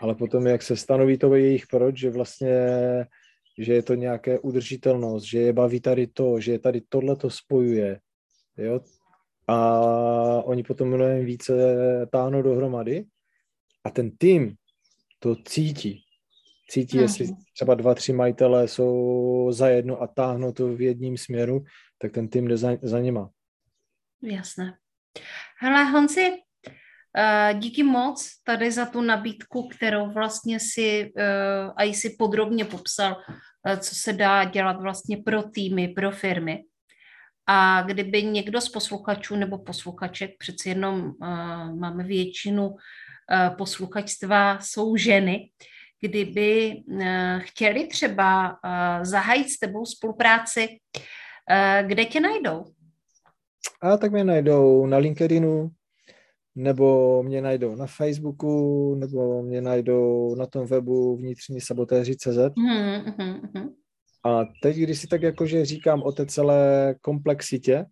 Ale 0.01 0.15
potom, 0.15 0.47
jak 0.47 0.63
se 0.63 0.77
stanoví 0.77 1.19
to 1.19 1.35
jejich 1.35 1.67
proč, 1.67 1.97
že 1.97 2.11
vlastně, 2.11 2.57
že 3.59 3.73
je 3.73 3.83
to 3.83 3.95
nějaké 3.95 4.39
udržitelnost, 4.39 5.25
že 5.25 5.39
je 5.39 5.53
baví 5.53 5.81
tady 5.81 6.07
to, 6.07 6.41
že 6.41 6.53
je 6.53 6.59
tady 6.59 6.81
tohle 6.89 7.17
to 7.17 7.31
spojuje, 7.31 8.01
jo, 8.57 8.81
a 9.51 9.83
oni 10.45 10.63
potom 10.63 10.89
mnohem 10.89 11.25
více 11.25 11.53
táhnou 12.13 12.43
dohromady 12.43 13.05
a 13.85 13.91
ten 13.91 14.11
tým 14.11 14.55
to 15.19 15.37
cítí. 15.37 16.05
Cítí, 16.69 16.97
mm. 16.97 17.03
jestli 17.03 17.29
třeba 17.55 17.75
dva, 17.75 17.95
tři 17.95 18.13
majitelé 18.13 18.69
jsou 18.69 19.53
za 19.53 19.69
jedno 19.69 20.03
a 20.03 20.07
táhnou 20.07 20.53
to 20.53 20.69
v 20.69 20.81
jedním 20.81 21.19
směru, 21.19 21.65
tak 21.99 22.13
ten 22.13 22.29
tým 22.29 22.49
jde 22.49 22.57
za, 22.57 22.77
za 22.83 23.01
nima. 23.01 23.31
Jasné. 24.23 24.79
Hele, 25.63 25.85
Honzi, 25.85 26.31
eh, 27.17 27.55
díky 27.59 27.83
moc 27.83 28.31
tady 28.45 28.71
za 28.73 28.87
tu 28.87 29.01
nabídku, 29.01 29.69
kterou 29.69 30.11
vlastně 30.11 30.61
si 30.61 31.13
eh, 31.19 31.71
a 31.77 31.93
si 31.95 32.17
podrobně 32.19 32.65
popsal, 32.65 33.17
eh, 33.67 33.77
co 33.77 33.95
se 33.95 34.13
dá 34.13 34.45
dělat 34.45 34.81
vlastně 34.81 35.17
pro 35.17 35.43
týmy, 35.43 35.89
pro 35.89 36.11
firmy. 36.11 36.63
A 37.47 37.83
kdyby 37.83 38.23
někdo 38.23 38.61
z 38.61 38.69
posluchačů 38.69 39.37
nebo 39.37 39.59
posluchaček, 39.59 40.31
přeci 40.39 40.69
jenom 40.69 41.13
máme 41.79 42.05
většinu 42.05 42.77
posluchačstva, 43.59 44.59
jsou 44.61 44.97
ženy, 44.97 45.51
kdyby 46.01 46.83
chtěli 47.39 47.87
třeba 47.87 48.59
zahájit 49.03 49.51
s 49.51 49.59
tebou 49.59 49.87
spolupráci, 49.87 50.69
kde 51.87 52.05
tě 52.05 52.21
najdou? 52.21 52.65
A 53.83 53.97
tak 53.97 54.13
mě 54.13 54.25
najdou 54.25 54.87
na 54.87 54.97
LinkedInu, 54.97 55.71
nebo 56.55 57.23
mě 57.23 57.43
najdou 57.43 57.75
na 57.75 57.87
Facebooku, 57.87 58.95
nebo 58.95 59.43
mě 59.43 59.61
najdou 59.61 60.35
na 60.35 60.47
tom 60.47 60.67
webu 60.67 61.17
vnitřní 61.17 61.61
sabotéři.cz. 61.61 62.27
Mm-hmm, 62.27 63.05
mm-hmm. 63.05 63.75
A 64.25 64.45
teď, 64.63 64.77
když 64.77 65.01
si 65.01 65.07
tak 65.07 65.23
jakože 65.23 65.65
říkám 65.65 66.03
o 66.03 66.13
té 66.13 66.27
celé 66.27 66.95
komplexitě, 67.01 67.87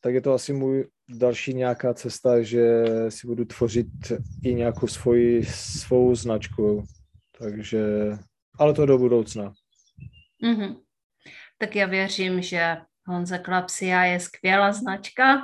tak 0.00 0.14
je 0.14 0.20
to 0.20 0.32
asi 0.32 0.52
můj 0.52 0.88
další 1.08 1.54
nějaká 1.54 1.94
cesta, 1.94 2.42
že 2.42 2.84
si 3.08 3.26
budu 3.26 3.44
tvořit 3.44 3.86
i 4.44 4.54
nějakou 4.54 4.86
svoji, 4.86 5.44
svou 5.44 6.14
značku. 6.14 6.84
Takže, 7.38 7.84
ale 8.58 8.74
to 8.74 8.86
do 8.86 8.98
budoucna. 8.98 9.52
Mm-hmm. 10.44 10.76
Tak 11.58 11.76
já 11.76 11.86
věřím, 11.86 12.42
že 12.42 12.76
Honza 13.06 13.38
Klapsia 13.38 14.04
je 14.04 14.20
skvělá 14.20 14.72
značka 14.72 15.42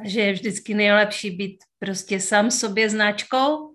a 0.00 0.08
že 0.08 0.20
je 0.20 0.32
vždycky 0.32 0.74
nejlepší 0.74 1.30
být 1.30 1.64
prostě 1.78 2.20
sám 2.20 2.50
sobě 2.50 2.90
značkou 2.90 3.74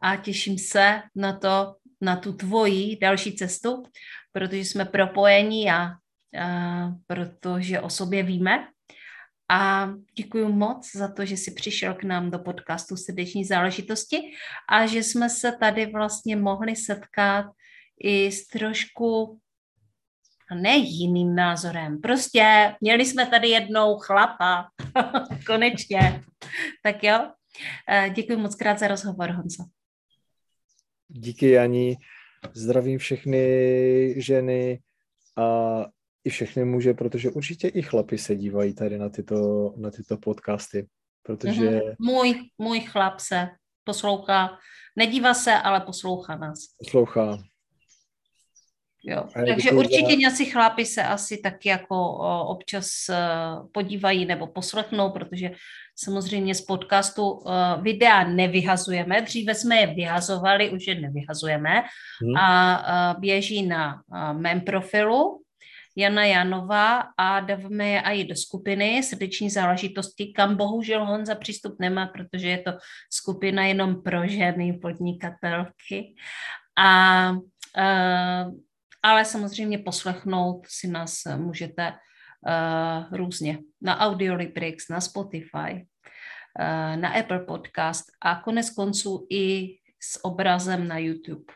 a 0.00 0.16
těším 0.16 0.58
se 0.58 1.02
na 1.14 1.38
to, 1.38 1.74
na 2.00 2.16
tu 2.16 2.32
tvoji 2.32 2.96
další 2.96 3.36
cestu 3.36 3.82
protože 4.32 4.60
jsme 4.60 4.84
propojení 4.84 5.70
a, 5.70 5.90
a 6.40 6.88
protože 7.06 7.80
o 7.80 7.90
sobě 7.90 8.22
víme. 8.22 8.68
A 9.50 9.90
děkuji 10.14 10.48
moc 10.48 10.90
za 10.94 11.08
to, 11.08 11.26
že 11.26 11.36
jsi 11.36 11.50
přišel 11.50 11.94
k 11.94 12.04
nám 12.04 12.30
do 12.30 12.38
podcastu 12.38 12.96
Srdeční 12.96 13.44
záležitosti 13.44 14.16
a 14.68 14.86
že 14.86 15.02
jsme 15.02 15.30
se 15.30 15.52
tady 15.52 15.86
vlastně 15.86 16.36
mohli 16.36 16.76
setkat 16.76 17.46
i 18.02 18.32
s 18.32 18.46
trošku 18.46 19.40
ne 20.54 20.76
jiným 20.76 21.34
názorem. 21.34 22.00
Prostě 22.00 22.74
měli 22.80 23.06
jsme 23.06 23.26
tady 23.26 23.48
jednou 23.48 23.96
chlapa. 23.96 24.68
Konečně. 25.46 26.22
Tak 26.82 27.04
jo. 27.04 27.30
E, 27.90 28.10
děkuji 28.10 28.36
moc 28.36 28.54
krát 28.54 28.78
za 28.78 28.88
rozhovor, 28.88 29.30
Honzo. 29.30 29.64
Díky, 31.08 31.50
Janí. 31.50 31.96
Zdravím 32.54 32.98
všechny 32.98 34.14
ženy 34.16 34.80
a 35.36 35.86
i 36.24 36.30
všechny 36.30 36.64
muže, 36.64 36.94
protože 36.94 37.30
určitě 37.30 37.68
i 37.68 37.82
chlapi 37.82 38.18
se 38.18 38.36
dívají 38.36 38.74
tady 38.74 38.98
na 38.98 39.08
tyto, 39.08 39.72
na 39.76 39.90
tyto 39.90 40.16
podcasty, 40.16 40.88
protože... 41.22 41.70
Mm-hmm. 41.70 41.94
Můj, 42.00 42.34
můj 42.58 42.80
chlap 42.80 43.20
se 43.20 43.48
poslouchá, 43.84 44.58
nedívá 44.96 45.34
se, 45.34 45.54
ale 45.54 45.80
poslouchá 45.80 46.36
nás. 46.36 46.58
Poslouchá. 46.78 47.38
Jo. 49.04 49.24
Takže 49.46 49.70
určitě 49.70 50.10
za... 50.10 50.14
nějací 50.14 50.44
chlápi 50.44 50.84
se 50.84 51.02
asi 51.02 51.38
taky 51.38 51.68
jako 51.68 52.12
občas 52.46 53.08
e, 53.08 53.16
podívají 53.72 54.26
nebo 54.26 54.46
poslechnou, 54.46 55.10
protože 55.10 55.50
samozřejmě 56.02 56.54
z 56.54 56.60
podcastu 56.60 57.30
uh, 57.30 57.52
videa 57.80 58.24
nevyhazujeme. 58.24 59.20
Dříve 59.20 59.54
jsme 59.54 59.76
je 59.76 59.86
vyhazovali, 59.86 60.70
už 60.70 60.86
je 60.86 60.94
nevyhazujeme. 60.94 61.82
Hmm. 62.22 62.36
A 62.36 62.78
uh, 63.14 63.20
běží 63.20 63.66
na 63.66 64.02
mém 64.32 64.60
profilu 64.60 65.42
Jana 65.96 66.24
Janová 66.24 67.00
a 67.18 67.40
dáváme 67.40 67.88
je 67.88 68.00
i 68.00 68.24
do 68.24 68.36
skupiny 68.36 69.02
srdeční 69.02 69.50
záležitosti, 69.50 70.26
kam 70.26 70.56
bohužel 70.56 71.06
Honza 71.06 71.34
přístup 71.34 71.76
nemá, 71.80 72.06
protože 72.06 72.48
je 72.48 72.58
to 72.58 72.72
skupina 73.12 73.66
jenom 73.66 74.02
pro 74.02 74.26
ženy 74.26 74.72
podnikatelky. 74.82 76.14
A 76.78 77.30
uh, 77.30 78.54
ale 79.02 79.24
samozřejmě 79.24 79.78
poslechnout 79.78 80.66
si 80.68 80.88
nás 80.88 81.24
můžete 81.36 81.92
uh, 81.92 83.16
různě 83.16 83.58
na 83.80 83.98
Audiolibrix, 83.98 84.88
na 84.88 85.00
Spotify, 85.00 85.86
uh, 86.60 86.96
na 86.96 87.08
Apple 87.08 87.40
Podcast 87.40 88.04
a 88.20 88.34
konec 88.34 88.70
konců 88.70 89.26
i 89.30 89.68
s 90.02 90.24
obrazem 90.24 90.88
na 90.88 90.98
YouTube. 90.98 91.54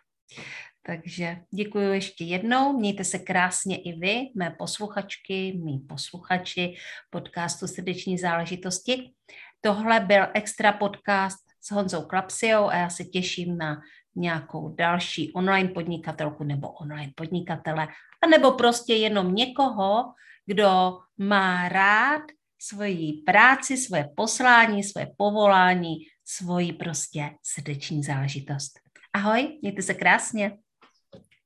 Takže 0.87 1.37
děkuji 1.55 1.93
ještě 1.93 2.25
jednou, 2.25 2.79
mějte 2.79 3.05
se 3.05 3.19
krásně 3.19 3.83
i 3.83 3.93
vy, 3.99 4.21
mé 4.37 4.51
posluchačky, 4.59 5.61
mý 5.65 5.79
posluchači 5.79 6.75
podcastu 7.11 7.67
Srdeční 7.67 8.19
záležitosti. 8.19 9.13
Tohle 9.61 10.01
byl 10.01 10.27
extra 10.35 10.73
podcast 10.73 11.39
s 11.61 11.71
Honzou 11.71 12.03
Klapsiou 12.03 12.65
a 12.65 12.77
já 12.77 12.91
se 12.91 13.05
těším 13.05 13.59
na 13.59 13.81
nějakou 14.17 14.75
další 14.75 15.33
online 15.33 15.69
podnikatelku 15.69 16.45
nebo 16.45 16.69
online 16.69 17.13
podnikatele, 17.15 17.89
anebo 18.23 18.53
prostě 18.53 18.95
jenom 18.95 19.35
někoho, 19.35 20.13
kdo 20.47 20.99
má 21.19 21.69
rád 21.69 22.23
svoji 22.59 23.13
práci, 23.13 23.77
svoje 23.77 24.09
poslání, 24.17 24.85
svoje 24.85 25.11
povolání, 25.17 25.97
svoji 26.25 26.73
prostě 26.73 27.31
srdeční 27.43 28.03
záležitost. 28.03 28.81
Ahoj, 29.13 29.59
mějte 29.63 29.83
se 29.83 29.95
krásně. 29.95 30.59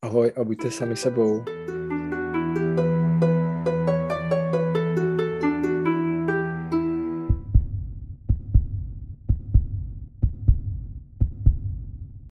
Ahoj 0.02 0.32
a 0.36 0.44
buďte 0.44 0.70
sami 0.70 0.96
sebou. 0.96 1.44